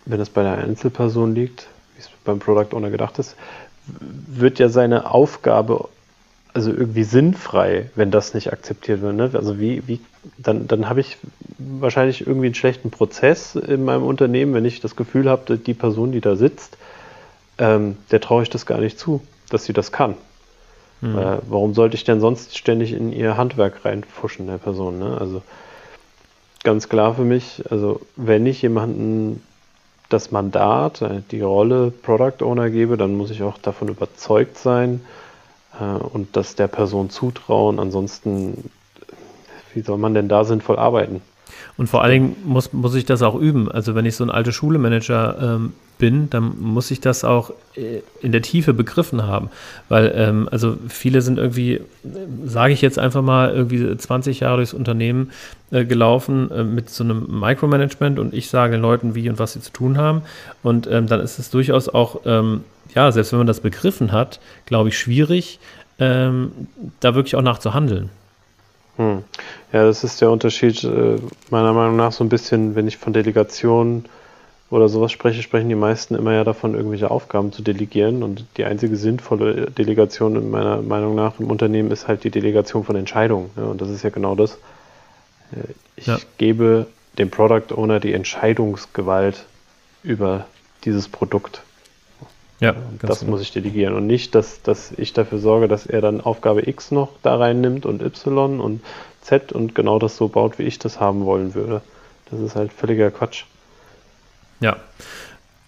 wenn 0.05 0.17
das 0.17 0.32
bei 0.32 0.41
der 0.41 0.58
Einzelperson 0.58 1.36
liegt, 1.36 1.67
wie 1.95 2.01
es 2.01 2.10
beim 2.25 2.39
Product 2.39 2.75
Owner 2.75 2.89
gedacht 2.89 3.19
ist, 3.19 3.36
wird 3.86 4.58
ja 4.58 4.69
seine 4.69 5.12
Aufgabe 5.12 5.88
also 6.53 6.71
irgendwie 6.71 7.03
sinnfrei, 7.03 7.89
wenn 7.95 8.12
das 8.12 8.33
nicht 8.33 8.51
akzeptiert 8.51 9.01
wird. 9.01 9.15
Ne? 9.15 9.29
Also 9.33 9.59
wie, 9.59 9.88
wie, 9.88 9.99
dann, 10.38 10.67
dann 10.67 10.89
habe 10.89 10.99
ich 10.99 11.17
wahrscheinlich 11.57 12.25
irgendwie 12.25 12.47
einen 12.47 12.55
schlechten 12.55 12.91
Prozess 12.91 13.55
in 13.55 13.85
meinem 13.85 14.03
Unternehmen, 14.03 14.53
wenn 14.53 14.65
ich 14.65 14.79
das 14.79 14.95
Gefühl 14.95 15.29
habe, 15.29 15.57
die 15.57 15.73
Person, 15.73 16.12
die 16.12 16.21
da 16.21 16.35
sitzt, 16.35 16.77
ähm, 17.57 17.97
der 18.12 18.21
traue 18.21 18.43
ich 18.43 18.49
das 18.49 18.65
gar 18.65 18.79
nicht 18.79 18.97
zu, 18.97 19.21
dass 19.49 19.65
sie 19.65 19.73
das 19.73 19.91
kann. 19.91 20.15
Mhm. 21.01 21.17
Äh, 21.17 21.38
warum 21.47 21.73
sollte 21.73 21.95
ich 21.95 22.03
denn 22.03 22.19
sonst 22.19 22.57
ständig 22.57 22.93
in 22.93 23.12
ihr 23.12 23.38
Handwerk 23.38 23.85
reinfuschen, 23.85 24.47
der 24.47 24.57
Person? 24.57 24.99
Ne? 24.99 25.17
Also 25.19 25.41
ganz 26.63 26.89
klar 26.89 27.15
für 27.15 27.23
mich, 27.23 27.63
also 27.69 28.01
wenn 28.15 28.45
ich 28.45 28.62
jemanden 28.62 29.43
das 30.09 30.31
Mandat, 30.31 31.01
äh, 31.01 31.21
die 31.31 31.41
Rolle 31.41 31.91
Product 31.91 32.43
Owner 32.43 32.69
gebe, 32.69 32.97
dann 32.97 33.15
muss 33.15 33.29
ich 33.29 33.43
auch 33.43 33.57
davon 33.59 33.88
überzeugt 33.88 34.57
sein, 34.57 35.01
und 35.79 36.35
das 36.35 36.55
der 36.55 36.67
Person 36.67 37.09
zutrauen. 37.09 37.79
Ansonsten, 37.79 38.71
wie 39.73 39.81
soll 39.81 39.97
man 39.97 40.13
denn 40.13 40.27
da 40.27 40.43
sinnvoll 40.43 40.77
arbeiten? 40.77 41.21
Und 41.77 41.88
vor 41.88 42.03
allen 42.03 42.12
Dingen 42.12 42.35
muss, 42.43 42.73
muss 42.73 42.95
ich 42.95 43.05
das 43.05 43.21
auch 43.21 43.35
üben. 43.35 43.71
Also 43.71 43.95
wenn 43.95 44.05
ich 44.05 44.15
so 44.15 44.23
ein 44.23 44.29
alte 44.29 44.51
Schule-Manager 44.51 45.38
ähm, 45.41 45.73
bin, 45.97 46.29
dann 46.29 46.59
muss 46.59 46.91
ich 46.91 47.01
das 47.01 47.23
auch 47.23 47.51
äh, 47.75 48.01
in 48.21 48.31
der 48.31 48.41
Tiefe 48.41 48.73
begriffen 48.73 49.23
haben. 49.23 49.49
Weil, 49.89 50.13
ähm, 50.15 50.47
also 50.51 50.77
viele 50.88 51.21
sind 51.21 51.38
irgendwie, 51.38 51.73
äh, 51.73 51.83
sage 52.45 52.73
ich 52.73 52.81
jetzt 52.81 52.97
einfach 52.97 53.21
mal, 53.21 53.51
irgendwie 53.51 53.97
20 53.97 54.39
Jahre 54.39 54.57
durchs 54.57 54.73
Unternehmen 54.73 55.31
äh, 55.71 55.85
gelaufen 55.85 56.49
äh, 56.51 56.63
mit 56.63 56.89
so 56.89 57.03
einem 57.03 57.39
Micromanagement 57.39 58.19
und 58.19 58.33
ich 58.33 58.49
sage 58.49 58.73
den 58.73 58.81
Leuten, 58.81 59.15
wie 59.15 59.29
und 59.29 59.39
was 59.39 59.53
sie 59.53 59.62
zu 59.62 59.71
tun 59.71 59.97
haben. 59.97 60.21
Und 60.63 60.88
ähm, 60.88 61.07
dann 61.07 61.19
ist 61.19 61.39
es 61.39 61.49
durchaus 61.49 61.89
auch 61.89 62.21
ähm, 62.25 62.63
ja, 62.95 63.12
selbst 63.12 63.31
wenn 63.31 63.39
man 63.39 63.47
das 63.47 63.59
begriffen 63.59 64.12
hat, 64.12 64.39
glaube 64.65 64.89
ich, 64.89 64.97
schwierig, 64.97 65.59
ähm, 65.99 66.51
da 66.99 67.15
wirklich 67.15 67.35
auch 67.35 67.41
nach 67.41 67.59
zu 67.59 67.73
handeln. 67.73 68.09
Hm. 68.97 69.23
Ja, 69.71 69.86
das 69.86 70.04
ist 70.04 70.21
der 70.21 70.32
Unterschied 70.32 70.84
äh, 70.84 71.17
meiner 71.49 71.73
Meinung 71.73 71.95
nach 71.95 72.12
so 72.12 72.23
ein 72.23 72.30
bisschen, 72.30 72.75
wenn 72.75 72.88
ich 72.88 72.97
von 72.97 73.13
Delegationen 73.13 74.06
oder 74.69 74.88
sowas 74.88 75.12
spreche, 75.12 75.41
sprechen 75.41 75.69
die 75.69 75.75
meisten 75.75 76.15
immer 76.15 76.34
ja 76.34 76.43
davon, 76.43 76.75
irgendwelche 76.75 77.10
Aufgaben 77.10 77.52
zu 77.52 77.62
delegieren. 77.62 78.21
Und 78.21 78.45
die 78.58 78.65
einzige 78.65 78.97
sinnvolle 78.97 79.71
Delegation 79.71 80.36
in 80.36 80.52
meiner 80.52 80.82
Meinung 80.82 81.15
nach 81.15 81.39
im 81.39 81.49
Unternehmen 81.49 81.91
ist 81.91 82.08
halt 82.08 82.23
die 82.23 82.30
Delegation 82.30 82.84
von 82.84 82.95
Entscheidungen. 82.95 83.49
Ja, 83.58 83.63
und 83.63 83.82
das 83.82 83.89
ist 83.89 84.04
ja 84.04 84.10
genau 84.10 84.36
das. 84.36 84.54
Äh, 85.52 85.73
ich 85.95 86.08
ja. 86.08 86.17
gebe 86.38 86.88
dem 87.17 87.30
Product 87.30 87.73
Owner 87.75 87.99
die 87.99 88.13
Entscheidungsgewalt 88.13 89.45
über 90.04 90.45
dieses 90.86 91.08
Produkt. 91.10 91.62
Ja, 92.60 92.76
das 93.02 93.22
genau. 93.22 93.32
muss 93.32 93.41
ich 93.41 93.52
delegieren 93.52 93.93
und 93.93 94.06
nicht, 94.06 94.36
dass, 94.36 94.62
dass 94.62 94.91
ich 94.98 95.13
dafür 95.13 95.39
sorge, 95.39 95.67
dass 95.69 95.86
er 95.86 96.02
dann 96.02 96.19
Aufgabe 96.19 96.67
X 96.67 96.91
noch 96.91 97.10
da 97.24 97.38
reinnimmt 97.38 97.86
und 97.86 98.02
Y 98.02 98.60
und 98.60 98.82
Z 99.22 99.54
und 99.54 99.76
genau 99.76 99.98
das 99.98 100.17
so 100.17 100.28
baut, 100.28 100.60
wie 100.60 100.63
ich 100.63 100.78
das 100.78 101.00
haben 101.00 101.26
wollen 101.26 101.56
würde. 101.56 101.82
Das 102.30 102.39
ist 102.39 102.56
halt 102.56 102.74
völliger 102.74 103.12
Quatsch. 103.12 103.45
Ja. 104.60 104.78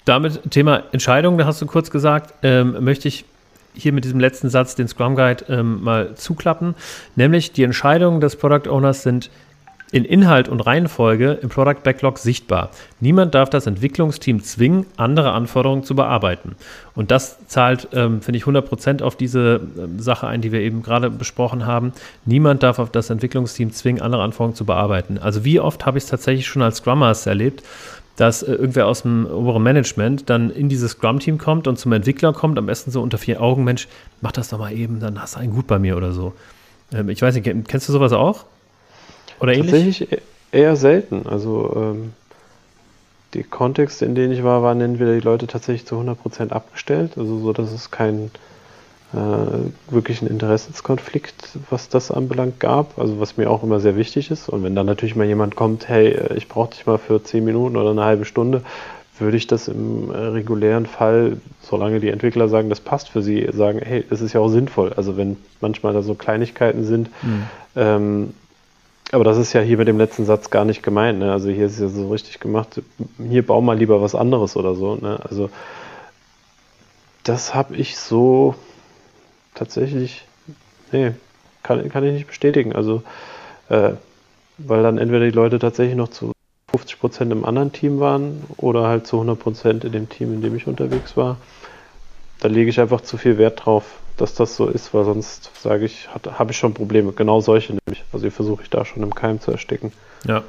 Damit 0.04 0.52
Thema 0.52 0.84
Entscheidung, 0.92 1.38
da 1.38 1.46
hast 1.46 1.62
du 1.62 1.66
kurz 1.66 1.92
gesagt, 1.92 2.34
ähm, 2.44 2.84
möchte 2.84 3.08
ich 3.08 3.26
hier 3.74 3.94
mit 3.94 4.04
diesem 4.04 4.20
letzten 4.20 4.50
Satz 4.50 4.76
den 4.76 4.88
Scrum 4.88 5.16
Guide 5.16 5.46
ähm, 5.48 5.82
mal 5.84 6.16
zuklappen. 6.16 6.76
Nämlich 7.16 7.54
die 7.54 7.64
Entscheidungen 7.64 8.20
des 8.20 8.36
Product 8.36 8.70
Owners 8.70 9.04
sind 9.04 9.30
in 9.92 10.06
Inhalt 10.06 10.48
und 10.48 10.62
Reihenfolge 10.62 11.40
im 11.42 11.50
Product 11.50 11.84
Backlog 11.84 12.18
sichtbar. 12.18 12.70
Niemand 13.00 13.36
darf 13.36 13.50
das 13.50 13.68
Entwicklungsteam 13.68 14.42
zwingen, 14.42 14.86
andere 14.96 15.34
Anforderungen 15.34 15.84
zu 15.84 15.96
bearbeiten. 15.96 16.56
Und 16.96 17.12
das 17.12 17.46
zahlt, 17.48 17.90
ähm, 17.94 18.22
finde 18.22 18.38
ich, 18.38 18.46
100% 18.46 19.02
auf 19.02 19.16
diese 19.16 19.62
äh, 19.78 20.02
Sache 20.02 20.28
ein, 20.28 20.42
die 20.42 20.52
wir 20.52 20.62
eben 20.62 20.82
gerade 20.82 21.10
besprochen 21.10 21.66
haben. 21.66 21.92
Niemand 22.26 22.64
darf 22.64 22.80
auf 22.80 22.90
das 22.90 23.10
Entwicklungsteam 23.10 23.72
zwingen, 23.72 24.02
andere 24.02 24.24
Anforderungen 24.24 24.56
zu 24.56 24.66
bearbeiten. 24.66 25.18
Also 25.18 25.44
wie 25.44 25.60
oft 25.60 25.86
habe 25.86 25.98
ich 25.98 26.06
es 26.06 26.10
tatsächlich 26.10 26.48
schon 26.48 26.62
als 26.62 26.78
Scrum 26.78 27.00
Master 27.00 27.32
erlebt, 27.32 27.64
dass 28.16 28.44
äh, 28.44 28.54
irgendwer 28.54 28.88
aus 28.88 29.02
dem 29.02 29.26
oberen 29.26 29.64
Management 29.64 30.30
dann 30.30 30.52
in 30.52 30.70
dieses 30.70 30.92
Scrum-Team 30.92 31.38
kommt 31.38 31.68
und 31.68 31.78
zum 31.78 31.92
Entwickler 31.92 32.32
kommt, 32.32 32.58
am 32.58 32.66
besten 32.66 32.92
so 32.92 33.02
unter 33.02 33.18
vier 33.18 33.42
Augen, 33.42 33.66
Mensch, 33.66 33.90
mach 34.22 34.32
das 34.32 34.50
doch 34.50 34.60
mal 34.60 34.72
eben, 34.72 35.00
dann 35.02 35.22
hast 35.22 35.36
du 35.36 35.40
einen 35.40 35.54
gut 35.54 35.68
bei 35.68 35.80
mir 35.80 35.98
oder 35.98 36.14
so. 36.14 36.34
Ähm, 36.94 37.10
ich 37.10 37.22
weiß 37.22 37.36
nicht, 37.36 37.68
kennst 37.68 37.90
du 37.90 37.94
sowas 37.94 38.14
auch? 38.14 38.46
Oder 39.42 39.54
ähnlich? 39.54 39.72
Tatsächlich 39.72 40.12
e-, 40.12 40.22
eher 40.52 40.76
selten. 40.76 41.28
Also 41.28 41.74
ähm, 41.76 42.14
die 43.34 43.44
Kontexte, 43.44 44.06
in 44.06 44.16
denen 44.16 44.34
ich 44.34 44.44
war, 44.44 44.62
waren 44.62 44.82
entweder 44.82 45.14
die 45.14 45.22
Leute 45.22 45.48
tatsächlich 45.48 45.86
zu 45.86 45.96
100% 45.96 46.52
abgestellt, 46.52 47.14
also 47.18 47.40
so, 47.40 47.54
dass 47.54 47.72
es 47.72 47.92
keinen 47.92 48.32
äh, 49.14 49.92
wirklichen 49.92 50.28
Interessenskonflikt, 50.28 51.58
was 51.70 51.90
das 51.90 52.12
anbelangt, 52.12 52.60
gab, 52.60 52.98
also 52.98 53.20
was 53.20 53.38
mir 53.38 53.50
auch 53.50 53.64
immer 53.64 53.80
sehr 53.80 53.96
wichtig 53.96 54.32
ist. 54.32 54.50
Und 54.50 54.64
wenn 54.64 54.76
dann 54.76 54.86
natürlich 54.86 55.16
mal 55.16 55.26
jemand 55.26 55.56
kommt, 55.56 55.88
hey, 55.90 56.10
äh, 56.10 56.36
ich 56.36 56.48
brauche 56.48 56.72
dich 56.72 56.86
mal 56.86 56.98
für 56.98 57.24
10 57.24 57.44
Minuten 57.44 57.78
oder 57.78 57.92
eine 57.92 58.04
halbe 58.04 58.26
Stunde, 58.26 58.62
würde 59.18 59.38
ich 59.38 59.48
das 59.48 59.68
im 59.68 60.12
äh, 60.12 60.18
regulären 60.18 60.86
Fall, 60.86 61.38
solange 61.62 62.00
die 62.00 62.10
Entwickler 62.10 62.48
sagen, 62.50 62.70
das 62.70 62.80
passt 62.80 63.10
für 63.10 63.22
sie, 63.22 63.48
sagen, 63.52 63.80
hey, 63.84 64.04
das 64.10 64.20
ist 64.20 64.34
ja 64.34 64.40
auch 64.40 64.50
sinnvoll. 64.50 64.94
Also 64.94 65.16
wenn 65.16 65.38
manchmal 65.62 65.94
da 65.94 66.02
so 66.02 66.16
Kleinigkeiten 66.16 66.86
sind, 66.86 67.10
mhm. 67.22 67.44
ähm, 67.76 68.34
aber 69.12 69.24
das 69.24 69.38
ist 69.38 69.54
ja 69.54 69.62
hier 69.62 69.78
mit 69.78 69.88
dem 69.88 69.98
letzten 69.98 70.26
Satz 70.26 70.50
gar 70.50 70.66
nicht 70.66 70.84
gemeint. 70.84 71.20
Ne? 71.20 71.32
Also 71.32 71.50
hier 71.50 71.66
ist 71.66 71.74
es 71.74 71.80
ja 71.80 71.88
so 71.90 72.10
richtig 72.10 72.40
gemacht, 72.40 72.82
hier 73.18 73.46
bau 73.46 73.62
mal 73.62 73.78
lieber 73.78 74.02
was 74.02 74.16
anderes 74.16 74.56
oder 74.56 74.76
so. 74.76 74.96
Ne? 74.96 75.20
Also 75.24 75.50
das 77.24 77.54
habe 77.54 77.76
ich 77.76 77.98
so 77.98 78.56
tatsächlich, 79.54 80.26
nee, 80.92 81.12
kann, 81.64 81.90
kann 81.90 82.04
ich 82.04 82.14
nicht 82.14 82.28
bestätigen. 82.28 82.74
Also, 82.74 83.04
äh, 83.70 83.92
weil 84.58 84.84
dann 84.84 84.98
entweder 84.98 85.26
die 85.26 85.32
Leute 85.32 85.60
tatsächlich 85.60 85.96
noch 85.96 86.10
zu 86.10 86.32
50 86.72 87.00
Prozent 87.00 87.32
im 87.32 87.46
anderen 87.46 87.72
Team 87.72 88.00
waren 88.00 88.44
oder 88.58 88.88
halt 88.88 89.08
zu 89.08 89.18
100 89.18 89.38
Prozent 89.40 89.84
in 89.84 89.92
dem 89.92 90.10
Team, 90.10 90.34
in 90.34 90.42
dem 90.42 90.56
ich 90.56 90.68
unterwegs 90.68 91.18
war. 91.18 91.38
Da 92.40 92.48
lege 92.48 92.70
ich 92.70 92.80
einfach 92.80 93.02
zu 93.02 93.18
viel 93.18 93.38
Wert 93.38 93.66
drauf, 93.66 93.84
dass 94.22 94.36
das 94.36 94.56
so 94.56 94.68
ist, 94.68 94.94
weil 94.94 95.04
sonst 95.04 95.52
sage 95.60 95.86
ich, 95.86 96.08
habe 96.14 96.52
ich 96.52 96.58
schon 96.58 96.74
Probleme. 96.74 97.12
Genau 97.12 97.42
solche 97.42 97.74
nämlich. 97.74 98.04
Also 98.14 98.26
die 98.26 98.32
versuche 98.32 98.64
ich 98.64 98.70
da 98.70 98.86
schon 98.86 99.04
im 99.04 99.14
Keim 99.14 99.42
zu 99.42 99.52
ersticken. 99.52 99.92
Ja. 100.28 100.44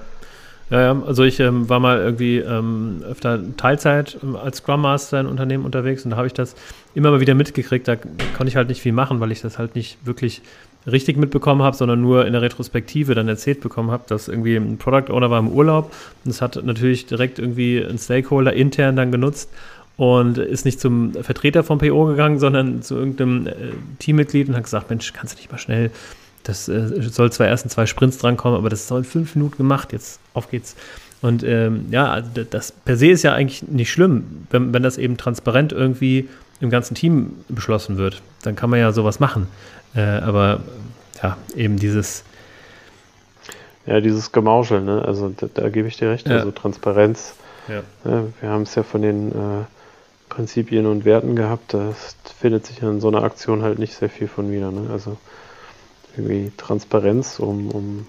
Ja, 0.70 0.80
ja, 0.80 1.02
also 1.06 1.22
ich 1.22 1.38
ähm, 1.38 1.68
war 1.68 1.80
mal 1.80 1.98
irgendwie 1.98 2.38
ähm, 2.38 3.02
öfter 3.06 3.40
Teilzeit 3.58 4.16
ähm, 4.22 4.36
als 4.36 4.58
Scrum 4.58 4.80
Master 4.80 5.20
in 5.20 5.26
Unternehmen 5.26 5.66
unterwegs 5.66 6.04
und 6.04 6.12
da 6.12 6.16
habe 6.16 6.28
ich 6.28 6.32
das 6.32 6.54
immer 6.94 7.10
mal 7.10 7.20
wieder 7.20 7.34
mitgekriegt. 7.34 7.86
Da 7.86 7.96
konnte 7.96 8.46
ich 8.46 8.56
halt 8.56 8.68
nicht 8.68 8.80
viel 8.80 8.92
machen, 8.92 9.20
weil 9.20 9.32
ich 9.32 9.42
das 9.42 9.58
halt 9.58 9.74
nicht 9.74 9.98
wirklich 10.06 10.40
richtig 10.86 11.18
mitbekommen 11.18 11.62
habe, 11.62 11.76
sondern 11.76 12.00
nur 12.00 12.26
in 12.26 12.32
der 12.32 12.40
Retrospektive 12.40 13.14
dann 13.14 13.28
erzählt 13.28 13.60
bekommen 13.60 13.90
habe, 13.90 14.04
dass 14.06 14.28
irgendwie 14.28 14.56
ein 14.56 14.78
Product 14.78 15.12
Owner 15.12 15.30
war 15.30 15.38
im 15.38 15.48
Urlaub 15.48 15.92
und 16.24 16.30
es 16.30 16.40
hat 16.40 16.62
natürlich 16.64 17.04
direkt 17.04 17.38
irgendwie 17.38 17.78
ein 17.78 17.98
Stakeholder 17.98 18.54
intern 18.54 18.96
dann 18.96 19.12
genutzt 19.12 19.50
und 19.96 20.38
ist 20.38 20.64
nicht 20.64 20.80
zum 20.80 21.12
Vertreter 21.14 21.64
vom 21.64 21.78
PO 21.78 22.06
gegangen, 22.06 22.38
sondern 22.38 22.82
zu 22.82 22.96
irgendeinem 22.96 23.46
äh, 23.46 23.52
Teammitglied 23.98 24.48
und 24.48 24.56
hat 24.56 24.64
gesagt, 24.64 24.90
Mensch, 24.90 25.12
kannst 25.12 25.34
du 25.34 25.36
nicht 25.38 25.50
mal 25.50 25.58
schnell, 25.58 25.90
das 26.44 26.68
äh, 26.68 27.02
soll 27.02 27.30
zwar 27.30 27.46
erst 27.46 27.64
in 27.64 27.70
zwei 27.70 27.86
Sprints 27.86 28.18
drankommen, 28.18 28.58
aber 28.58 28.68
das 28.68 28.88
soll 28.88 29.04
fünf 29.04 29.34
Minuten 29.34 29.56
gemacht, 29.58 29.92
jetzt 29.92 30.20
auf 30.34 30.50
geht's. 30.50 30.76
Und 31.20 31.44
ähm, 31.44 31.86
ja, 31.90 32.10
also 32.10 32.28
das 32.50 32.72
per 32.72 32.96
se 32.96 33.08
ist 33.08 33.22
ja 33.22 33.32
eigentlich 33.32 33.62
nicht 33.62 33.92
schlimm, 33.92 34.46
wenn, 34.50 34.72
wenn 34.74 34.82
das 34.82 34.98
eben 34.98 35.16
transparent 35.16 35.72
irgendwie 35.72 36.28
im 36.60 36.68
ganzen 36.68 36.96
Team 36.96 37.36
beschlossen 37.48 37.96
wird. 37.96 38.22
Dann 38.42 38.56
kann 38.56 38.70
man 38.70 38.80
ja 38.80 38.92
sowas 38.92 39.20
machen. 39.20 39.46
Äh, 39.94 40.00
aber 40.00 40.60
ja, 41.22 41.36
eben 41.54 41.78
dieses. 41.78 42.24
Ja, 43.86 44.00
dieses 44.00 44.32
Gemauschel, 44.32 44.80
ne? 44.80 45.04
Also 45.04 45.32
da, 45.36 45.48
da 45.52 45.68
gebe 45.68 45.86
ich 45.86 45.96
dir 45.96 46.10
recht. 46.10 46.28
Ja. 46.28 46.38
Also 46.38 46.50
Transparenz. 46.50 47.34
Ja. 47.68 47.82
wir 48.40 48.48
haben 48.48 48.62
es 48.62 48.74
ja 48.74 48.82
von 48.82 49.02
den 49.02 49.30
äh, 49.30 49.64
Prinzipien 50.32 50.86
und 50.86 51.04
Werten 51.04 51.36
gehabt. 51.36 51.74
Das 51.74 52.16
findet 52.38 52.64
sich 52.64 52.80
in 52.80 53.00
so 53.00 53.08
einer 53.08 53.22
Aktion 53.22 53.62
halt 53.62 53.78
nicht 53.78 53.94
sehr 53.94 54.08
viel 54.08 54.28
von 54.28 54.50
wieder. 54.50 54.70
Ne? 54.70 54.88
Also 54.90 55.18
irgendwie 56.16 56.50
Transparenz, 56.56 57.38
um, 57.38 57.70
um 57.70 58.06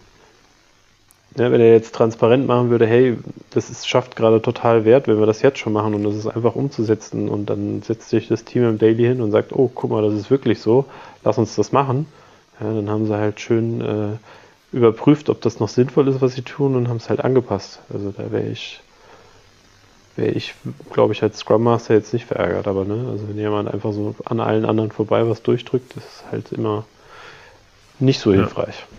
ja, 1.36 1.52
wenn 1.52 1.60
er 1.60 1.74
jetzt 1.74 1.96
transparent 1.96 2.48
machen 2.48 2.70
würde, 2.70 2.88
hey, 2.88 3.18
das 3.50 3.70
ist, 3.70 3.88
schafft 3.90 4.16
gerade 4.16 4.42
total 4.42 4.86
Wert, 4.86 5.08
wenn 5.08 5.20
wir 5.20 5.26
das 5.26 5.42
jetzt 5.42 5.60
schon 5.60 5.74
machen 5.74 5.96
und 5.96 6.04
das 6.04 6.16
ist 6.16 6.28
einfach 6.28 6.56
umzusetzen 6.56 7.28
und 7.28 7.50
dann 7.50 7.82
setzt 7.82 8.10
sich 8.10 8.28
das 8.30 8.46
Team 8.46 8.70
im 8.70 8.78
Daily 8.78 9.04
hin 9.04 9.20
und 9.20 9.32
sagt, 9.32 9.52
oh, 9.52 9.70
guck 9.74 9.90
mal, 9.92 10.04
das 10.04 10.14
ist 10.14 10.30
wirklich 10.32 10.60
so, 10.60 10.86
lass 11.24 11.38
uns 11.38 11.56
das 11.56 11.72
machen. 11.72 12.06
Ja, 12.62 12.72
dann 12.72 12.90
haben 12.90 13.06
sie 13.08 13.18
halt 13.18 13.42
schön 13.42 13.82
äh, 13.82 14.18
überprüft, 14.72 15.30
ob 15.30 15.42
das 15.42 15.60
noch 15.60 15.70
sinnvoll 15.70 16.08
ist, 16.08 16.22
was 16.22 16.36
sie 16.36 16.44
tun 16.44 16.76
und 16.76 16.88
haben 16.88 16.98
es 16.98 17.10
halt 17.10 17.20
angepasst. 17.20 17.80
Also 17.92 18.14
da 18.16 18.32
wäre 18.32 18.48
ich 18.48 18.82
wäre 20.16 20.32
ich, 20.32 20.54
glaube 20.92 21.14
ich, 21.14 21.24
als 21.24 21.40
Scrum 21.40 21.64
Master 21.64 21.94
jetzt 21.94 22.14
nicht 22.14 22.26
verärgert, 22.26 22.68
aber 22.68 22.86
ne, 22.86 23.08
also 23.12 23.28
wenn 23.28 23.38
jemand 23.38 23.74
einfach 23.74 23.94
so 23.94 24.16
an 24.26 24.40
allen 24.40 24.66
anderen 24.66 24.92
vorbei 24.92 25.28
was 25.28 25.42
durchdrückt, 25.42 25.96
das 25.96 26.04
ist 26.04 26.24
halt 26.32 26.52
immer 26.52 26.86
nicht 28.00 28.20
so 28.20 28.34
hilfreich. 28.34 28.76
Ja. 28.80 28.98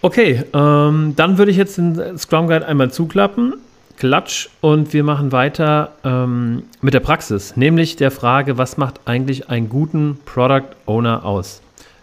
Okay, 0.00 0.44
ähm, 0.52 1.14
dann 1.16 1.38
würde 1.38 1.50
ich 1.50 1.56
jetzt 1.56 1.76
den 1.78 2.18
Scrum 2.18 2.46
Guide 2.46 2.66
einmal 2.66 2.90
zuklappen. 2.90 3.54
Klatsch 3.96 4.48
und 4.60 4.92
wir 4.92 5.02
machen 5.02 5.32
weiter 5.32 5.90
ähm, 6.04 6.62
mit 6.80 6.94
der 6.94 7.00
Praxis, 7.00 7.56
nämlich 7.56 7.96
der 7.96 8.12
Frage, 8.12 8.56
was 8.56 8.76
macht 8.76 9.00
eigentlich 9.06 9.50
einen 9.50 9.68
guten 9.68 10.20
Product 10.24 10.76
Owner 10.86 11.24
aus? 11.24 11.62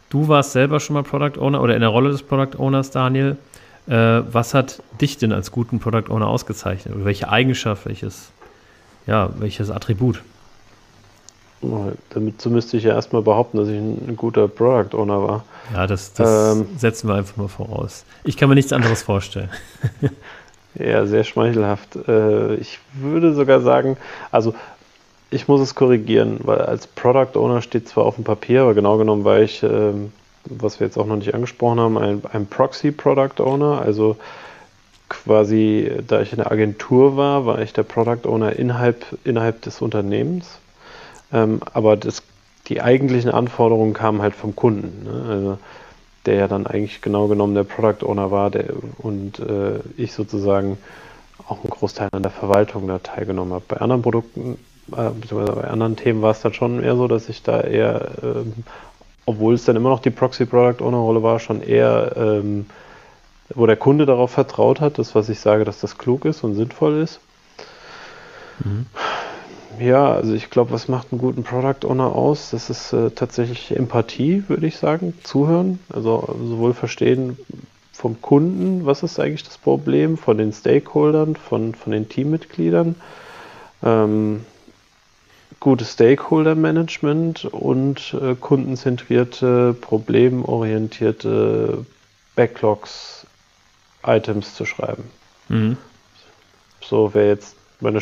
Du 0.10 0.28
warst 0.28 0.52
selber 0.52 0.82
schon 0.82 0.96
mal 0.96 1.04
Product 1.04 1.40
Owner 1.40 1.62
oder 1.62 1.74
in 1.74 1.80
der 1.80 1.90
Rolle 1.90 2.10
des 2.10 2.22
Product 2.22 2.60
Owners, 2.60 2.92
Daniel. 2.92 3.38
Äh, 3.88 4.22
was 4.32 4.54
hat 4.54 4.82
dich 5.00 5.18
denn 5.18 5.32
als 5.32 5.52
guten 5.52 5.80
Product 5.80 6.10
Owner 6.10 6.28
ausgezeichnet? 6.28 6.96
Oder 6.96 7.06
welche 7.06 7.30
Eigenschaft, 7.30 7.86
welches, 7.86 8.32
ja, 9.06 9.30
welches 9.38 9.70
Attribut? 9.70 10.22
Dazu 12.10 12.50
müsste 12.50 12.78
ich 12.78 12.84
ja 12.84 12.94
erstmal 12.94 13.22
behaupten, 13.22 13.58
dass 13.58 13.68
ich 13.68 13.78
ein 13.78 14.16
guter 14.18 14.48
Product 14.48 14.96
Owner 14.98 15.22
war. 15.22 15.46
Ja, 15.74 15.88
das, 15.88 16.14
das 16.14 16.56
ähm, 16.56 16.68
setzen 16.78 17.08
wir 17.08 17.16
einfach 17.16 17.38
mal 17.38 17.48
voraus. 17.48 18.06
Ich 18.24 18.38
kann 18.38 18.50
mir 18.50 18.56
nichts 18.56 18.74
anderes 18.74 19.02
vorstellen. 19.02 19.50
ja, 20.76 21.06
sehr 21.06 21.24
schmeichelhaft. 21.24 21.96
Äh, 22.08 22.56
ich 22.56 22.80
würde 22.94 23.34
sogar 23.34 23.62
sagen, 23.62 23.98
also 24.32 24.54
ich 25.32 25.48
muss 25.48 25.62
es 25.62 25.76
korrigieren, 25.76 26.40
weil 26.44 26.60
als 26.60 26.88
Product 26.88 27.36
Owner 27.36 27.62
steht 27.62 27.88
zwar 27.88 28.06
auf 28.06 28.16
dem 28.16 28.24
Papier, 28.24 28.62
aber 28.62 28.74
genau 28.74 28.98
genommen 28.98 29.24
war 29.24 29.40
ich, 29.40 29.64
ähm, 29.64 30.12
was 30.46 30.80
wir 30.80 30.88
jetzt 30.88 30.98
auch 30.98 31.06
noch 31.06 31.18
nicht 31.18 31.34
angesprochen 31.34 31.80
haben, 31.80 31.98
ein, 31.98 32.22
ein 32.32 32.46
Proxy 32.48 32.92
Product 32.92 33.40
Owner. 33.42 33.82
Also 33.82 34.18
quasi, 35.10 35.92
da 36.08 36.22
ich 36.22 36.32
in 36.32 36.38
der 36.38 36.52
Agentur 36.52 37.18
war, 37.18 37.46
war 37.46 37.60
ich 37.62 37.74
der 37.74 37.84
Product 37.84 38.28
Owner 38.28 38.54
innerhalb, 38.54 39.06
innerhalb 39.24 39.62
des 39.62 39.82
Unternehmens. 39.82 40.60
Ähm, 41.32 41.62
aber 41.74 41.98
das, 41.98 42.24
die 42.68 42.82
eigentlichen 42.82 43.32
Anforderungen 43.32 43.94
kamen 43.94 44.22
halt 44.22 44.36
vom 44.36 44.56
Kunden. 44.56 45.04
Ne? 45.04 45.26
Also, 45.30 45.58
der 46.26 46.36
ja 46.36 46.48
dann 46.48 46.66
eigentlich 46.66 47.02
genau 47.02 47.28
genommen 47.28 47.54
der 47.54 47.64
Product 47.64 48.04
Owner 48.06 48.32
war 48.32 48.50
der, 48.50 48.66
und 48.98 49.40
äh, 49.40 49.80
ich 49.98 50.14
sozusagen 50.14 50.78
auch 51.48 51.64
einen 51.64 51.70
Großteil 51.70 52.10
an 52.12 52.24
der 52.24 52.32
Verwaltung 52.32 52.88
da 52.88 53.00
teilgenommen 53.00 53.54
habe. 53.54 53.66
Bei 53.68 53.78
anderen 53.78 54.02
Produkten, 54.02 54.58
äh, 54.92 55.10
beziehungsweise 55.10 55.60
bei 55.62 55.68
anderen 55.68 55.96
Themen 55.96 56.22
war 56.22 56.32
es 56.32 56.42
dann 56.42 56.54
schon 56.54 56.84
eher 56.84 56.96
so, 56.96 57.08
dass 57.08 57.30
ich 57.30 57.44
da 57.44 57.62
eher, 57.62 58.10
ähm, 58.24 58.54
obwohl 59.26 59.56
es 59.56 59.66
dann 59.66 59.76
immer 59.76 59.90
noch 59.90 60.00
die 60.00 60.12
Proxy 60.12 60.46
Product 60.46 60.84
Owner 60.84 60.98
Rolle 60.98 61.24
war, 61.24 61.40
schon 61.40 61.62
eher, 61.62 62.14
ähm, 62.16 62.68
wo 63.54 63.66
der 63.66 63.78
Kunde 63.78 64.06
darauf 64.06 64.32
vertraut 64.32 64.82
hat, 64.82 64.98
das, 64.98 65.16
was 65.16 65.30
ich 65.30 65.40
sage, 65.40 65.66
dass 65.66 65.80
das 65.80 65.98
klug 65.98 66.26
ist 66.26 66.44
und 66.44 66.56
sinnvoll 66.56 67.00
ist. 67.00 67.20
Mhm. 68.64 68.86
Ja, 69.80 70.14
also 70.14 70.34
ich 70.34 70.50
glaube, 70.50 70.72
was 70.72 70.88
macht 70.88 71.12
einen 71.12 71.20
guten 71.20 71.44
Product 71.44 71.86
Owner 71.86 72.16
aus? 72.16 72.52
Das 72.52 72.70
ist 72.70 72.94
äh, 72.94 73.12
tatsächlich 73.12 73.76
Empathie, 73.76 74.44
würde 74.48 74.68
ich 74.68 74.78
sagen, 74.78 75.14
zuhören. 75.24 75.80
Also 75.92 76.34
sowohl 76.40 76.74
verstehen 76.74 77.38
vom 77.92 78.22
Kunden, 78.22 78.86
was 78.86 79.04
ist 79.04 79.20
eigentlich 79.20 79.44
das 79.44 79.58
Problem, 79.58 80.18
von 80.18 80.38
den 80.38 80.54
Stakeholdern, 80.54 81.36
von, 81.36 81.76
von 81.76 81.92
den 81.92 82.08
Teammitgliedern. 82.08 82.96
Ähm, 83.84 84.46
gutes 85.66 85.94
Stakeholder-Management 85.94 87.46
und 87.46 88.16
äh, 88.22 88.36
kundenzentrierte, 88.36 89.74
problemorientierte 89.74 91.84
Backlogs, 92.36 93.26
Items 94.06 94.54
zu 94.54 94.66
schreiben. 94.66 95.06
Mhm. 95.50 95.78
So 96.82 97.16
wäre 97.16 97.30
jetzt 97.30 97.56
meine 97.80 98.00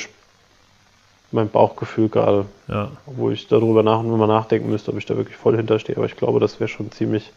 mein 1.32 1.50
Bauchgefühl 1.50 2.10
gerade. 2.10 2.48
Ja. 2.68 2.92
Wo 3.06 3.32
ich 3.32 3.48
darüber 3.48 3.82
nach, 3.82 4.04
mal 4.04 4.28
nachdenken 4.28 4.70
müsste, 4.70 4.92
ob 4.92 4.98
ich 4.98 5.06
da 5.06 5.16
wirklich 5.16 5.38
voll 5.38 5.56
hinterstehe. 5.56 5.96
Aber 5.96 6.06
ich 6.06 6.18
glaube, 6.18 6.42
das 6.42 6.60
wäre 6.60 6.68
schon 6.68 6.92
ziemlich 6.92 7.32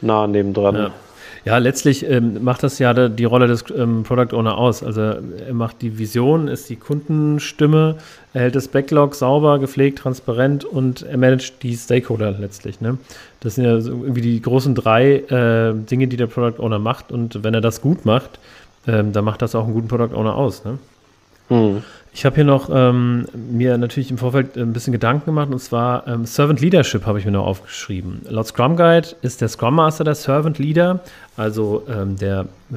nah 0.00 0.26
nebendran. 0.26 0.74
Ja. 0.74 0.90
Ja, 1.44 1.58
letztlich 1.58 2.08
ähm, 2.08 2.42
macht 2.44 2.62
das 2.62 2.78
ja 2.78 3.08
die 3.08 3.24
Rolle 3.24 3.46
des 3.46 3.64
ähm, 3.76 4.02
Product 4.04 4.36
Owner 4.36 4.56
aus. 4.56 4.82
Also 4.82 5.00
er 5.00 5.52
macht 5.52 5.82
die 5.82 5.98
Vision, 5.98 6.48
ist 6.48 6.70
die 6.70 6.76
Kundenstimme, 6.76 7.96
er 8.32 8.42
hält 8.42 8.54
das 8.54 8.68
Backlog 8.68 9.14
sauber, 9.14 9.58
gepflegt, 9.58 9.98
transparent 9.98 10.64
und 10.64 11.02
er 11.02 11.18
managt 11.18 11.62
die 11.62 11.76
Stakeholder 11.76 12.32
letztlich. 12.32 12.80
Ne? 12.80 12.98
Das 13.40 13.56
sind 13.56 13.64
ja 13.64 13.80
so 13.80 13.90
irgendwie 13.90 14.22
die 14.22 14.40
großen 14.40 14.74
drei 14.74 15.16
äh, 15.16 15.74
Dinge, 15.74 16.06
die 16.06 16.16
der 16.16 16.28
Product 16.28 16.62
Owner 16.62 16.78
macht. 16.78 17.10
Und 17.10 17.42
wenn 17.42 17.54
er 17.54 17.60
das 17.60 17.80
gut 17.80 18.04
macht, 18.04 18.38
ähm, 18.86 19.12
dann 19.12 19.24
macht 19.24 19.42
das 19.42 19.54
auch 19.54 19.64
einen 19.64 19.74
guten 19.74 19.88
Product 19.88 20.14
Owner 20.14 20.34
aus. 20.34 20.64
Ne? 20.64 20.78
Hm. 21.48 21.82
Ich 22.14 22.26
habe 22.26 22.36
hier 22.36 22.44
noch 22.44 22.68
ähm, 22.70 23.26
mir 23.34 23.78
natürlich 23.78 24.10
im 24.10 24.18
Vorfeld 24.18 24.56
ein 24.56 24.74
bisschen 24.74 24.92
Gedanken 24.92 25.26
gemacht 25.26 25.50
und 25.50 25.60
zwar 25.60 26.06
ähm, 26.06 26.26
Servant 26.26 26.60
Leadership 26.60 27.06
habe 27.06 27.18
ich 27.18 27.24
mir 27.24 27.32
noch 27.32 27.46
aufgeschrieben. 27.46 28.20
Laut 28.28 28.46
Scrum 28.48 28.76
Guide 28.76 29.08
ist 29.22 29.40
der 29.40 29.48
Scrum 29.48 29.76
Master 29.76 30.04
der 30.04 30.14
Servant 30.14 30.58
Leader, 30.58 31.00
also 31.36 31.84
ähm, 31.88 32.16
der 32.18 32.40
äh, 32.70 32.74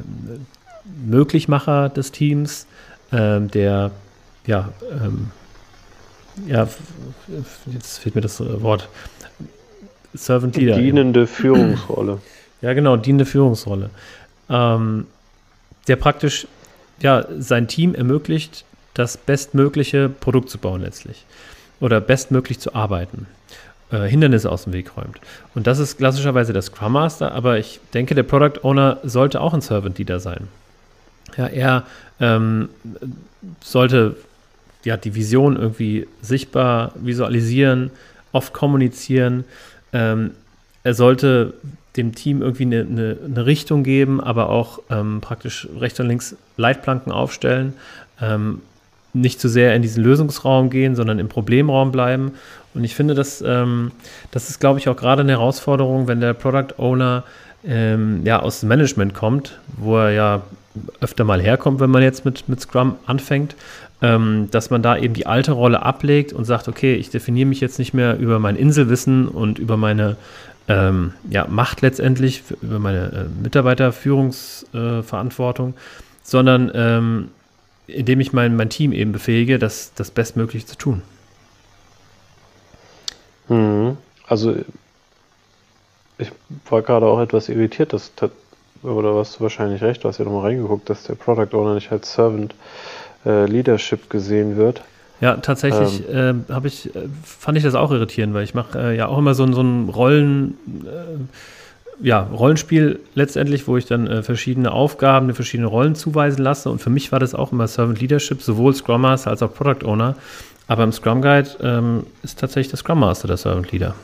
Möglichmacher 1.06 1.90
des 1.90 2.14
Teams, 2.14 2.66
ähm, 3.12 3.52
der 3.52 3.92
ja, 4.46 4.70
ähm, 4.92 5.32
ja, 6.48 6.68
jetzt 7.74 8.00
fehlt 8.00 8.16
mir 8.16 8.22
das 8.22 8.40
Wort. 8.40 8.88
Servant 10.14 10.56
Leader. 10.56 10.78
Dienende 10.78 11.28
Führungsrolle. 11.28 12.20
Ja, 12.62 12.74
genau, 12.74 12.98
dienende 12.98 13.26
Führungsrolle. 13.26 13.92
Ähm, 14.50 15.06
der 15.88 15.98
praktisch 15.98 16.48
ja, 17.00 17.26
sein 17.38 17.68
Team 17.68 17.94
ermöglicht, 17.94 18.66
das 18.96 19.18
bestmögliche 19.18 20.10
Produkt 20.10 20.50
zu 20.50 20.58
bauen 20.58 20.82
letztlich 20.82 21.26
oder 21.80 22.02
bestmöglich 22.02 22.60
zu 22.60 22.74
arbeiten. 22.74 23.28
Äh, 23.92 24.08
Hindernisse 24.08 24.52
aus 24.52 24.64
dem 24.64 24.74
Weg 24.74 24.98
räumt. 24.98 25.20
Und 25.54 25.68
das 25.68 25.78
ist 25.78 25.98
klassischerweise 25.98 26.54
der 26.54 26.64
Scrum 26.64 26.94
Master, 26.94 27.34
aber 27.34 27.60
ich 27.60 27.80
denke, 27.94 28.16
der 28.16 28.24
Product 28.24 28.64
Owner 28.64 28.98
sollte 29.04 29.40
auch 29.42 29.54
ein 29.54 29.62
Servant 29.62 30.00
Leader 30.00 30.20
sein. 30.20 30.48
Ja, 31.38 31.48
er 31.48 31.84
ähm, 32.20 32.70
sollte 33.62 34.16
ja, 34.84 34.98
die 34.98 35.14
Vision 35.14 35.56
irgendwie 35.56 36.08
sichtbar 36.22 36.94
visualisieren, 36.96 37.92
oft 38.32 38.54
kommunizieren. 38.54 39.44
Ähm, 39.94 40.32
er 40.84 40.94
sollte 40.94 41.54
dem 41.98 42.16
Team 42.16 42.42
irgendwie 42.42 42.64
eine, 42.64 42.82
eine, 42.82 43.18
eine 43.24 43.46
Richtung 43.46 43.84
geben, 43.84 44.22
aber 44.22 44.50
auch 44.50 44.80
ähm, 44.90 45.22
praktisch 45.22 45.68
rechts 45.80 46.00
und 46.00 46.08
links 46.08 46.36
Leitplanken 46.58 47.12
aufstellen. 47.12 47.74
Ähm, 48.22 48.62
nicht 49.16 49.40
zu 49.40 49.50
sehr 49.50 49.76
in 49.76 49.82
diesen 49.82 50.04
Lösungsraum 50.04 50.70
gehen, 50.70 50.96
sondern 50.96 51.20
im 51.20 51.28
Problemraum 51.28 51.92
bleiben. 51.92 52.34
Und 52.74 52.84
ich 52.84 52.96
finde, 52.96 53.16
dass, 53.16 53.42
ähm, 53.42 53.92
das 54.32 54.50
ist, 54.50 54.60
glaube 54.60 54.80
ich, 54.80 54.90
auch 54.90 54.98
gerade 54.98 55.22
eine 55.22 55.34
Herausforderung, 55.34 56.08
wenn 56.08 56.20
der 56.20 56.34
Product 56.34 56.78
Owner 56.78 57.24
ähm, 57.66 58.22
ja, 58.26 58.42
aus 58.42 58.60
dem 58.60 58.70
Management 58.70 59.14
kommt, 59.14 59.60
wo 59.78 59.98
er 59.98 60.12
ja 60.12 60.42
öfter 61.00 61.24
mal 61.24 61.42
herkommt, 61.42 61.80
wenn 61.80 61.90
man 61.90 62.04
jetzt 62.04 62.26
mit, 62.26 62.50
mit 62.50 62.60
Scrum 62.60 62.98
anfängt, 63.06 63.56
ähm, 64.02 64.50
dass 64.52 64.70
man 64.70 64.82
da 64.82 64.98
eben 64.98 65.14
die 65.14 65.26
alte 65.26 65.54
Rolle 65.54 65.82
ablegt 65.82 66.34
und 66.34 66.44
sagt, 66.44 66.68
okay, 66.68 66.96
ich 66.96 67.10
definiere 67.10 67.48
mich 67.48 67.62
jetzt 67.62 67.80
nicht 67.80 67.94
mehr 67.94 68.18
über 68.18 68.40
mein 68.40 68.58
Inselwissen 68.58 69.30
und 69.30 69.58
über 69.58 69.78
meine 69.78 70.18
ähm, 70.68 71.14
ja, 71.30 71.48
Macht 71.48 71.82
letztendlich, 71.82 72.44
über 72.62 72.80
meine 72.80 73.06
äh, 73.06 73.24
Mitarbeiterführungsverantwortung, 73.42 75.70
äh, 75.70 75.74
sondern 76.24 76.70
ähm, 76.74 77.30
indem 77.88 78.20
ich 78.20 78.34
mein, 78.34 78.56
mein 78.56 78.70
Team 78.70 78.92
eben 78.92 79.12
befähige, 79.12 79.60
das, 79.60 79.94
das 79.96 80.12
bestmöglich 80.12 80.66
zu 80.66 80.78
tun. 80.78 81.02
Mhm. 83.48 83.98
Also 84.28 84.56
ich 86.18 86.32
war 86.70 86.82
gerade 86.82 87.06
auch 87.06 87.20
etwas 87.20 87.50
irritiert, 87.50 87.94
dass, 87.94 88.12
oder 88.84 89.16
was 89.16 89.38
du 89.38 89.42
wahrscheinlich 89.42 89.82
recht, 89.82 90.04
du 90.04 90.08
hast 90.08 90.18
ja 90.18 90.26
nochmal 90.26 90.52
reingeguckt, 90.52 90.90
dass 90.90 91.04
der 91.04 91.16
Product 91.16 91.56
Owner 91.56 91.76
nicht 91.76 91.92
als 91.92 92.14
Servant 92.14 92.56
äh, 93.26 93.46
Leadership 93.46 94.10
gesehen 94.10 94.58
wird. 94.58 94.82
Ja, 95.22 95.38
tatsächlich 95.38 96.04
ähm, 96.12 96.46
äh, 96.50 96.68
ich, 96.68 96.90
fand 97.24 97.58
ich 97.58 97.64
das 97.64 97.76
auch 97.76 97.92
irritierend, 97.92 98.34
weil 98.34 98.44
ich 98.44 98.54
mache 98.54 98.78
äh, 98.78 98.98
ja 98.98 99.08
auch 99.08 99.18
immer 99.18 99.34
so, 99.34 99.50
so 99.54 99.62
ein 99.62 99.90
Rollen, 99.90 100.58
äh, 100.86 101.20
ja, 102.02 102.22
Rollenspiel 102.22 103.00
letztendlich, 103.14 103.68
wo 103.68 103.78
ich 103.78 103.86
dann 103.86 104.08
äh, 104.08 104.24
verschiedene 104.24 104.72
Aufgaben, 104.72 105.34
verschiedene 105.34 105.68
Rollen 105.68 105.96
zuweisen 105.96 106.44
lasse. 106.44 106.70
Und 106.70 106.82
für 106.82 106.90
mich 106.90 107.12
war 107.12 107.20
das 107.20 107.36
auch 107.36 107.52
immer 107.52 107.68
Servant 107.68 108.02
Leadership, 108.02 108.42
sowohl 108.42 108.74
Scrum 108.74 109.02
Master 109.02 109.30
als 109.30 109.42
auch 109.42 109.54
Product 109.54 109.86
Owner. 109.86 110.16
Aber 110.68 110.84
im 110.84 110.92
Scrum 110.92 111.22
Guide 111.22 111.50
ähm, 111.62 112.06
ist 112.24 112.40
tatsächlich 112.40 112.70
der 112.70 112.78
Scrum 112.78 113.00
Master 113.00 113.28
der 113.28 113.38
Servant 113.38 113.72
Leader. 113.72 113.96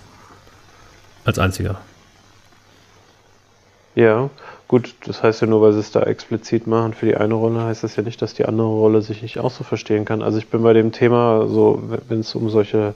Als 1.26 1.38
einziger. 1.38 1.80
Ja, 3.94 4.30
gut, 4.68 4.96
das 5.06 5.22
heißt 5.22 5.42
ja 5.42 5.48
nur, 5.48 5.62
weil 5.62 5.74
sie 5.74 5.80
es 5.80 5.92
da 5.92 6.04
explizit 6.04 6.66
machen 6.66 6.94
für 6.94 7.06
die 7.06 7.18
eine 7.18 7.34
Rolle, 7.34 7.64
heißt 7.64 7.84
das 7.84 7.98
ja 7.98 8.04
nicht, 8.04 8.22
dass 8.22 8.34
die 8.34 8.46
andere 8.46 8.68
Rolle 8.68 9.02
sich 9.02 9.22
nicht 9.22 9.38
auch 9.38 9.52
so 9.52 9.64
verstehen 9.64 10.06
kann. 10.06 10.22
Also 10.22 10.38
ich 10.38 10.48
bin 10.48 10.64
bei 10.64 10.74
dem 10.74 10.92
Thema 10.94 11.48
so, 11.48 11.84
wenn 12.08 12.22
es 12.22 12.34
um 12.36 12.50
solche, 12.50 12.94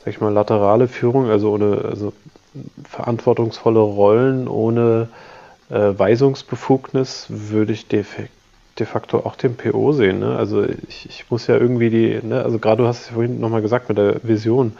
sag 0.00 0.08
ich 0.08 0.20
mal, 0.20 0.32
laterale 0.32 0.86
Führung, 0.86 1.30
also 1.30 1.52
ohne, 1.52 1.78
also 1.88 2.12
verantwortungsvolle 2.88 3.80
Rollen 3.80 4.48
ohne 4.48 5.08
äh, 5.70 5.98
Weisungsbefugnis 5.98 7.26
würde 7.28 7.72
ich 7.72 7.86
de 7.88 8.04
facto 8.04 9.18
auch 9.18 9.36
den 9.36 9.56
PO 9.56 9.92
sehen. 9.92 10.20
Ne? 10.20 10.36
Also 10.36 10.64
ich, 10.88 11.06
ich 11.08 11.30
muss 11.30 11.46
ja 11.46 11.56
irgendwie 11.56 11.90
die, 11.90 12.20
ne? 12.22 12.42
also 12.42 12.58
gerade 12.58 12.82
du 12.82 12.88
hast 12.88 13.02
es 13.02 13.08
vorhin 13.08 13.40
nochmal 13.40 13.62
gesagt 13.62 13.88
mit 13.88 13.98
der 13.98 14.20
Vision. 14.22 14.76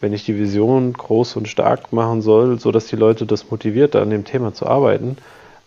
Wenn 0.00 0.12
ich 0.12 0.24
die 0.24 0.36
Vision 0.38 0.92
groß 0.92 1.36
und 1.36 1.48
stark 1.48 1.92
machen 1.92 2.20
soll, 2.20 2.58
sodass 2.58 2.86
die 2.86 2.96
Leute 2.96 3.24
das 3.24 3.50
motiviert, 3.50 3.96
an 3.96 4.10
dem 4.10 4.24
Thema 4.24 4.52
zu 4.52 4.66
arbeiten, 4.66 5.16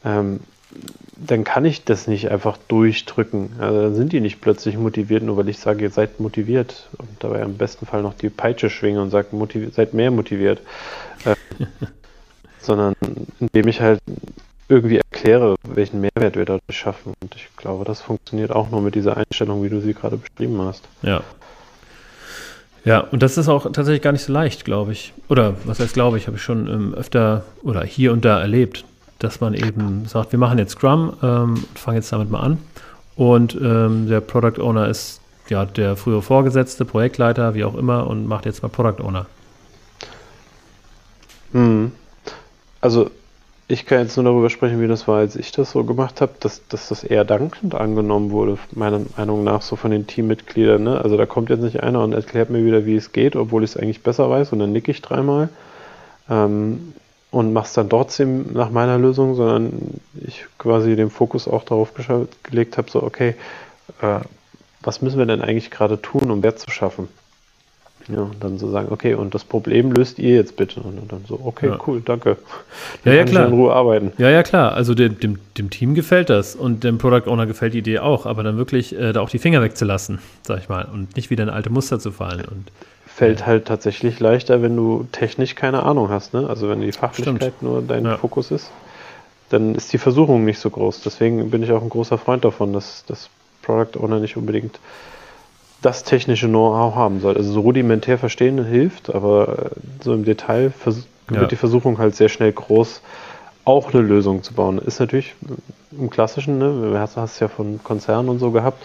ähm, 0.06 0.42
dann 1.16 1.44
kann 1.44 1.66
ich 1.66 1.84
das 1.84 2.08
nicht 2.08 2.30
einfach 2.30 2.58
durchdrücken. 2.68 3.52
Also 3.60 3.82
dann 3.82 3.96
sind 3.96 4.14
die 4.14 4.20
nicht 4.20 4.42
plötzlich 4.42 4.78
motiviert, 4.78 5.24
nur 5.24 5.38
weil 5.38 5.50
ich 5.50 5.60
sage, 5.60 5.84
ihr 5.84 5.90
seid 5.90 6.20
motiviert 6.20 6.90
und 6.98 7.10
dabei 7.20 7.42
am 7.42 7.56
besten 7.58 7.86
Fall 7.86 8.02
noch 8.02 8.14
die 8.14 8.30
Peitsche 8.30 8.70
schwinge 8.70 9.02
und 9.02 9.10
sage, 9.10 9.28
seid 9.72 9.94
mehr 9.94 10.12
motiviert. 10.12 10.62
Äh, 11.26 11.36
sondern 12.60 12.96
indem 13.40 13.68
ich 13.68 13.82
halt 13.82 14.00
irgendwie 14.70 14.98
erkläre, 14.98 15.56
welchen 15.64 16.02
Mehrwert 16.02 16.36
wir 16.36 16.46
dadurch 16.46 16.78
schaffen. 16.78 17.14
Und 17.22 17.36
ich 17.36 17.48
glaube, 17.56 17.86
das 17.86 18.02
funktioniert 18.02 18.52
auch 18.52 18.70
nur 18.70 18.82
mit 18.82 18.96
dieser 18.96 19.16
Einstellung, 19.16 19.64
wie 19.64 19.70
du 19.70 19.80
sie 19.80 19.94
gerade 19.94 20.18
beschrieben 20.18 20.62
hast. 20.62 20.84
Ja. 21.02 21.22
Ja, 22.84 23.02
und 23.02 23.22
das 23.22 23.38
ist 23.38 23.50
auch 23.50 23.64
tatsächlich 23.72 24.02
gar 24.02 24.14
nicht 24.14 24.24
so 24.24 24.32
leicht, 24.32 24.64
glaube 24.64 24.94
ich. 24.94 25.14
Oder 25.28 25.56
was 25.66 25.80
heißt 25.80 25.94
glaube 25.94 26.18
ich, 26.18 26.28
habe 26.28 26.38
ich 26.38 26.44
schon 26.44 26.68
ähm, 26.68 26.94
öfter 26.94 27.44
oder 27.64 27.84
hier 27.84 28.14
und 28.14 28.24
da 28.24 28.40
erlebt, 28.40 28.86
dass 29.20 29.42
man 29.42 29.54
eben 29.54 30.06
sagt, 30.06 30.32
wir 30.32 30.40
machen 30.40 30.58
jetzt 30.60 30.72
Scrum 30.72 31.14
ähm, 31.22 31.54
und 31.56 31.80
fangen 31.80 31.98
jetzt 31.98 32.12
damit 32.12 32.30
mal 32.30 32.42
an. 32.42 32.58
Und 33.16 33.56
ähm, 33.56 34.08
der 34.08 34.22
Product 34.22 34.62
Owner 34.62 34.88
ist 34.88 35.22
ja 35.50 35.66
der 35.66 35.96
frühere 35.96 36.22
Vorgesetzte, 36.22 36.86
Projektleiter, 36.86 37.56
wie 37.56 37.64
auch 37.64 37.76
immer, 37.76 38.08
und 38.08 38.28
macht 38.28 38.46
jetzt 38.46 38.62
mal 38.62 38.70
Product 38.70 39.04
Owner. 39.04 39.26
Hm. 41.54 41.92
Also 42.82 43.10
ich 43.70 43.86
kann 43.86 44.00
jetzt 44.00 44.16
nur 44.16 44.24
darüber 44.24 44.50
sprechen, 44.50 44.82
wie 44.82 44.88
das 44.88 45.08
war, 45.08 45.18
als 45.18 45.36
ich 45.36 45.52
das 45.52 45.72
so 45.72 45.84
gemacht 45.84 46.22
habe, 46.22 46.34
dass, 46.40 46.66
dass 46.70 46.88
das 46.88 47.04
eher 47.04 47.26
dankend 47.26 47.76
angenommen 47.76 48.32
wurde, 48.32 48.58
meiner 48.72 49.02
Meinung 49.18 49.44
nach, 49.44 49.62
so 49.62 49.76
von 49.76 49.92
den 49.92 50.08
Teammitgliedern. 50.08 50.84
Ne? 50.84 51.02
Also 51.02 51.18
da 51.18 51.26
kommt 51.26 51.50
jetzt 51.50 51.62
nicht 51.62 51.84
einer 51.84 52.02
und 52.02 52.14
erklärt 52.14 52.50
mir 52.50 52.64
wieder, 52.64 52.86
wie 52.86 52.96
es 52.96 53.12
geht, 53.12 53.36
obwohl 53.36 53.64
ich 53.64 53.72
es 53.72 53.78
eigentlich 53.78 54.04
besser 54.04 54.30
weiß 54.30 54.54
und 54.54 54.60
dann 54.60 54.72
nicke 54.72 54.92
ich 54.92 55.02
dreimal. 55.02 55.50
Ähm, 56.30 56.94
und 57.32 57.54
mache 57.54 57.66
es 57.66 57.74
dann 57.74 57.90
trotzdem 57.90 58.54
nach 58.54 58.70
meiner 58.70 58.98
Lösung, 58.98 59.36
sondern 59.36 60.00
ich 60.26 60.46
quasi 60.58 60.96
den 60.96 61.10
Fokus 61.10 61.48
auch 61.48 61.64
darauf 61.64 61.92
gelegt 62.44 62.78
habe, 62.78 62.90
so, 62.90 63.04
okay, 63.04 63.36
äh, 64.02 64.20
was 64.82 65.02
müssen 65.02 65.18
wir 65.18 65.26
denn 65.26 65.42
eigentlich 65.42 65.72
gerade 65.72 66.02
tun, 66.02 66.32
um 66.32 66.44
Wert 66.44 66.60
zu 66.60 66.72
schaffen? 66.72 67.10
Ja, 68.10 68.22
und 68.22 68.42
dann 68.42 68.58
so 68.58 68.70
sagen, 68.70 68.88
okay, 68.92 69.16
und 69.16 69.36
das 69.36 69.44
Problem 69.44 69.92
löst 69.92 70.18
ihr 70.18 70.36
jetzt 70.36 70.56
bitte. 70.56 70.80
Und 70.80 71.12
dann 71.12 71.26
so, 71.28 71.42
okay, 71.44 71.68
ja. 71.68 71.80
cool, 71.86 72.02
danke. 72.04 72.38
Dann 73.04 73.14
ja, 73.14 73.20
ja, 73.20 73.26
klar. 73.26 73.48
in 73.48 73.54
Ruhe 73.54 73.74
arbeiten. 73.74 74.14
Ja, 74.18 74.30
ja, 74.30 74.44
klar. 74.44 74.74
Also 74.74 74.94
dem, 74.94 75.20
dem, 75.20 75.40
dem, 75.58 75.70
Team 75.70 75.94
gefällt 75.94 76.30
das 76.30 76.56
und 76.56 76.86
dem 76.86 77.00
Product 77.00 77.30
Owner 77.30 77.46
gefällt 77.46 77.74
die 77.74 77.80
Idee 77.80 78.00
auch, 78.00 78.26
aber 78.26 78.44
dann 78.44 78.56
wirklich 78.56 78.98
äh, 78.98 79.12
da 79.12 79.20
auch 79.20 79.30
die 79.30 79.40
Finger 79.40 79.62
wegzulassen, 79.62 80.20
sag 80.44 80.60
ich 80.60 80.70
mal, 80.70 80.86
und 80.86 81.18
nicht 81.18 81.30
wieder 81.30 81.44
in 81.44 81.50
alte 81.50 81.70
Muster 81.70 82.00
zu 82.00 82.12
fallen. 82.14 82.46
Und 82.46 82.72
fällt 83.18 83.48
halt 83.48 83.66
tatsächlich 83.66 84.20
leichter, 84.20 84.62
wenn 84.62 84.76
du 84.76 85.08
technisch 85.12 85.56
keine 85.56 85.82
Ahnung 85.82 86.10
hast. 86.10 86.36
Ne? 86.36 86.46
Also 86.48 86.70
wenn 86.70 86.82
die 86.82 86.92
Fachlichkeit 86.92 87.54
Stimmt. 87.58 87.62
nur 87.64 87.82
dein 87.82 88.06
ja. 88.06 88.16
Fokus 88.16 88.52
ist, 88.52 88.70
dann 89.50 89.74
ist 89.74 89.92
die 89.92 89.98
Versuchung 89.98 90.46
nicht 90.46 90.60
so 90.60 90.70
groß. 90.70 91.02
Deswegen 91.02 91.50
bin 91.50 91.64
ich 91.64 91.72
auch 91.72 91.82
ein 91.82 91.90
großer 91.90 92.20
Freund 92.20 92.46
davon, 92.46 92.74
dass 92.74 93.06
das 93.08 93.32
Product 93.64 94.00
Owner 94.00 94.20
nicht 94.20 94.38
unbedingt 94.38 94.80
das 95.82 96.04
technische 96.04 96.48
Know-how 96.48 96.94
haben 96.94 97.20
soll. 97.20 97.36
Also 97.36 97.54
so 97.54 97.62
rudimentär 97.62 98.20
verstehen 98.20 98.64
hilft, 98.64 99.10
aber 99.10 99.72
äh, 99.72 100.04
so 100.04 100.14
im 100.14 100.24
Detail 100.24 100.72
ja. 100.86 101.40
wird 101.40 101.50
die 101.50 101.56
Versuchung 101.56 101.98
halt 101.98 102.16
sehr 102.16 102.30
schnell 102.30 102.52
groß, 102.52 103.02
auch 103.66 103.96
eine 103.96 104.04
Lösung 104.04 104.44
zu 104.44 104.54
bauen. 104.54 104.78
Ist 104.78 105.00
natürlich 105.00 105.34
im 105.92 106.12
Klassischen, 106.12 106.60
ne? 106.60 106.92
du 106.92 107.00
hast 107.00 107.18
es 107.18 107.40
ja 107.40 107.48
von 107.48 107.80
Konzernen 107.84 108.30
und 108.30 108.38
so 108.38 108.52
gehabt, 108.52 108.84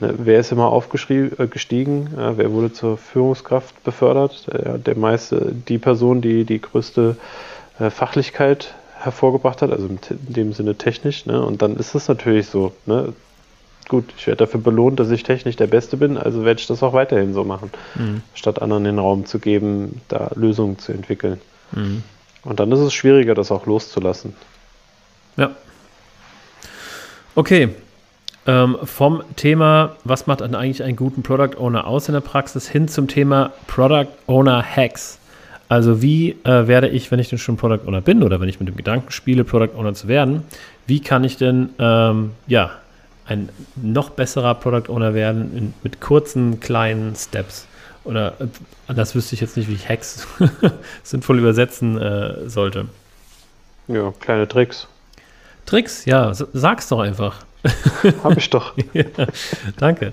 Ne, 0.00 0.14
wer 0.18 0.40
ist 0.40 0.52
immer 0.52 0.66
aufgestiegen? 0.66 2.06
Äh, 2.18 2.36
wer 2.36 2.52
wurde 2.52 2.72
zur 2.72 2.98
Führungskraft 2.98 3.82
befördert? 3.84 4.46
Der, 4.52 4.78
der 4.78 4.96
meiste, 4.96 5.52
die 5.68 5.78
Person, 5.78 6.20
die 6.20 6.44
die 6.44 6.60
größte 6.60 7.16
äh, 7.78 7.90
Fachlichkeit 7.90 8.74
hervorgebracht 8.98 9.62
hat, 9.62 9.70
also 9.70 9.86
in 9.86 9.98
dem 10.10 10.52
Sinne 10.52 10.76
technisch. 10.76 11.26
Ne? 11.26 11.44
Und 11.44 11.62
dann 11.62 11.76
ist 11.76 11.94
es 11.94 12.08
natürlich 12.08 12.46
so. 12.46 12.72
Ne? 12.86 13.12
Gut, 13.88 14.04
ich 14.16 14.26
werde 14.26 14.38
dafür 14.44 14.60
belohnt, 14.60 15.00
dass 15.00 15.10
ich 15.10 15.24
technisch 15.24 15.56
der 15.56 15.66
Beste 15.66 15.96
bin, 15.96 16.16
also 16.16 16.44
werde 16.44 16.60
ich 16.60 16.66
das 16.66 16.82
auch 16.82 16.92
weiterhin 16.92 17.34
so 17.34 17.42
machen, 17.44 17.70
mhm. 17.96 18.22
statt 18.32 18.62
anderen 18.62 18.84
den 18.84 18.98
Raum 18.98 19.26
zu 19.26 19.40
geben, 19.40 20.00
da 20.08 20.30
Lösungen 20.34 20.78
zu 20.78 20.92
entwickeln. 20.92 21.40
Mhm. 21.72 22.02
Und 22.44 22.60
dann 22.60 22.70
ist 22.72 22.78
es 22.78 22.94
schwieriger, 22.94 23.34
das 23.34 23.50
auch 23.50 23.66
loszulassen. 23.66 24.34
Ja. 25.36 25.50
Okay, 27.34 27.70
ähm, 28.46 28.76
vom 28.82 29.22
Thema, 29.36 29.96
was 30.04 30.26
macht 30.26 30.42
eigentlich 30.42 30.82
einen 30.82 30.96
guten 30.96 31.22
Product 31.22 31.56
Owner 31.58 31.86
aus 31.86 32.08
in 32.08 32.14
der 32.14 32.20
Praxis, 32.20 32.68
hin 32.68 32.88
zum 32.88 33.08
Thema 33.08 33.52
Product 33.66 34.08
Owner 34.26 34.62
Hacks. 34.62 35.18
Also 35.68 36.02
wie 36.02 36.32
äh, 36.44 36.66
werde 36.66 36.88
ich, 36.88 37.10
wenn 37.10 37.18
ich 37.18 37.28
denn 37.28 37.38
schon 37.38 37.56
Product 37.56 37.86
Owner 37.86 38.00
bin 38.00 38.22
oder 38.22 38.40
wenn 38.40 38.48
ich 38.48 38.60
mit 38.60 38.68
dem 38.68 38.76
Gedanken 38.76 39.10
spiele, 39.10 39.44
Product 39.44 39.74
Owner 39.76 39.94
zu 39.94 40.08
werden, 40.08 40.42
wie 40.86 41.00
kann 41.00 41.24
ich 41.24 41.36
denn 41.36 41.70
ähm, 41.78 42.32
ja, 42.46 42.72
ein 43.26 43.48
noch 43.76 44.10
besserer 44.10 44.54
Product 44.54 44.92
Owner 44.92 45.14
werden 45.14 45.56
in, 45.56 45.74
mit 45.82 46.00
kurzen, 46.00 46.60
kleinen 46.60 47.14
Steps? 47.14 47.66
Oder 48.04 48.34
äh, 48.40 48.94
das 48.94 49.14
wüsste 49.14 49.34
ich 49.34 49.40
jetzt 49.40 49.56
nicht, 49.56 49.68
wie 49.68 49.74
ich 49.74 49.88
Hacks 49.88 50.26
sinnvoll 51.02 51.38
übersetzen 51.38 51.98
äh, 51.98 52.48
sollte. 52.48 52.86
Ja, 53.88 54.12
kleine 54.20 54.48
Tricks. 54.48 54.88
Tricks, 55.64 56.04
ja, 56.04 56.32
sag's 56.34 56.88
doch 56.88 57.00
einfach. 57.00 57.46
habe 58.24 58.38
ich 58.38 58.50
doch. 58.50 58.74
ja, 58.92 59.04
danke. 59.76 60.12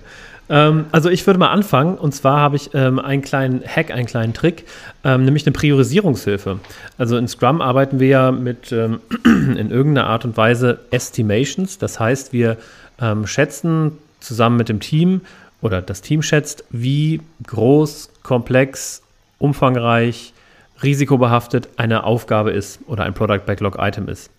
Ähm, 0.49 0.85
also 0.91 1.09
ich 1.09 1.25
würde 1.27 1.39
mal 1.39 1.49
anfangen 1.49 1.97
und 1.97 2.13
zwar 2.13 2.39
habe 2.39 2.55
ich 2.55 2.73
ähm, 2.73 2.99
einen 2.99 3.21
kleinen 3.21 3.63
Hack, 3.63 3.91
einen 3.91 4.07
kleinen 4.07 4.33
Trick, 4.33 4.65
ähm, 5.03 5.25
nämlich 5.25 5.45
eine 5.45 5.53
Priorisierungshilfe. 5.53 6.59
Also 6.97 7.17
in 7.17 7.27
Scrum 7.27 7.61
arbeiten 7.61 7.99
wir 7.99 8.07
ja 8.07 8.31
mit 8.31 8.71
ähm, 8.71 8.99
in 9.25 9.69
irgendeiner 9.69 10.07
Art 10.07 10.25
und 10.25 10.35
Weise 10.37 10.79
Estimations. 10.91 11.77
Das 11.77 11.99
heißt, 11.99 12.33
wir 12.33 12.57
ähm, 12.99 13.27
schätzen 13.27 13.93
zusammen 14.19 14.57
mit 14.57 14.69
dem 14.69 14.79
Team 14.79 15.21
oder 15.61 15.81
das 15.81 16.01
Team 16.01 16.21
schätzt, 16.21 16.63
wie 16.71 17.21
groß, 17.45 18.09
komplex, 18.23 19.03
umfangreich, 19.37 20.33
risikobehaftet 20.81 21.69
eine 21.77 22.03
Aufgabe 22.05 22.51
ist 22.51 22.79
oder 22.87 23.03
ein 23.03 23.13
Product 23.13 23.45
Backlog 23.45 23.77
Item 23.79 24.07
ist. 24.07 24.31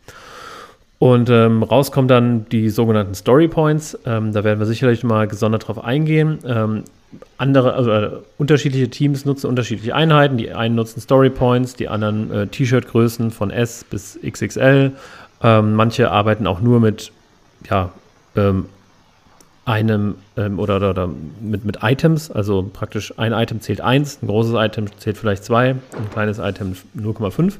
Und 1.01 1.31
ähm, 1.31 1.63
rauskommen 1.63 2.09
dann 2.09 2.47
die 2.51 2.69
sogenannten 2.69 3.15
Story 3.15 3.49
Points. 3.49 3.99
Ähm, 4.05 4.35
da 4.35 4.45
werden 4.45 4.59
wir 4.59 4.67
sicherlich 4.67 5.03
mal 5.03 5.27
gesondert 5.27 5.67
drauf 5.67 5.83
eingehen. 5.83 6.41
Ähm, 6.47 6.85
andere, 7.39 7.73
also 7.73 7.91
äh, 7.91 8.11
unterschiedliche 8.37 8.91
Teams 8.91 9.25
nutzen 9.25 9.47
unterschiedliche 9.47 9.95
Einheiten. 9.95 10.37
Die 10.37 10.53
einen 10.53 10.75
nutzen 10.75 11.01
Story 11.01 11.31
Points, 11.31 11.75
die 11.75 11.89
anderen 11.89 12.31
äh, 12.31 12.47
T-Shirt-Größen 12.49 13.31
von 13.31 13.51
S 13.51 13.83
bis 13.89 14.19
XXL. 14.23 14.93
Ähm, 15.43 15.73
manche 15.73 16.11
arbeiten 16.11 16.47
auch 16.47 16.61
nur 16.61 16.81
mit 16.81 17.13
ja, 17.71 17.93
ähm, 18.37 18.67
einem 19.65 20.17
ähm, 20.37 20.59
oder, 20.59 20.77
oder, 20.77 20.91
oder, 20.91 21.09
mit, 21.41 21.65
mit 21.65 21.79
Items, 21.83 22.31
also 22.31 22.69
praktisch 22.71 23.19
ein 23.19 23.33
Item 23.33 23.63
zählt 23.63 23.81
1, 23.81 24.23
ein 24.23 24.27
großes 24.27 24.53
Item 24.55 24.87
zählt 24.99 25.17
vielleicht 25.17 25.45
2, 25.45 25.71
ein 25.71 25.79
kleines 26.13 26.39
Item 26.39 26.75
0,5. 26.95 27.55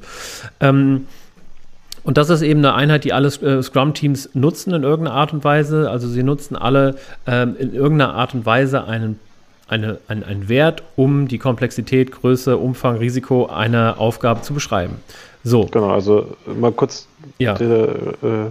Und 2.03 2.17
das 2.17 2.31
ist 2.31 2.43
eben 2.43 2.61
eine 2.61 2.75
Einheit, 2.75 3.05
die 3.05 3.13
alle 3.13 3.29
äh, 3.29 3.63
Scrum-Teams 3.63 4.31
nutzen 4.35 4.73
in 4.73 4.83
irgendeiner 4.83 5.17
Art 5.17 5.33
und 5.33 5.45
Weise. 5.45 5.91
Also 5.91 6.09
sie 6.09 6.23
nutzen 6.23 6.57
alle 6.57 6.97
ähm, 7.27 7.57
in 7.59 7.75
irgendeiner 7.75 8.15
Art 8.15 8.35
und 8.35 8.47
Weise 8.47 8.85
einen, 8.85 9.21
eine, 9.69 9.99
einen, 10.09 10.25
einen 10.25 10.49
Wert, 10.49 10.83
um 10.97 11.29
die 11.29 11.39
Komplexität, 11.39 12.13
Größe, 12.13 12.57
Umfang, 12.57 12.97
Risiko 12.97 13.47
einer 13.47 13.97
Aufgabe 13.99 14.43
zu 14.43 14.55
beschreiben. 14.55 14.97
So. 15.45 15.67
Genau, 15.67 15.91
also 15.91 16.37
mal 16.47 16.73
kurz 16.73 17.07
ja. 17.39 17.55
die, 17.55 17.65
äh, 17.65 18.51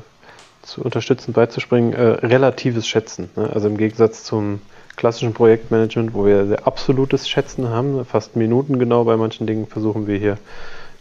zu 0.62 0.82
unterstützen, 0.82 1.34
beizuspringen. 1.34 1.94
Äh, 1.94 2.26
relatives 2.26 2.88
Schätzen. 2.88 3.30
Ne? 3.36 3.50
Also 3.54 3.68
im 3.68 3.78
Gegensatz 3.78 4.24
zum 4.24 4.62
klassischen 4.96 5.34
Projektmanagement, 5.34 6.14
wo 6.14 6.26
wir 6.26 6.46
sehr 6.46 6.68
absolutes 6.68 7.30
Schätzen 7.30 7.70
haben, 7.70 8.04
fast 8.06 8.36
minutengenau 8.36 9.06
bei 9.06 9.16
manchen 9.18 9.48
Dingen 9.48 9.66
versuchen 9.66 10.08
wir 10.08 10.18
hier 10.18 10.38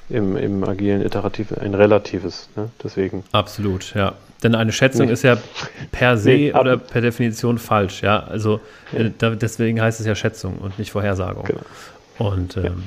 im, 0.09 0.37
im 0.37 0.65
agilen 0.65 1.03
Iterativ 1.03 1.53
ein 1.53 1.75
relatives. 1.75 2.49
Ne? 2.57 2.71
Deswegen. 2.83 3.25
Absolut, 3.33 3.95
ja. 3.95 4.15
Denn 4.43 4.55
eine 4.55 4.73
Schätzung 4.73 5.07
nee. 5.07 5.13
ist 5.13 5.23
ja 5.23 5.37
per 5.91 6.17
se 6.17 6.31
nee, 6.35 6.53
oder 6.53 6.77
per 6.77 7.01
Definition 7.01 7.59
falsch, 7.59 8.03
ja. 8.03 8.21
Also 8.21 8.61
ja. 8.93 9.01
Äh, 9.01 9.13
da, 9.17 9.31
deswegen 9.31 9.81
heißt 9.81 10.01
es 10.01 10.07
ja 10.07 10.15
Schätzung 10.15 10.59
und 10.59 10.79
nicht 10.79 10.91
Vorhersagung. 10.93 11.45
Genau. 11.45 11.61
Und 12.19 12.57
ähm. 12.57 12.85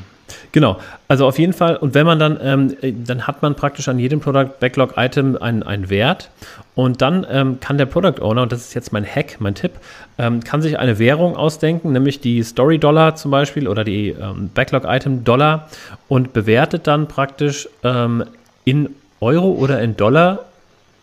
Genau, 0.52 0.80
also 1.08 1.28
auf 1.28 1.40
jeden 1.40 1.54
Fall. 1.54 1.76
Und 1.76 1.94
wenn 1.94 2.06
man 2.06 2.20
dann, 2.20 2.40
ähm, 2.42 3.06
dann 3.06 3.28
hat 3.28 3.42
man 3.42 3.56
praktisch 3.56 3.88
an 3.88 4.00
jedem 4.00 4.20
Product 4.20 4.60
Backlog 4.60 4.94
Item 4.98 5.38
einen, 5.42 5.64
einen 5.64 5.90
Wert. 5.90 6.30
Und 6.76 7.02
dann 7.02 7.26
ähm, 7.30 7.60
kann 7.60 7.78
der 7.78 7.86
Product 7.86 8.22
Owner, 8.22 8.44
und 8.44 8.52
das 8.52 8.62
ist 8.62 8.74
jetzt 8.74 8.94
mein 8.94 9.06
Hack, 9.06 9.38
mein 9.40 9.56
Tipp, 9.56 9.74
ähm, 10.18 10.44
kann 10.44 10.62
sich 10.62 10.80
eine 10.80 11.00
Währung 11.00 11.36
ausdenken, 11.36 11.92
nämlich 11.92 12.22
die 12.22 12.44
Story 12.44 12.80
Dollar 12.80 13.16
zum 13.16 13.32
Beispiel 13.32 13.68
oder 13.68 13.84
die 13.84 14.10
ähm, 14.10 14.50
Backlog 14.54 14.86
Item 14.86 15.24
Dollar 15.24 15.68
und 16.08 16.34
bewertet 16.34 16.88
dann 16.88 17.08
praktisch 17.08 17.68
ähm, 17.84 18.24
in 18.64 18.96
Euro 19.20 19.52
oder 19.52 19.82
in 19.82 19.98
Dollar 19.98 20.40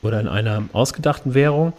oder 0.02 0.20
in 0.20 0.28
einer 0.28 0.62
ausgedachten 0.72 1.34
Währung, 1.34 1.72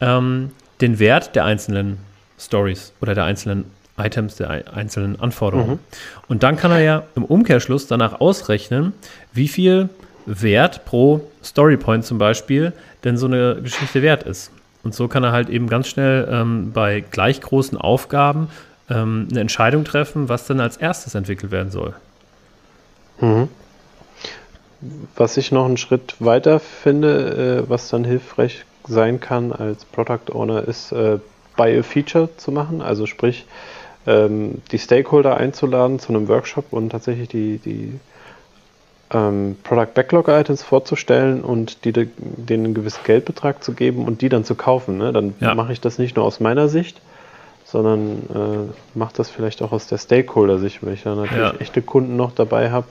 ähm, 0.00 0.50
den 0.80 0.98
Wert 0.98 1.36
der 1.36 1.44
einzelnen 1.44 1.98
Stories 2.38 2.92
oder 3.00 3.14
der 3.14 3.24
einzelnen 3.24 3.64
Items, 3.98 4.36
der 4.36 4.50
einzelnen 4.74 5.20
Anforderungen. 5.20 5.72
Mhm. 5.72 5.78
Und 6.28 6.42
dann 6.42 6.56
kann 6.56 6.70
er 6.70 6.80
ja 6.80 7.02
im 7.14 7.24
Umkehrschluss 7.24 7.86
danach 7.86 8.20
ausrechnen, 8.20 8.92
wie 9.32 9.48
viel 9.48 9.88
Wert 10.26 10.84
pro 10.84 11.22
Storypoint 11.42 12.04
zum 12.04 12.18
Beispiel 12.18 12.72
denn 13.04 13.16
so 13.16 13.26
eine 13.26 13.60
Geschichte 13.62 14.02
wert 14.02 14.24
ist. 14.24 14.50
Und 14.82 14.94
so 14.94 15.08
kann 15.08 15.24
er 15.24 15.32
halt 15.32 15.48
eben 15.48 15.68
ganz 15.68 15.88
schnell 15.88 16.28
ähm, 16.30 16.72
bei 16.72 17.04
gleich 17.10 17.40
großen 17.40 17.78
Aufgaben 17.78 18.48
ähm, 18.90 19.28
eine 19.30 19.40
Entscheidung 19.40 19.84
treffen, 19.84 20.28
was 20.28 20.46
dann 20.46 20.60
als 20.60 20.76
erstes 20.76 21.14
entwickelt 21.14 21.52
werden 21.52 21.70
soll. 21.70 21.94
Mhm. 23.20 23.48
Was 25.16 25.36
ich 25.36 25.52
noch 25.52 25.64
einen 25.64 25.76
Schritt 25.76 26.16
weiter 26.18 26.60
finde, 26.60 27.64
äh, 27.64 27.70
was 27.70 27.88
dann 27.88 28.04
hilfreich 28.04 28.64
sein 28.86 29.20
kann 29.20 29.52
als 29.52 29.84
Product 29.84 30.32
Owner, 30.32 30.66
ist 30.66 30.92
äh, 30.92 31.18
a 31.56 31.82
Feature 31.82 32.28
zu 32.36 32.52
machen. 32.52 32.82
Also 32.82 33.06
sprich, 33.06 33.46
ähm, 34.06 34.62
die 34.70 34.78
Stakeholder 34.78 35.36
einzuladen 35.36 35.98
zu 35.98 36.10
einem 36.10 36.28
Workshop 36.28 36.72
und 36.72 36.90
tatsächlich 36.90 37.28
die, 37.28 37.58
die 37.58 37.98
ähm, 39.12 39.56
Product 39.62 39.94
Backlog 39.94 40.28
Items 40.28 40.62
vorzustellen 40.62 41.42
und 41.42 41.84
die, 41.84 41.92
denen 41.92 42.64
einen 42.64 42.74
gewissen 42.74 43.00
Geldbetrag 43.04 43.62
zu 43.62 43.72
geben 43.72 44.04
und 44.04 44.22
die 44.22 44.28
dann 44.28 44.44
zu 44.44 44.54
kaufen. 44.54 44.98
Ne? 44.98 45.12
Dann 45.12 45.34
ja. 45.40 45.54
mache 45.54 45.72
ich 45.72 45.80
das 45.80 45.98
nicht 45.98 46.16
nur 46.16 46.24
aus 46.24 46.40
meiner 46.40 46.68
Sicht, 46.68 47.00
sondern 47.64 48.22
äh, 48.34 48.98
mache 48.98 49.14
das 49.16 49.30
vielleicht 49.30 49.62
auch 49.62 49.72
aus 49.72 49.86
der 49.86 49.98
Stakeholder-Sicht, 49.98 50.84
weil 50.84 50.94
ich 50.94 51.02
da 51.02 51.14
natürlich 51.14 51.36
ja. 51.36 51.54
echte 51.58 51.82
Kunden 51.82 52.16
noch 52.16 52.32
dabei 52.32 52.70
habe, 52.70 52.86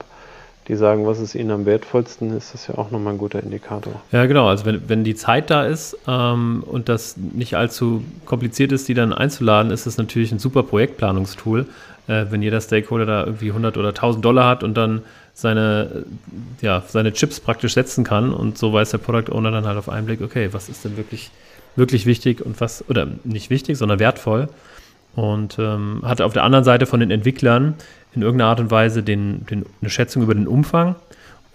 die 0.68 0.74
sagen, 0.74 1.06
was 1.06 1.20
ist 1.20 1.34
ihnen 1.34 1.50
am 1.50 1.66
wertvollsten, 1.66 2.36
ist 2.36 2.54
das 2.54 2.66
ja 2.66 2.76
auch 2.76 2.90
nochmal 2.90 3.14
ein 3.14 3.18
guter 3.18 3.42
Indikator. 3.42 4.00
Ja, 4.10 4.26
genau. 4.26 4.48
Also 4.48 4.64
wenn, 4.64 4.88
wenn 4.88 5.04
die 5.04 5.14
Zeit 5.14 5.50
da 5.50 5.64
ist 5.64 5.96
ähm, 6.08 6.64
und 6.66 6.88
das 6.88 7.16
nicht 7.16 7.54
allzu 7.54 8.02
kompliziert 8.24 8.72
ist, 8.72 8.88
die 8.88 8.94
dann 8.94 9.12
einzuladen, 9.12 9.70
ist 9.70 9.86
das 9.86 9.96
natürlich 9.96 10.32
ein 10.32 10.38
super 10.38 10.62
Projektplanungstool. 10.62 11.66
Äh, 12.08 12.26
wenn 12.30 12.42
jeder 12.42 12.60
Stakeholder 12.60 13.06
da 13.06 13.24
irgendwie 13.24 13.50
100 13.50 13.76
oder 13.76 13.88
1000 13.88 14.24
Dollar 14.24 14.48
hat 14.48 14.64
und 14.64 14.74
dann 14.74 15.02
seine, 15.34 16.04
ja, 16.62 16.82
seine 16.86 17.12
Chips 17.12 17.40
praktisch 17.40 17.74
setzen 17.74 18.04
kann 18.04 18.32
und 18.32 18.58
so 18.58 18.72
weiß 18.72 18.90
der 18.90 18.98
Product 18.98 19.32
Owner 19.32 19.50
dann 19.50 19.66
halt 19.66 19.76
auf 19.76 19.88
einen 19.88 20.06
Blick, 20.06 20.22
okay, 20.22 20.48
was 20.52 20.68
ist 20.68 20.84
denn 20.84 20.96
wirklich, 20.96 21.30
wirklich 21.76 22.06
wichtig 22.06 22.44
und 22.44 22.60
was, 22.60 22.88
oder 22.88 23.06
nicht 23.24 23.50
wichtig, 23.50 23.76
sondern 23.76 23.98
wertvoll 23.98 24.48
und 25.16 25.58
ähm, 25.58 26.02
hat 26.04 26.20
auf 26.20 26.32
der 26.32 26.44
anderen 26.44 26.64
Seite 26.64 26.86
von 26.86 27.00
den 27.00 27.10
Entwicklern 27.10 27.74
in 28.16 28.22
irgendeiner 28.22 28.50
Art 28.50 28.60
und 28.60 28.70
Weise 28.70 29.02
den, 29.02 29.46
den, 29.46 29.66
eine 29.80 29.90
Schätzung 29.90 30.22
über 30.22 30.34
den 30.34 30.48
Umfang 30.48 30.96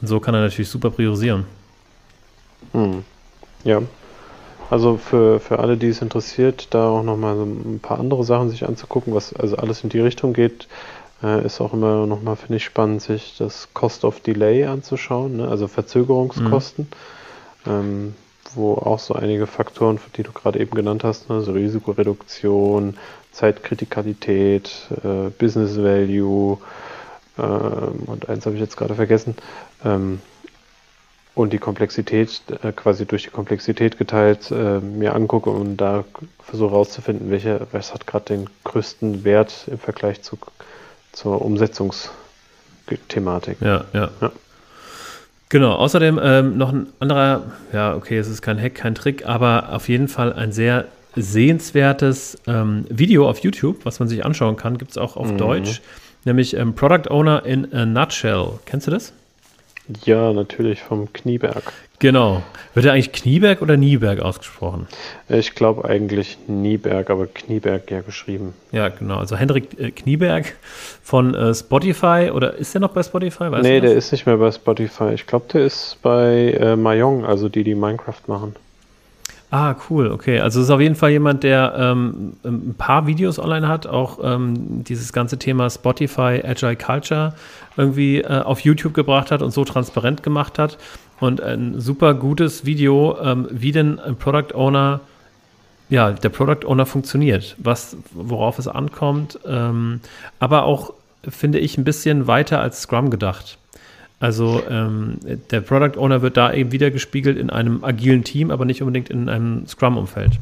und 0.01 0.07
so 0.07 0.19
kann 0.19 0.33
er 0.33 0.41
natürlich 0.41 0.69
super 0.69 0.91
priorisieren. 0.91 1.45
Hm. 2.71 3.03
Ja, 3.63 3.81
also 4.69 4.97
für, 4.97 5.41
für 5.41 5.59
alle, 5.59 5.75
die 5.75 5.89
es 5.89 6.01
interessiert, 6.01 6.67
da 6.73 6.87
auch 6.87 7.03
nochmal 7.03 7.35
so 7.35 7.43
ein 7.43 7.79
paar 7.81 7.99
andere 7.99 8.23
Sachen 8.23 8.49
sich 8.49 8.65
anzugucken, 8.65 9.13
was 9.13 9.33
also 9.33 9.57
alles 9.57 9.83
in 9.83 9.89
die 9.89 9.99
Richtung 9.99 10.31
geht. 10.31 10.67
Äh, 11.21 11.45
ist 11.45 11.61
auch 11.61 11.73
immer 11.73 12.07
nochmal, 12.07 12.35
finde 12.35 12.55
ich, 12.55 12.63
spannend, 12.63 13.01
sich 13.01 13.35
das 13.37 13.67
Cost 13.73 14.05
of 14.05 14.21
Delay 14.21 14.65
anzuschauen, 14.65 15.37
ne? 15.37 15.47
also 15.47 15.67
Verzögerungskosten, 15.67 16.87
mhm. 17.65 17.71
ähm, 17.71 18.15
wo 18.55 18.73
auch 18.73 18.99
so 18.99 19.13
einige 19.13 19.45
Faktoren, 19.45 19.99
die 20.15 20.23
du 20.23 20.31
gerade 20.31 20.59
eben 20.59 20.71
genannt 20.71 21.03
hast, 21.03 21.29
ne? 21.29 21.35
also 21.35 21.51
Risikoreduktion, 21.51 22.95
Zeitkritikalität, 23.31 24.87
äh, 25.03 25.29
Business 25.37 25.77
Value 25.77 26.57
ähm, 27.37 28.03
und 28.05 28.29
eins 28.29 28.45
habe 28.45 28.55
ich 28.55 28.61
jetzt 28.61 28.77
gerade 28.77 28.95
vergessen. 28.95 29.35
Ähm, 29.83 30.21
und 31.33 31.53
die 31.53 31.59
Komplexität 31.59 32.41
äh, 32.61 32.73
quasi 32.73 33.05
durch 33.05 33.23
die 33.23 33.29
Komplexität 33.29 33.97
geteilt 33.97 34.51
äh, 34.51 34.79
mir 34.79 35.15
angucke 35.15 35.49
und 35.49 35.77
da 35.77 36.03
versuche 36.43 36.71
herauszufinden, 36.71 37.31
welche, 37.31 37.67
was 37.71 37.93
hat 37.93 38.05
gerade 38.05 38.25
den 38.25 38.49
größten 38.65 39.23
Wert 39.23 39.65
im 39.67 39.79
Vergleich 39.79 40.21
zu 40.21 40.37
zur 41.13 41.41
Umsetzungsthematik. 41.41 43.61
Ja, 43.61 43.85
ja. 43.93 44.09
ja. 44.21 44.31
Genau, 45.49 45.73
außerdem 45.73 46.19
ähm, 46.23 46.57
noch 46.57 46.71
ein 46.71 46.87
anderer, 46.99 47.51
ja, 47.73 47.93
okay, 47.95 48.17
es 48.17 48.29
ist 48.29 48.41
kein 48.41 48.57
Hack, 48.61 48.75
kein 48.75 48.95
Trick, 48.95 49.25
aber 49.25 49.73
auf 49.73 49.89
jeden 49.89 50.07
Fall 50.07 50.31
ein 50.31 50.53
sehr 50.53 50.85
sehenswertes 51.15 52.37
ähm, 52.47 52.85
Video 52.89 53.29
auf 53.29 53.39
YouTube, 53.39 53.85
was 53.85 53.99
man 53.99 54.07
sich 54.07 54.25
anschauen 54.25 54.55
kann, 54.55 54.77
gibt 54.77 54.91
es 54.91 54.97
auch 54.97 55.17
auf 55.17 55.31
mhm. 55.31 55.37
Deutsch, 55.37 55.81
nämlich 56.25 56.55
ähm, 56.55 56.73
Product 56.73 57.09
Owner 57.09 57.45
in 57.45 57.73
a 57.73 57.85
Nutshell. 57.85 58.59
Kennst 58.65 58.87
du 58.87 58.91
das? 58.91 59.13
Ja, 60.05 60.31
natürlich 60.31 60.81
vom 60.81 61.11
Knieberg. 61.11 61.73
Genau. 61.99 62.41
Wird 62.73 62.85
er 62.85 62.93
eigentlich 62.93 63.11
Knieberg 63.11 63.61
oder 63.61 63.77
Nieberg 63.77 64.21
ausgesprochen? 64.21 64.87
Ich 65.29 65.53
glaube 65.53 65.85
eigentlich 65.85 66.37
Nieberg, 66.47 67.09
aber 67.09 67.27
Knieberg 67.27 67.91
ja 67.91 68.01
geschrieben. 68.01 68.53
Ja, 68.71 68.89
genau. 68.89 69.17
Also 69.17 69.35
Hendrik 69.35 69.79
äh, 69.79 69.91
Knieberg 69.91 70.55
von 71.03 71.35
äh, 71.35 71.53
Spotify 71.53 72.31
oder 72.33 72.55
ist 72.55 72.73
der 72.73 72.81
noch 72.81 72.91
bei 72.91 73.03
Spotify? 73.03 73.51
Weißt 73.51 73.63
nee, 73.63 73.81
der 73.81 73.93
ist 73.93 74.11
nicht 74.11 74.25
mehr 74.25 74.37
bei 74.37 74.51
Spotify. 74.51 75.13
Ich 75.13 75.27
glaube, 75.27 75.45
der 75.53 75.65
ist 75.65 75.97
bei 76.01 76.53
äh, 76.53 76.75
Mayong, 76.75 77.25
also 77.25 77.49
die, 77.49 77.63
die 77.63 77.75
Minecraft 77.75 78.21
machen. 78.27 78.55
Ah, 79.53 79.75
cool, 79.89 80.09
okay. 80.09 80.39
Also 80.39 80.61
es 80.61 80.67
ist 80.67 80.71
auf 80.71 80.79
jeden 80.79 80.95
Fall 80.95 81.11
jemand, 81.11 81.43
der 81.43 81.73
ähm, 81.77 82.37
ein 82.45 82.73
paar 82.77 83.05
Videos 83.05 83.37
online 83.37 83.67
hat, 83.67 83.85
auch 83.85 84.19
ähm, 84.23 84.85
dieses 84.85 85.11
ganze 85.11 85.37
Thema 85.37 85.69
Spotify, 85.69 86.41
Agile 86.41 86.77
Culture 86.77 87.33
irgendwie 87.75 88.21
äh, 88.21 88.41
auf 88.43 88.61
YouTube 88.61 88.93
gebracht 88.93 89.29
hat 89.29 89.41
und 89.41 89.51
so 89.51 89.65
transparent 89.65 90.23
gemacht 90.23 90.57
hat. 90.57 90.77
Und 91.19 91.41
ein 91.41 91.81
super 91.81 92.13
gutes 92.13 92.65
Video, 92.65 93.17
ähm, 93.21 93.45
wie 93.51 93.73
denn 93.73 93.99
ein 93.99 94.15
Product 94.15 94.55
Owner, 94.55 95.01
ja, 95.89 96.11
der 96.11 96.29
Product 96.29 96.65
Owner 96.65 96.85
funktioniert, 96.85 97.57
was, 97.57 97.97
worauf 98.13 98.57
es 98.57 98.69
ankommt, 98.69 99.37
ähm, 99.45 99.99
aber 100.39 100.63
auch, 100.63 100.93
finde 101.27 101.59
ich, 101.59 101.77
ein 101.77 101.83
bisschen 101.83 102.25
weiter 102.25 102.61
als 102.61 102.83
Scrum 102.83 103.09
gedacht. 103.09 103.57
Also 104.21 104.61
ähm, 104.69 105.17
der 105.49 105.61
Product 105.61 105.97
Owner 105.99 106.21
wird 106.21 106.37
da 106.37 106.53
eben 106.53 106.71
wieder 106.71 106.91
gespiegelt 106.91 107.39
in 107.39 107.49
einem 107.49 107.83
agilen 107.83 108.23
Team, 108.23 108.51
aber 108.51 108.65
nicht 108.65 108.81
unbedingt 108.83 109.09
in 109.09 109.27
einem 109.27 109.65
Scrum-Umfeld. 109.67 110.39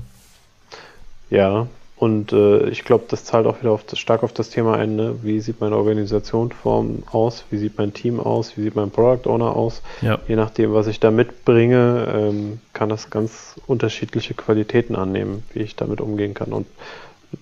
Ja, 1.29 1.67
und 1.95 2.33
äh, 2.33 2.67
ich 2.69 2.83
glaube, 2.83 3.05
das 3.07 3.23
zahlt 3.23 3.45
auch 3.45 3.61
wieder 3.61 3.71
auf 3.71 3.85
das, 3.85 3.97
stark 3.97 4.23
auf 4.23 4.33
das 4.33 4.49
Thema 4.49 4.75
ein. 4.75 4.97
Ne? 4.97 5.15
Wie 5.21 5.39
sieht 5.39 5.61
meine 5.61 5.77
Organisationsform 5.77 7.03
aus? 7.11 7.45
Wie 7.51 7.57
sieht 7.57 7.77
mein 7.77 7.93
Team 7.93 8.19
aus? 8.19 8.57
Wie 8.57 8.63
sieht 8.63 8.75
mein 8.75 8.91
Product 8.91 9.29
Owner 9.29 9.55
aus? 9.55 9.81
Ja. 10.01 10.19
Je 10.27 10.35
nachdem, 10.35 10.73
was 10.73 10.87
ich 10.87 10.99
da 10.99 11.09
mitbringe, 11.09 12.05
ähm, 12.13 12.59
kann 12.73 12.89
das 12.89 13.09
ganz 13.09 13.55
unterschiedliche 13.65 14.33
Qualitäten 14.33 14.97
annehmen, 14.97 15.43
wie 15.53 15.59
ich 15.59 15.77
damit 15.77 16.01
umgehen 16.01 16.33
kann. 16.33 16.51
Und 16.51 16.67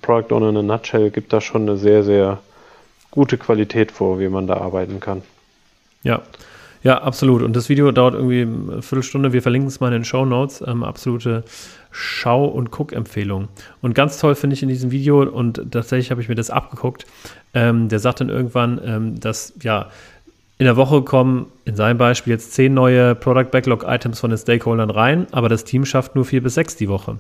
Product 0.04 0.36
Owner 0.36 0.50
in 0.50 0.58
a 0.58 0.62
Nutshell 0.62 1.10
gibt 1.10 1.34
da 1.34 1.42
schon 1.42 1.64
eine 1.64 1.78
sehr, 1.78 2.04
sehr 2.04 2.40
gute 3.10 3.40
Qualität 3.40 3.92
vor, 3.92 4.20
wie 4.20 4.30
man 4.30 4.46
da 4.46 4.58
arbeiten 4.58 5.00
kann. 5.00 5.24
Ja. 6.04 6.22
Ja, 6.84 7.02
absolut. 7.02 7.42
Und 7.42 7.56
das 7.56 7.70
Video 7.70 7.92
dauert 7.92 8.14
irgendwie 8.14 8.42
eine 8.42 8.82
Viertelstunde. 8.82 9.34
Wir 9.34 9.42
verlinken 9.42 9.68
es 9.68 9.80
mal 9.80 9.88
in 9.88 9.94
den 9.94 10.06
Show 10.06 10.26
Notes. 10.26 10.64
Ähm, 10.66 10.84
absolute 10.84 11.44
Schau- 11.92 12.46
und 12.46 12.72
Guck-Empfehlung. 12.72 13.48
Und 13.82 13.96
ganz 13.96 14.20
toll 14.20 14.36
finde 14.36 14.54
ich 14.54 14.64
in 14.64 14.70
diesem 14.70 14.92
Video, 14.92 15.24
und 15.24 15.72
tatsächlich 15.72 16.12
habe 16.12 16.22
ich 16.22 16.30
mir 16.30 16.36
das 16.36 16.50
abgeguckt, 16.50 17.06
ähm, 17.54 17.90
der 17.90 18.00
sagt 18.00 18.22
dann 18.22 18.30
irgendwann, 18.30 18.80
ähm, 18.86 19.20
dass 19.20 19.54
ja 19.62 19.88
in 20.60 20.66
der 20.66 20.76
Woche 20.76 21.02
kommen, 21.02 21.48
in 21.66 21.76
seinem 21.76 21.98
Beispiel 21.98 22.34
jetzt 22.34 22.54
zehn 22.54 22.74
neue 22.74 23.16
Product 23.16 23.52
Backlog 23.52 23.84
Items 23.88 24.20
von 24.20 24.30
den 24.30 24.40
Stakeholdern 24.40 24.90
rein, 24.90 25.28
aber 25.32 25.50
das 25.50 25.64
Team 25.64 25.86
schafft 25.86 26.16
nur 26.16 26.26
vier 26.26 26.42
bis 26.42 26.56
sechs 26.56 26.76
die 26.76 26.90
Woche. 26.90 27.18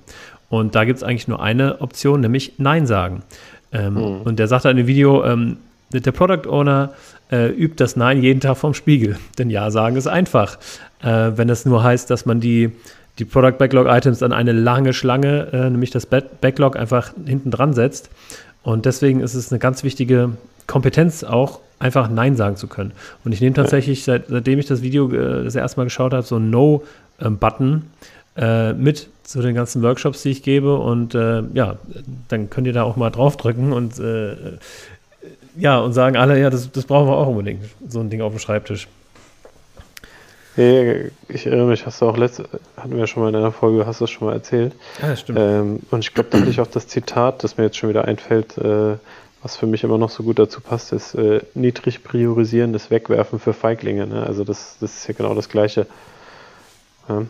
Und 0.49 0.75
da 0.75 0.85
gibt 0.85 0.97
es 0.97 1.03
eigentlich 1.03 1.27
nur 1.27 1.41
eine 1.41 1.81
Option, 1.81 2.21
nämlich 2.21 2.53
Nein 2.57 2.87
sagen. 2.87 3.23
Ähm, 3.71 3.93
mhm. 3.93 4.21
Und 4.21 4.39
der 4.39 4.47
sagt 4.47 4.65
dann 4.65 4.77
im 4.77 4.87
Video, 4.87 5.23
ähm, 5.23 5.57
der 5.91 6.11
Product 6.11 6.49
Owner 6.49 6.93
äh, 7.31 7.49
übt 7.49 7.75
das 7.77 7.95
Nein 7.95 8.21
jeden 8.21 8.39
Tag 8.39 8.57
vom 8.57 8.73
Spiegel. 8.73 9.17
Denn 9.37 9.49
Ja 9.49 9.71
sagen 9.71 9.95
ist 9.95 10.07
einfach. 10.07 10.57
Äh, 11.01 11.31
wenn 11.35 11.49
es 11.49 11.65
nur 11.65 11.83
heißt, 11.83 12.09
dass 12.09 12.25
man 12.25 12.39
die, 12.39 12.71
die 13.19 13.25
Product 13.25 13.57
Backlog 13.57 13.87
Items 13.87 14.23
an 14.23 14.33
eine 14.33 14.51
lange 14.51 14.93
Schlange, 14.93 15.47
äh, 15.51 15.69
nämlich 15.69 15.91
das 15.91 16.05
Backlog, 16.05 16.75
einfach 16.75 17.11
hinten 17.25 17.51
dran 17.51 17.73
setzt. 17.73 18.09
Und 18.63 18.85
deswegen 18.85 19.21
ist 19.21 19.33
es 19.33 19.51
eine 19.51 19.59
ganz 19.59 19.83
wichtige 19.83 20.31
Kompetenz 20.65 21.23
auch, 21.23 21.59
einfach 21.79 22.09
Nein 22.09 22.35
sagen 22.35 22.55
zu 22.55 22.67
können. 22.67 22.91
Und 23.23 23.31
ich 23.31 23.41
nehme 23.41 23.55
tatsächlich, 23.55 24.03
seit, 24.03 24.27
seitdem 24.27 24.59
ich 24.59 24.65
das 24.65 24.81
Video 24.81 25.11
äh, 25.11 25.43
das 25.43 25.55
erste 25.55 25.79
Mal 25.79 25.85
geschaut 25.85 26.13
habe, 26.13 26.25
so 26.25 26.35
einen 26.35 26.49
No-Button 26.49 27.83
äh, 28.35 28.73
mit 28.73 29.09
zu 29.23 29.41
den 29.41 29.55
ganzen 29.55 29.81
Workshops, 29.83 30.21
die 30.23 30.29
ich 30.29 30.43
gebe. 30.43 30.77
Und 30.77 31.15
äh, 31.15 31.43
ja, 31.53 31.77
dann 32.29 32.49
könnt 32.49 32.67
ihr 32.67 32.73
da 32.73 32.83
auch 32.83 32.95
mal 32.95 33.09
draufdrücken 33.09 33.73
und 33.73 33.99
äh, 33.99 34.31
ja, 35.57 35.79
und 35.79 35.93
sagen 35.93 36.15
alle, 36.17 36.39
ja, 36.39 36.49
das, 36.49 36.71
das 36.71 36.85
brauchen 36.85 37.07
wir 37.07 37.15
auch 37.15 37.27
unbedingt, 37.27 37.63
so 37.87 37.99
ein 37.99 38.09
Ding 38.09 38.21
auf 38.21 38.31
dem 38.31 38.39
Schreibtisch. 38.39 38.87
Hey, 40.55 41.11
ich 41.27 41.45
erinnere 41.45 41.67
mich, 41.67 41.85
hast 41.85 42.01
du 42.01 42.07
auch 42.07 42.17
letzte, 42.17 42.49
hatten 42.75 42.91
wir 42.91 42.99
ja 42.99 43.07
schon 43.07 43.21
mal 43.21 43.29
in 43.29 43.35
einer 43.35 43.51
Folge, 43.51 43.85
hast 43.85 43.99
du 43.99 44.05
das 44.05 44.11
schon 44.11 44.27
mal 44.27 44.33
erzählt. 44.33 44.73
Ja, 45.01 45.09
das 45.09 45.19
stimmt. 45.19 45.37
Ähm, 45.39 45.79
und 45.91 45.99
ich 45.99 46.13
glaube, 46.13 46.29
da 46.31 46.39
hatte 46.39 46.49
ich 46.49 46.59
auch 46.59 46.67
das 46.67 46.87
Zitat, 46.87 47.43
das 47.43 47.57
mir 47.57 47.65
jetzt 47.65 47.77
schon 47.77 47.89
wieder 47.89 48.05
einfällt, 48.05 48.57
äh, 48.57 48.95
was 49.43 49.55
für 49.55 49.67
mich 49.67 49.83
immer 49.83 49.99
noch 49.99 50.09
so 50.09 50.23
gut 50.23 50.39
dazu 50.39 50.59
passt, 50.59 50.93
ist 50.93 51.13
äh, 51.13 51.41
niedrig 51.53 52.03
priorisierendes 52.03 52.89
Wegwerfen 52.89 53.39
für 53.39 53.53
Feiglinge. 53.53 54.07
Ne? 54.07 54.23
Also 54.25 54.43
das, 54.43 54.77
das 54.81 54.95
ist 54.95 55.07
ja 55.07 55.13
genau 55.13 55.35
das 55.35 55.49
Gleiche. 55.49 55.85
Ja. 57.07 57.25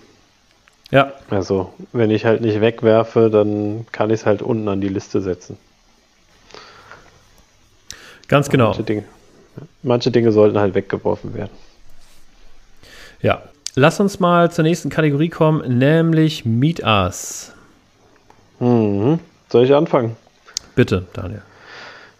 Ja. 0.89 1.11
Also, 1.29 1.73
wenn 1.91 2.11
ich 2.11 2.25
halt 2.25 2.39
nicht 2.39 2.61
wegwerfe, 2.61 3.29
dann 3.29 3.85
kann 3.91 4.09
ich 4.09 4.21
es 4.21 4.25
halt 4.25 4.41
unten 4.41 4.69
an 4.69 4.79
die 4.79 4.87
Liste 4.87 5.21
setzen. 5.21 5.57
Ganz 8.27 8.49
genau. 8.49 8.67
Manche 8.67 8.83
Dinge, 8.83 9.03
manche 9.83 10.11
Dinge 10.11 10.31
sollten 10.31 10.57
halt 10.57 10.75
weggeworfen 10.75 11.33
werden. 11.33 11.51
Ja. 13.21 13.41
Lass 13.75 13.99
uns 13.99 14.19
mal 14.19 14.51
zur 14.51 14.63
nächsten 14.63 14.89
Kategorie 14.89 15.29
kommen, 15.29 15.77
nämlich 15.77 16.45
Meet 16.45 16.83
Us. 16.83 17.53
Mhm. 18.59 19.19
Soll 19.49 19.65
ich 19.65 19.73
anfangen? 19.73 20.15
Bitte, 20.75 21.05
Daniel. 21.13 21.43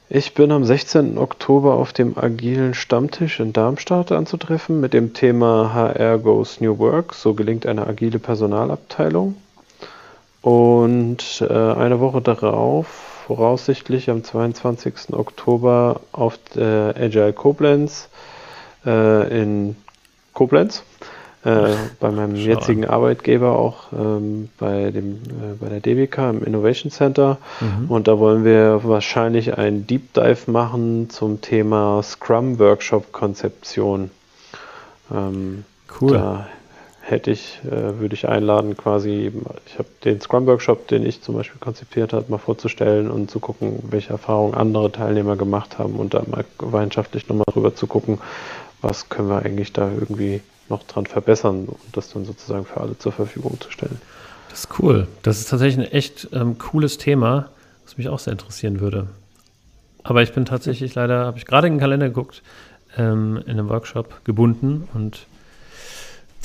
Ich 0.09 0.33
bin 0.33 0.51
am 0.51 0.63
16. 0.63 1.17
Oktober 1.17 1.73
auf 1.73 1.91
dem 1.91 2.17
agilen 2.17 2.73
Stammtisch 2.73 3.41
in 3.41 3.51
Darmstadt 3.51 4.13
anzutreffen 4.13 4.79
mit 4.79 4.93
dem 4.93 5.13
Thema 5.13 5.73
HR 5.73 6.19
Goes 6.19 6.61
New 6.61 6.77
Work. 6.79 7.13
So 7.13 7.33
gelingt 7.33 7.65
eine 7.65 7.85
agile 7.85 8.17
Personalabteilung. 8.17 9.35
Und 10.41 11.41
äh, 11.41 11.53
eine 11.53 11.99
Woche 11.99 12.21
darauf, 12.21 13.06
voraussichtlich 13.27 14.09
am 14.09 14.23
22. 14.23 15.11
Oktober, 15.11 15.99
auf 16.13 16.39
der 16.55 16.95
Agile 16.97 17.33
Koblenz 17.33 18.07
äh, 18.85 19.41
in 19.41 19.75
Koblenz 20.33 20.83
äh, 21.43 21.73
bei 21.99 22.09
meinem 22.09 22.37
Schau 22.37 22.43
jetzigen 22.43 22.85
an. 22.85 22.91
Arbeitgeber 22.91 23.59
auch 23.59 23.91
ähm, 23.91 24.47
bei, 24.57 24.91
dem, 24.91 25.15
äh, 25.15 25.55
bei 25.59 25.67
der 25.67 25.81
DWK 25.81 26.29
im 26.29 26.43
Innovation 26.45 26.89
Center. 26.89 27.37
Mhm. 27.59 27.91
Und 27.91 28.07
da 28.07 28.17
wollen 28.17 28.45
wir 28.45 28.79
wahrscheinlich 28.85 29.57
einen 29.57 29.85
Deep 29.85 30.13
Dive 30.13 30.49
machen 30.49 31.09
zum 31.09 31.41
Thema 31.41 32.01
Scrum 32.03 32.59
Workshop 32.59 33.11
Konzeption. 33.11 34.09
Ähm, 35.13 35.65
cool. 35.99 36.13
Da 36.13 36.47
hätte 37.09 37.31
ich, 37.31 37.59
äh, 37.65 37.99
würde 37.99 38.15
ich 38.15 38.27
einladen, 38.27 38.75
quasi, 38.75 39.31
ich 39.65 39.79
habe 39.79 39.87
den 40.03 40.19
Scrum 40.19 40.45
Workshop, 40.45 40.89
den 40.89 41.05
ich 41.05 41.21
zum 41.21 41.35
Beispiel 41.35 41.59
konzipiert 41.59 42.11
habe, 42.11 42.25
mal 42.29 42.37
vorzustellen 42.37 43.09
und 43.09 43.31
zu 43.31 43.39
gucken, 43.39 43.79
welche 43.89 44.09
Erfahrungen 44.09 44.53
andere 44.55 44.91
Teilnehmer 44.91 45.37
gemacht 45.37 45.79
haben 45.79 45.95
und 45.95 46.13
da 46.13 46.23
mal 46.27 46.43
gemeinschaftlich 46.57 47.29
nochmal 47.29 47.45
drüber 47.51 47.73
zu 47.73 47.87
gucken, 47.87 48.19
was 48.81 49.07
können 49.07 49.29
wir 49.29 49.41
eigentlich 49.43 49.71
da 49.71 49.89
irgendwie 49.89 50.41
noch 50.69 50.83
dran 50.83 51.05
verbessern 51.05 51.65
und 51.67 51.79
das 51.93 52.11
dann 52.11 52.25
sozusagen 52.25 52.65
für 52.65 52.81
alle 52.81 52.97
zur 52.97 53.13
Verfügung 53.13 53.57
zu 53.61 53.71
stellen. 53.71 54.01
Das 54.49 54.65
ist 54.65 54.79
cool. 54.79 55.07
Das 55.23 55.39
ist 55.39 55.49
tatsächlich 55.49 55.87
ein 55.87 55.91
echt 55.93 56.27
ähm, 56.33 56.57
cooles 56.57 56.97
Thema, 56.97 57.49
was 57.85 57.97
mich 57.97 58.09
auch 58.09 58.19
sehr 58.19 58.33
interessieren 58.33 58.81
würde. 58.81 59.07
Aber 60.03 60.23
ich 60.23 60.33
bin 60.33 60.43
tatsächlich 60.43 60.93
leider, 60.95 61.25
habe 61.25 61.37
ich 61.37 61.45
gerade 61.45 61.67
in 61.67 61.75
den 61.75 61.79
Kalender 61.79 62.09
geguckt, 62.09 62.43
ähm, 62.97 63.41
in 63.45 63.51
einem 63.51 63.69
Workshop 63.69 64.25
gebunden 64.25 64.89
und 64.93 65.25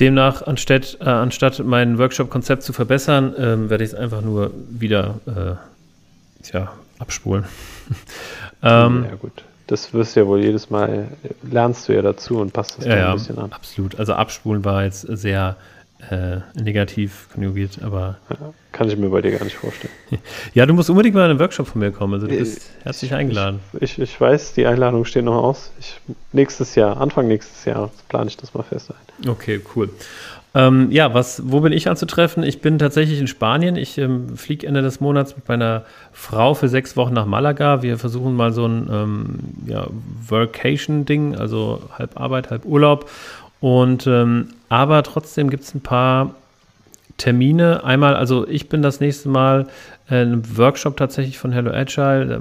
demnach, 0.01 0.43
anstatt, 0.43 0.99
äh, 1.01 1.05
anstatt 1.05 1.65
mein 1.65 1.99
Workshop-Konzept 1.99 2.63
zu 2.63 2.73
verbessern, 2.73 3.35
ähm, 3.39 3.71
werde 3.71 3.85
ich 3.85 3.91
es 3.91 3.97
einfach 3.97 4.23
nur 4.23 4.51
wieder 4.69 5.21
äh, 5.27 6.45
tja, 6.45 6.73
abspulen. 6.99 7.45
ähm, 8.63 9.07
ja, 9.09 9.17
gut 9.17 9.45
das 9.73 9.95
wirst 9.95 10.17
du 10.17 10.21
ja 10.21 10.27
wohl 10.27 10.41
jedes 10.41 10.69
Mal, 10.69 11.09
lernst 11.43 11.89
du 11.89 11.95
ja 11.95 12.03
dazu 12.03 12.39
und 12.39 12.53
passt 12.53 12.77
das 12.79 12.85
ja, 12.85 12.97
ja, 12.97 13.11
ein 13.11 13.15
bisschen 13.15 13.39
an. 13.39 13.53
Absolut. 13.53 13.99
Also 13.99 14.13
abspulen 14.13 14.67
war 14.67 14.85
jetzt 14.85 15.01
sehr 15.01 15.57
äh, 16.11 16.39
negativ 16.61 17.29
konjugiert, 17.33 17.81
aber. 17.83 18.19
Ja, 18.29 18.53
kann 18.73 18.89
ich 18.89 18.97
mir 18.97 19.09
bei 19.09 19.21
dir 19.23 19.33
gar 19.33 19.45
nicht 19.45 19.57
vorstellen. 19.57 19.93
ja, 20.55 20.67
du 20.67 20.75
musst 20.75 20.91
unbedingt 20.91 21.15
mal 21.15 21.25
in 21.25 21.31
einen 21.31 21.41
Workshop 21.41 21.69
von 21.69 21.81
mir 21.81 21.93
kommen. 21.93 22.15
Also 22.15 22.27
du 22.27 22.37
bist 22.37 22.59
ich, 22.59 22.85
herzlich 22.85 23.15
eingeladen. 23.15 23.61
Ich, 23.75 23.93
ich, 23.93 23.99
ich, 23.99 24.21
weiß, 24.21 24.55
die 24.55 24.67
Einladungen 24.67 25.05
stehen 25.05 25.27
noch 25.27 25.43
aus. 25.43 25.71
Nächstes 26.33 26.75
Jahr, 26.75 27.01
Anfang 27.01 27.29
nächstes 27.29 27.65
Jahr 27.65 27.91
plane 28.09 28.29
ich 28.29 28.37
das 28.37 28.55
mal 28.55 28.63
fest 28.63 28.91
ein. 28.91 29.29
Okay, 29.29 29.61
cool. 29.77 29.91
Ähm, 30.55 30.91
ja, 30.91 31.15
was, 31.15 31.43
wo 31.47 31.61
bin 31.61 31.73
ich 31.73 31.89
anzutreffen? 31.89 32.43
Ich 32.43 32.61
bin 32.61 32.79
tatsächlich 32.79 33.19
in 33.19 33.27
Spanien. 33.27 33.77
Ich 33.77 33.97
ähm, 33.97 34.37
fliege 34.37 34.67
Ende 34.67 34.83
des 34.83 35.01
Monats 35.01 35.35
mit 35.35 35.49
meiner 35.49 35.85
Frau 36.13 36.53
für 36.53 36.69
sechs 36.69 36.95
Wochen 36.97 37.15
nach 37.15 37.25
Malaga. 37.25 37.83
Wir 37.83 37.97
versuchen 37.97 38.37
mal 38.37 38.53
so 38.53 38.67
ein 38.67 38.89
ähm, 38.93 39.39
ja, 39.67 39.87
Workation-Ding, 40.29 41.37
also 41.37 41.83
halb 41.99 42.21
Arbeit, 42.21 42.51
halb 42.51 42.67
Urlaub. 42.67 43.09
Und 43.63 44.09
ähm, 44.09 44.49
aber 44.69 45.05
trotzdem 45.05 45.49
gibt 45.49 45.63
es 45.63 45.73
ein 45.73 45.83
paar 45.83 46.35
Termine. 47.17 47.85
Einmal, 47.85 48.17
also 48.17 48.47
ich 48.49 48.69
bin 48.69 48.83
das 48.83 48.99
nächste 48.99 49.29
Mal 49.29 49.69
äh, 50.11 50.17
einem 50.17 50.59
Workshop 50.59 50.97
tatsächlich 50.97 51.39
von 51.39 51.53
Hello 51.53 51.71
Agile. 51.71 52.27
Da 52.27 52.41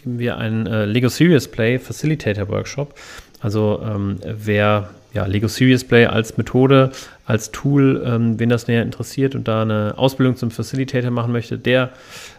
geben 0.00 0.18
wir 0.20 0.38
einen 0.38 0.66
äh, 0.68 0.84
Lego 0.84 1.08
Serious 1.08 1.48
Play 1.48 1.80
Facilitator 1.80 2.48
Workshop. 2.48 2.94
Also 3.40 3.82
ähm, 3.84 4.18
wer 4.24 4.90
ja, 5.12 5.26
Lego 5.26 5.48
Serious 5.48 5.82
Play 5.82 6.06
als 6.06 6.36
Methode, 6.36 6.92
als 7.26 7.50
Tool, 7.50 8.00
ähm, 8.06 8.38
wen 8.38 8.48
das 8.48 8.68
näher 8.68 8.82
interessiert 8.82 9.34
und 9.34 9.48
da 9.48 9.62
eine 9.62 9.94
Ausbildung 9.96 10.36
zum 10.36 10.52
Facilitator 10.52 11.10
machen 11.10 11.32
möchte, 11.32 11.58
der 11.58 11.90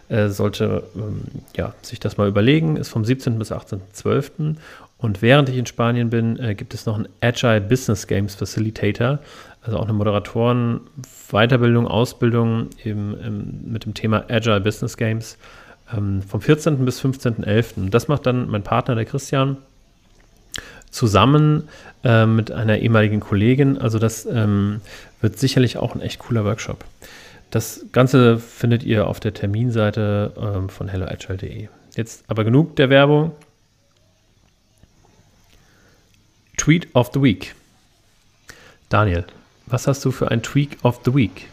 äh, 0.08 0.28
sollte 0.28 0.84
ähm, 0.96 1.20
ja, 1.54 1.74
sich 1.82 2.00
das 2.00 2.16
mal 2.16 2.28
überlegen. 2.28 2.76
Ist 2.76 2.88
vom 2.88 3.04
17. 3.04 3.38
bis 3.38 3.52
18.12. 3.52 4.56
Und 5.00 5.22
während 5.22 5.48
ich 5.48 5.56
in 5.56 5.66
Spanien 5.66 6.10
bin, 6.10 6.38
äh, 6.38 6.54
gibt 6.54 6.74
es 6.74 6.86
noch 6.86 6.96
einen 6.96 7.08
Agile 7.20 7.60
Business 7.60 8.06
Games 8.06 8.34
Facilitator, 8.34 9.18
also 9.62 9.78
auch 9.78 9.84
eine 9.84 9.92
Moderatoren 9.94 10.80
Weiterbildung, 11.30 11.86
Ausbildung 11.86 12.68
eben, 12.84 13.16
ähm, 13.24 13.60
mit 13.72 13.84
dem 13.84 13.94
Thema 13.94 14.24
Agile 14.28 14.60
Business 14.60 14.96
Games 14.96 15.38
ähm, 15.96 16.22
vom 16.22 16.40
14. 16.40 16.84
bis 16.84 17.02
15.11. 17.02 17.90
Das 17.90 18.08
macht 18.08 18.26
dann 18.26 18.48
mein 18.48 18.62
Partner, 18.62 18.94
der 18.94 19.06
Christian 19.06 19.56
zusammen 20.90 21.68
äh, 22.04 22.26
mit 22.26 22.50
einer 22.50 22.78
ehemaligen 22.78 23.20
Kollegin. 23.20 23.78
Also 23.78 23.98
das 23.98 24.26
ähm, 24.26 24.80
wird 25.20 25.38
sicherlich 25.38 25.78
auch 25.78 25.94
ein 25.94 26.00
echt 26.00 26.18
cooler 26.18 26.44
Workshop. 26.44 26.84
Das 27.50 27.86
Ganze 27.92 28.38
findet 28.38 28.82
ihr 28.82 29.06
auf 29.06 29.18
der 29.18 29.34
Terminseite 29.34 30.32
ähm, 30.36 30.68
von 30.68 30.88
helloagile.de. 30.88 31.68
Jetzt 31.96 32.24
aber 32.28 32.44
genug 32.44 32.76
der 32.76 32.90
Werbung. 32.90 33.32
Tweet 36.60 36.94
of 36.94 37.08
the 37.14 37.22
Week. 37.22 37.54
Daniel, 38.90 39.24
was 39.64 39.86
hast 39.86 40.04
du 40.04 40.10
für 40.10 40.30
ein 40.30 40.42
Tweet 40.42 40.76
of 40.84 41.00
the 41.06 41.14
Week? 41.14 41.48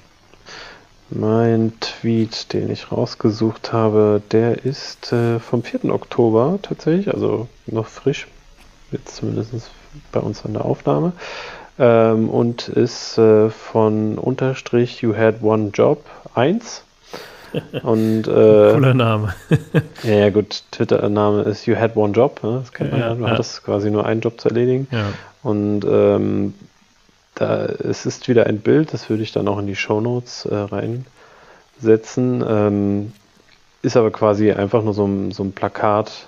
Mein 1.09 1.71
Tweet, 1.79 2.51
den 2.51 2.69
ich 2.69 2.91
rausgesucht 2.91 3.71
habe, 3.71 4.21
der 4.31 4.65
ist 4.65 5.13
äh, 5.13 5.39
vom 5.39 5.63
4. 5.63 5.85
Oktober 5.93 6.59
tatsächlich, 6.61 7.13
also 7.13 7.47
noch 7.67 7.87
frisch 7.87 8.27
jetzt 8.91 9.15
zumindest 9.15 9.71
bei 10.11 10.19
uns 10.19 10.43
an 10.43 10.51
der 10.51 10.65
Aufnahme. 10.65 11.13
Ähm, 11.79 12.29
und 12.29 12.67
ist 12.67 13.17
äh, 13.17 13.49
von 13.49 14.17
Unterstrich 14.17 15.01
You 15.01 15.15
Had 15.15 15.41
One 15.41 15.69
Job 15.73 16.03
1. 16.35 16.83
Und, 17.83 18.27
äh, 18.27 18.71
Cooler 18.73 18.93
Name. 18.93 19.33
ja, 20.03 20.13
ja, 20.13 20.29
gut, 20.29 20.63
Twitter-Name 20.71 21.43
ist 21.43 21.65
You 21.65 21.75
Had 21.75 21.95
One 21.95 22.13
Job, 22.13 22.43
ne? 22.43 22.59
das 22.61 22.71
kennt 22.71 22.91
man 22.91 22.99
ja. 22.99 23.07
ja. 23.09 23.15
Du 23.15 23.23
ja. 23.23 23.29
hattest 23.29 23.63
quasi 23.63 23.89
nur 23.89 24.05
einen 24.05 24.21
Job 24.21 24.39
zu 24.39 24.49
erledigen. 24.49 24.87
Ja. 24.91 25.05
Und 25.43 25.85
ähm, 25.85 26.53
da, 27.35 27.65
es 27.65 28.05
ist 28.05 28.27
wieder 28.27 28.47
ein 28.47 28.59
Bild, 28.59 28.93
das 28.93 29.09
würde 29.09 29.23
ich 29.23 29.31
dann 29.31 29.47
auch 29.47 29.59
in 29.59 29.67
die 29.67 29.75
Show 29.75 30.01
Notes 30.01 30.45
äh, 30.45 30.55
reinsetzen. 30.55 32.43
Ähm, 32.47 33.13
ist 33.81 33.95
aber 33.95 34.11
quasi 34.11 34.51
einfach 34.51 34.83
nur 34.83 34.93
so 34.93 35.05
ein, 35.05 35.31
so 35.31 35.43
ein 35.43 35.51
Plakat 35.51 36.27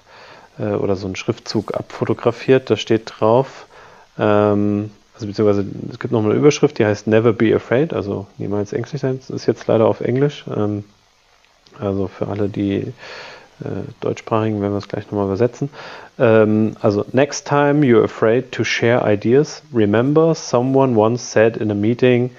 äh, 0.60 0.68
oder 0.68 0.96
so 0.96 1.08
ein 1.08 1.16
Schriftzug 1.16 1.74
abfotografiert. 1.74 2.70
Da 2.70 2.78
steht 2.78 3.12
drauf, 3.20 3.66
ähm, 4.18 4.92
also 5.16 5.28
beziehungsweise 5.28 5.66
es 5.92 6.00
gibt 6.00 6.14
noch 6.14 6.24
eine 6.24 6.34
Überschrift, 6.34 6.78
die 6.80 6.86
heißt 6.86 7.08
Never 7.08 7.34
be 7.34 7.56
afraid, 7.56 7.94
also 7.94 8.28
niemals 8.38 8.72
ängstlich 8.72 9.02
sein. 9.02 9.20
Das 9.20 9.30
ist 9.30 9.48
jetzt 9.48 9.68
leider 9.68 9.86
auf 9.86 10.02
Englisch. 10.02 10.46
Ähm, 10.56 10.84
also 11.80 12.08
für 12.08 12.28
alle, 12.28 12.50
die 12.50 12.94
äh, 13.64 13.84
deutschsprachigen, 14.02 14.62
werden 14.62 14.74
wir 14.74 14.78
es 14.78 14.88
gleich 14.88 15.06
nochmal 15.06 15.26
übersetzen. 15.26 15.70
Ähm, 16.18 16.76
also, 16.82 17.06
next 17.12 17.48
time 17.48 17.86
you're 17.86 18.04
afraid 18.04 18.52
to 18.52 18.64
share 18.64 19.04
ideas, 19.06 19.62
remember 19.74 20.36
someone 20.36 20.96
once 20.96 21.22
said 21.22 21.58
in 21.58 21.72
a 21.72 21.76
meeting, 21.76 22.32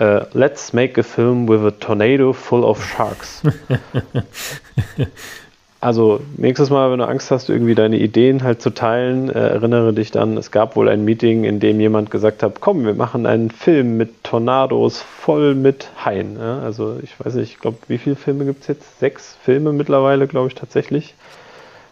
uh, 0.00 0.26
let's 0.32 0.72
make 0.72 0.98
a 0.98 1.02
film 1.02 1.46
with 1.46 1.64
a 1.64 1.70
tornado 1.70 2.32
full 2.32 2.64
of 2.64 2.84
sharks. 2.84 3.42
Also 5.84 6.20
nächstes 6.38 6.70
Mal, 6.70 6.90
wenn 6.90 6.98
du 6.98 7.06
Angst 7.06 7.30
hast, 7.30 7.50
irgendwie 7.50 7.74
deine 7.74 7.98
Ideen 7.98 8.42
halt 8.42 8.62
zu 8.62 8.70
teilen, 8.70 9.28
äh, 9.28 9.34
erinnere 9.34 9.92
dich 9.92 10.10
dann, 10.10 10.38
es 10.38 10.50
gab 10.50 10.76
wohl 10.76 10.88
ein 10.88 11.04
Meeting, 11.04 11.44
in 11.44 11.60
dem 11.60 11.78
jemand 11.78 12.10
gesagt 12.10 12.42
hat, 12.42 12.62
komm, 12.62 12.86
wir 12.86 12.94
machen 12.94 13.26
einen 13.26 13.50
Film 13.50 13.98
mit 13.98 14.24
Tornados 14.24 15.02
voll 15.02 15.54
mit 15.54 15.90
Haien. 16.02 16.38
Ja? 16.38 16.60
Also 16.60 16.98
ich 17.02 17.20
weiß 17.20 17.34
nicht, 17.34 17.52
ich 17.52 17.58
glaube, 17.58 17.76
wie 17.88 17.98
viele 17.98 18.16
Filme 18.16 18.46
gibt 18.46 18.62
es 18.62 18.68
jetzt? 18.68 18.98
Sechs 18.98 19.36
Filme 19.44 19.74
mittlerweile, 19.74 20.26
glaube 20.26 20.48
ich, 20.48 20.54
tatsächlich. 20.54 21.12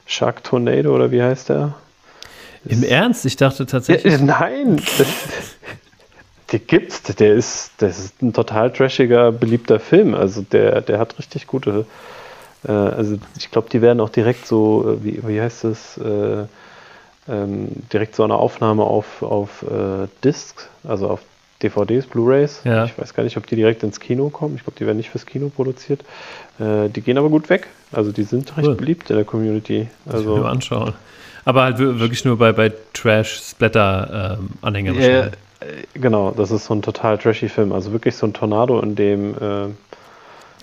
Shark 0.06 0.42
Tornado 0.42 0.94
oder 0.94 1.10
wie 1.10 1.22
heißt 1.22 1.50
der? 1.50 1.74
Im 2.64 2.84
Ernst? 2.84 3.26
Ich 3.26 3.36
dachte 3.36 3.66
tatsächlich. 3.66 4.14
Ja, 4.14 4.20
nein! 4.24 4.80
die 6.50 6.58
gibt's. 6.60 7.02
Der 7.02 7.34
ist, 7.34 7.72
das 7.76 7.98
ist 7.98 8.22
ein 8.22 8.32
total 8.32 8.72
trashiger, 8.72 9.32
beliebter 9.32 9.78
Film. 9.78 10.14
Also 10.14 10.40
der, 10.40 10.80
der 10.80 10.98
hat 10.98 11.18
richtig 11.18 11.46
gute 11.46 11.84
äh, 12.66 12.70
also 12.72 13.18
ich 13.38 13.50
glaube, 13.50 13.68
die 13.70 13.80
werden 13.82 14.00
auch 14.00 14.10
direkt 14.10 14.46
so, 14.46 14.98
äh, 15.00 15.04
wie, 15.04 15.20
wie 15.26 15.40
heißt 15.40 15.64
das, 15.64 15.98
äh, 15.98 16.44
ähm, 17.28 17.68
direkt 17.92 18.16
so 18.16 18.24
eine 18.24 18.34
Aufnahme 18.34 18.82
auf, 18.84 19.22
auf 19.22 19.62
äh, 19.62 20.08
Disc, 20.24 20.68
also 20.82 21.08
auf 21.08 21.20
DVDs, 21.62 22.06
Blu-rays. 22.06 22.60
Ja. 22.64 22.84
Ich 22.86 22.98
weiß 22.98 23.14
gar 23.14 23.22
nicht, 23.22 23.36
ob 23.36 23.46
die 23.46 23.54
direkt 23.54 23.84
ins 23.84 24.00
Kino 24.00 24.28
kommen. 24.30 24.56
Ich 24.56 24.64
glaube, 24.64 24.76
die 24.78 24.84
werden 24.86 24.96
nicht 24.96 25.10
fürs 25.10 25.24
Kino 25.26 25.48
produziert. 25.48 26.00
Äh, 26.58 26.88
die 26.88 27.00
gehen 27.02 27.16
aber 27.18 27.28
gut 27.28 27.48
weg. 27.48 27.68
Also 27.92 28.10
die 28.10 28.24
sind 28.24 28.56
recht 28.56 28.66
Cool. 28.68 28.74
beliebt 28.74 29.10
in 29.10 29.16
der 29.16 29.24
Community. 29.24 29.86
Also, 30.10 30.38
ich 30.38 30.44
anschauen. 30.44 30.94
Aber 31.44 31.62
halt 31.62 31.78
wir- 31.78 32.00
wirklich 32.00 32.24
nur 32.24 32.36
bei, 32.38 32.52
bei 32.52 32.72
Trash-Splatter-Anhänger 32.94 34.92
Ja, 34.94 35.26
äh, 35.26 35.30
genau, 35.94 36.32
das 36.32 36.50
ist 36.50 36.64
so 36.66 36.74
ein 36.74 36.82
total 36.82 37.18
trashy 37.18 37.48
Film. 37.48 37.72
Also 37.72 37.92
wirklich 37.92 38.16
so 38.16 38.26
ein 38.26 38.32
Tornado, 38.32 38.80
in 38.80 38.94
dem 38.96 39.34
äh, 39.34 39.68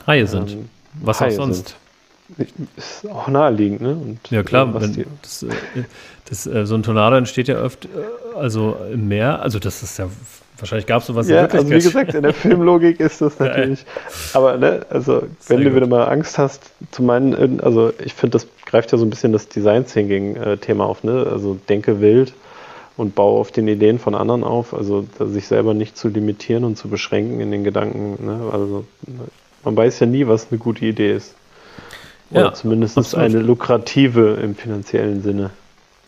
Haie 0.07 0.27
sind. 0.27 0.51
ähm, 0.51 0.69
Was 1.01 1.17
auch 1.17 1.21
Haie 1.21 1.31
sonst. 1.31 1.55
sind. 1.69 1.75
Ist 2.77 3.07
auch 3.09 3.27
naheliegend, 3.27 3.81
ne? 3.81 3.91
Und, 3.91 4.19
Ja 4.29 4.43
klar, 4.43 4.67
äh, 4.75 4.81
wenn, 4.81 5.05
das, 5.21 5.43
äh, 5.43 5.47
das, 6.29 6.45
äh, 6.45 6.65
so 6.65 6.75
ein 6.75 6.83
Tornado 6.83 7.15
entsteht 7.15 7.47
ja 7.47 7.63
oft, 7.63 7.85
äh, 7.85 7.89
also 8.37 8.77
im 8.93 9.07
Meer, 9.07 9.41
also 9.41 9.59
das 9.59 9.81
ist 9.83 9.97
ja, 9.97 10.07
wahrscheinlich 10.57 10.85
gab 10.85 11.01
es 11.01 11.07
sowas 11.07 11.29
in 11.29 11.35
ja, 11.35 11.45
also 11.45 11.65
wie 11.65 11.71
Wirklichkeit. 11.71 12.07
gesagt, 12.07 12.13
in 12.13 12.23
der 12.23 12.33
Filmlogik 12.33 12.99
ist 12.99 13.21
das 13.21 13.39
natürlich. 13.39 13.85
Aber 14.33 14.57
ne, 14.57 14.85
also 14.89 15.23
Sehr 15.39 15.57
wenn 15.57 15.63
du 15.63 15.71
gut. 15.71 15.75
wieder 15.77 15.87
mal 15.87 16.05
Angst 16.07 16.37
hast, 16.37 16.71
zu 16.91 17.01
meinen, 17.01 17.59
also 17.61 17.91
ich 18.03 18.13
finde, 18.13 18.33
das 18.33 18.47
greift 18.65 18.91
ja 18.91 18.97
so 18.97 19.05
ein 19.05 19.09
bisschen 19.09 19.31
das 19.33 19.47
Design 19.49 19.85
Thinking 19.85 20.37
Thema 20.61 20.85
auf, 20.85 21.03
ne? 21.03 21.27
Also 21.31 21.57
denke 21.67 21.99
wild 22.01 22.33
und 22.97 23.15
baue 23.15 23.39
auf 23.39 23.51
den 23.51 23.67
Ideen 23.67 23.97
von 23.97 24.13
anderen 24.13 24.43
auf, 24.43 24.73
also 24.73 25.07
sich 25.19 25.47
selber 25.47 25.73
nicht 25.73 25.97
zu 25.97 26.09
limitieren 26.09 26.65
und 26.65 26.77
zu 26.77 26.89
beschränken 26.89 27.39
in 27.39 27.49
den 27.51 27.63
Gedanken, 27.63 28.23
ne? 28.25 28.49
Also 28.51 28.85
ne, 29.07 29.23
man 29.63 29.75
weiß 29.75 29.99
ja 30.01 30.05
nie, 30.05 30.27
was 30.27 30.47
eine 30.51 30.59
gute 30.59 30.85
Idee 30.85 31.13
ist. 31.15 31.35
Oder 32.31 32.41
Ja, 32.45 32.53
zumindest 32.53 32.97
absolut. 32.97 33.25
eine 33.25 33.39
lukrative 33.39 34.35
im 34.41 34.55
finanziellen 34.55 35.21
Sinne. 35.23 35.49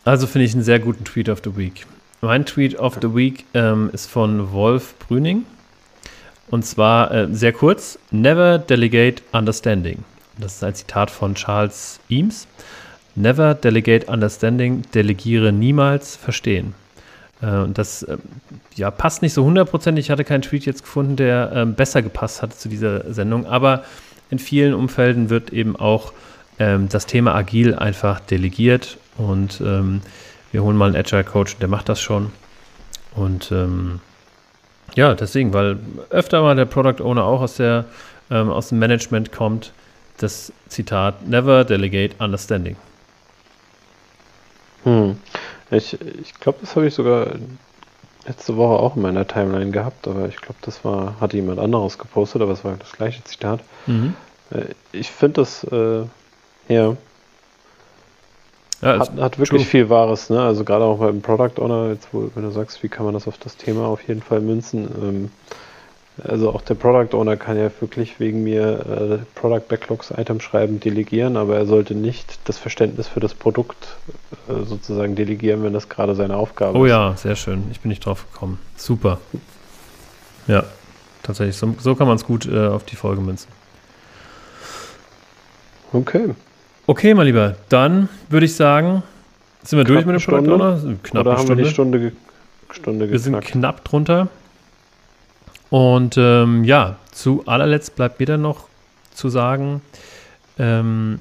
Also 0.04 0.26
finde 0.26 0.46
ich 0.46 0.54
einen 0.54 0.62
sehr 0.64 0.78
guten 0.78 1.04
Tweet 1.04 1.28
of 1.28 1.40
the 1.44 1.56
Week. 1.56 1.86
Mein 2.20 2.46
Tweet 2.46 2.78
of 2.78 2.98
the 3.00 3.14
Week 3.14 3.44
ähm, 3.54 3.90
ist 3.92 4.06
von 4.08 4.52
Wolf 4.52 4.94
Brüning. 4.98 5.44
Und 6.50 6.64
zwar 6.64 7.10
äh, 7.12 7.28
sehr 7.32 7.52
kurz: 7.52 7.98
Never 8.10 8.58
delegate 8.58 9.22
understanding. 9.32 10.04
Das 10.38 10.54
ist 10.54 10.64
ein 10.64 10.74
Zitat 10.74 11.10
von 11.10 11.34
Charles 11.34 12.00
Eames. 12.08 12.46
Never 13.14 13.54
delegate 13.54 14.06
understanding, 14.06 14.82
delegiere 14.94 15.52
niemals 15.52 16.16
verstehen. 16.16 16.74
Äh, 17.42 17.56
und 17.58 17.76
das 17.78 18.06
ähm, 18.08 18.18
ja, 18.74 18.90
passt 18.90 19.22
nicht 19.22 19.34
so 19.34 19.44
hundertprozentig. 19.44 20.06
Ich 20.06 20.10
hatte 20.10 20.24
keinen 20.24 20.42
Tweet 20.42 20.64
jetzt 20.64 20.82
gefunden, 20.82 21.16
der 21.16 21.52
ähm, 21.54 21.74
besser 21.74 22.02
gepasst 22.02 22.42
hatte 22.42 22.56
zu 22.56 22.68
dieser 22.68 23.12
Sendung. 23.12 23.46
Aber 23.46 23.84
in 24.32 24.38
vielen 24.38 24.72
Umfelden 24.72 25.28
wird 25.28 25.52
eben 25.52 25.76
auch 25.76 26.14
ähm, 26.58 26.88
das 26.88 27.04
Thema 27.04 27.34
Agil 27.34 27.74
einfach 27.74 28.18
delegiert. 28.18 28.96
Und 29.18 29.60
ähm, 29.60 30.00
wir 30.52 30.62
holen 30.62 30.74
mal 30.74 30.86
einen 30.86 30.96
Agile 30.96 31.22
Coach, 31.22 31.58
der 31.58 31.68
macht 31.68 31.90
das 31.90 32.00
schon. 32.00 32.32
Und 33.14 33.52
ähm, 33.52 34.00
ja, 34.94 35.14
deswegen, 35.14 35.52
weil 35.52 35.78
öfter 36.08 36.40
mal 36.40 36.56
der 36.56 36.64
Product 36.64 37.04
Owner 37.04 37.24
auch 37.24 37.42
aus, 37.42 37.56
der, 37.56 37.84
ähm, 38.30 38.48
aus 38.48 38.70
dem 38.70 38.78
Management 38.78 39.32
kommt, 39.32 39.74
das 40.16 40.50
Zitat, 40.66 41.28
never 41.28 41.64
delegate 41.64 42.14
understanding. 42.18 42.76
Hm. 44.84 45.18
Ich, 45.70 46.00
ich 46.00 46.32
glaube, 46.40 46.58
das 46.62 46.74
habe 46.74 46.86
ich 46.86 46.94
sogar 46.94 47.34
letzte 48.26 48.56
Woche 48.56 48.80
auch 48.82 48.96
in 48.96 49.02
meiner 49.02 49.26
Timeline 49.26 49.70
gehabt, 49.70 50.06
aber 50.08 50.28
ich 50.28 50.36
glaube, 50.36 50.56
das 50.62 50.84
war, 50.84 51.14
hatte 51.20 51.36
jemand 51.36 51.58
anderes 51.58 51.98
gepostet, 51.98 52.42
aber 52.42 52.52
es 52.52 52.64
war 52.64 52.74
das 52.78 52.92
gleiche 52.92 53.22
Zitat. 53.24 53.60
Mhm. 53.86 54.14
Äh, 54.50 54.66
Ich 54.92 55.10
finde 55.10 55.40
das, 55.42 55.64
äh, 55.64 56.02
ja, 56.68 56.96
Ja, 58.82 58.98
hat, 58.98 59.12
hat 59.20 59.38
wirklich 59.38 59.62
true. 59.62 59.70
viel 59.70 59.90
Wahres, 59.90 60.30
ne? 60.30 60.40
Also 60.42 60.64
gerade 60.64 60.84
auch 60.84 60.98
beim 60.98 61.20
Product 61.22 61.60
Owner, 61.60 61.90
jetzt 61.90 62.08
wo, 62.12 62.30
wenn 62.34 62.42
du 62.44 62.50
sagst, 62.50 62.82
wie 62.82 62.88
kann 62.88 63.04
man 63.04 63.14
das 63.14 63.28
auf 63.28 63.38
das 63.38 63.56
Thema 63.56 63.86
auf 63.86 64.06
jeden 64.08 64.22
Fall 64.22 64.40
münzen. 64.40 64.88
Ähm, 65.02 65.30
also 66.22 66.50
auch 66.50 66.60
der 66.62 66.74
Product 66.74 67.16
Owner 67.16 67.36
kann 67.36 67.56
ja 67.56 67.70
wirklich 67.80 68.20
wegen 68.20 68.42
mir 68.42 69.20
äh, 69.24 69.38
Product 69.38 69.66
Backlogs 69.68 70.10
Item 70.16 70.40
schreiben, 70.40 70.78
delegieren, 70.78 71.36
aber 71.36 71.56
er 71.56 71.66
sollte 71.66 71.94
nicht 71.94 72.38
das 72.44 72.58
Verständnis 72.58 73.08
für 73.08 73.20
das 73.20 73.32
Produkt 73.34 73.96
äh, 74.48 74.62
sozusagen 74.64 75.14
delegieren, 75.16 75.62
wenn 75.62 75.72
das 75.72 75.88
gerade 75.88 76.14
seine 76.14 76.36
Aufgabe 76.36 76.78
Oh 76.78 76.84
ist. 76.84 76.90
ja, 76.90 77.14
sehr 77.16 77.36
schön. 77.36 77.64
Ich 77.70 77.80
bin 77.80 77.88
nicht 77.88 78.04
drauf 78.04 78.26
gekommen. 78.32 78.58
Super. 78.76 79.18
Ja, 80.46 80.64
tatsächlich. 81.22 81.56
So, 81.56 81.74
so 81.78 81.94
kann 81.94 82.06
man 82.06 82.16
es 82.16 82.24
gut 82.24 82.46
äh, 82.46 82.66
auf 82.66 82.84
die 82.84 82.96
Folge 82.96 83.22
münzen. 83.22 83.48
Okay. 85.92 86.34
Okay, 86.86 87.14
mein 87.14 87.26
Lieber, 87.26 87.56
dann 87.68 88.08
würde 88.28 88.46
ich 88.46 88.54
sagen, 88.56 89.02
sind 89.62 89.78
wir 89.78 89.84
durch 89.84 90.02
Knapp 90.04 90.14
mit 90.14 90.22
dem 90.22 90.26
Product? 90.26 90.52
Owner? 90.52 90.96
Knapp 91.02 91.20
Oder 91.26 91.30
eine 91.30 91.38
haben 91.38 91.44
Stunde. 91.46 91.56
wir 91.62 91.64
die 91.64 91.70
Stunde, 91.70 92.12
Stunde 92.70 93.10
Wir 93.10 93.18
sind 93.18 93.40
knapp 93.40 93.84
drunter. 93.84 94.28
Und 95.72 96.18
ähm, 96.18 96.64
ja, 96.64 96.96
zu 97.12 97.44
allerletzt 97.46 97.96
bleibt 97.96 98.20
mir 98.20 98.26
dann 98.26 98.42
noch 98.42 98.64
zu 99.14 99.30
sagen, 99.30 99.80
ähm, 100.58 101.18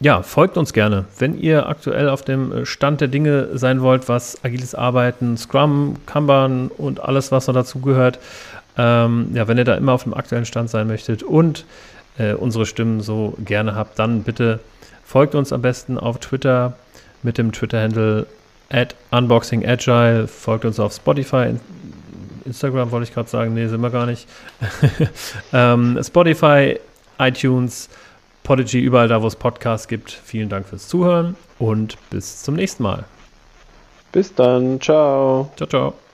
ja, 0.00 0.22
folgt 0.22 0.56
uns 0.56 0.72
gerne. 0.72 1.04
Wenn 1.18 1.38
ihr 1.38 1.68
aktuell 1.68 2.08
auf 2.08 2.22
dem 2.22 2.50
äh, 2.50 2.64
Stand 2.64 3.02
der 3.02 3.08
Dinge 3.08 3.58
sein 3.58 3.82
wollt, 3.82 4.08
was 4.08 4.42
agiles 4.42 4.74
Arbeiten, 4.74 5.36
Scrum, 5.36 5.96
Kanban 6.06 6.68
und 6.68 7.00
alles, 7.00 7.30
was 7.30 7.46
noch 7.46 7.52
dazugehört, 7.52 8.18
ähm, 8.78 9.32
ja, 9.34 9.46
wenn 9.48 9.58
ihr 9.58 9.64
da 9.64 9.74
immer 9.74 9.92
auf 9.92 10.04
dem 10.04 10.14
aktuellen 10.14 10.46
Stand 10.46 10.70
sein 10.70 10.86
möchtet 10.86 11.22
und 11.22 11.66
äh, 12.16 12.32
unsere 12.32 12.64
Stimmen 12.64 13.02
so 13.02 13.34
gerne 13.44 13.74
habt, 13.74 13.98
dann 13.98 14.22
bitte 14.22 14.60
folgt 15.04 15.34
uns 15.34 15.52
am 15.52 15.60
besten 15.60 15.98
auf 15.98 16.20
Twitter 16.20 16.72
mit 17.22 17.36
dem 17.36 17.52
Twitter-Handle 17.52 18.26
at 18.70 18.94
unboxingagile, 19.10 20.26
folgt 20.26 20.64
uns 20.64 20.80
auf 20.80 20.94
Spotify, 20.94 21.54
Instagram 22.48 22.90
wollte 22.90 23.08
ich 23.08 23.14
gerade 23.14 23.28
sagen, 23.28 23.54
nee, 23.54 23.66
sind 23.66 23.80
wir 23.80 23.90
gar 23.90 24.06
nicht. 24.06 24.28
ähm, 25.52 25.98
Spotify, 26.02 26.78
iTunes, 27.18 27.88
Podigy, 28.42 28.80
überall 28.80 29.08
da, 29.08 29.22
wo 29.22 29.26
es 29.26 29.36
Podcasts 29.36 29.86
gibt. 29.88 30.10
Vielen 30.10 30.48
Dank 30.48 30.66
fürs 30.66 30.88
Zuhören 30.88 31.36
und 31.58 31.96
bis 32.10 32.42
zum 32.42 32.54
nächsten 32.54 32.82
Mal. 32.82 33.04
Bis 34.12 34.34
dann. 34.34 34.80
Ciao. 34.80 35.50
Ciao, 35.56 35.68
ciao. 35.68 36.07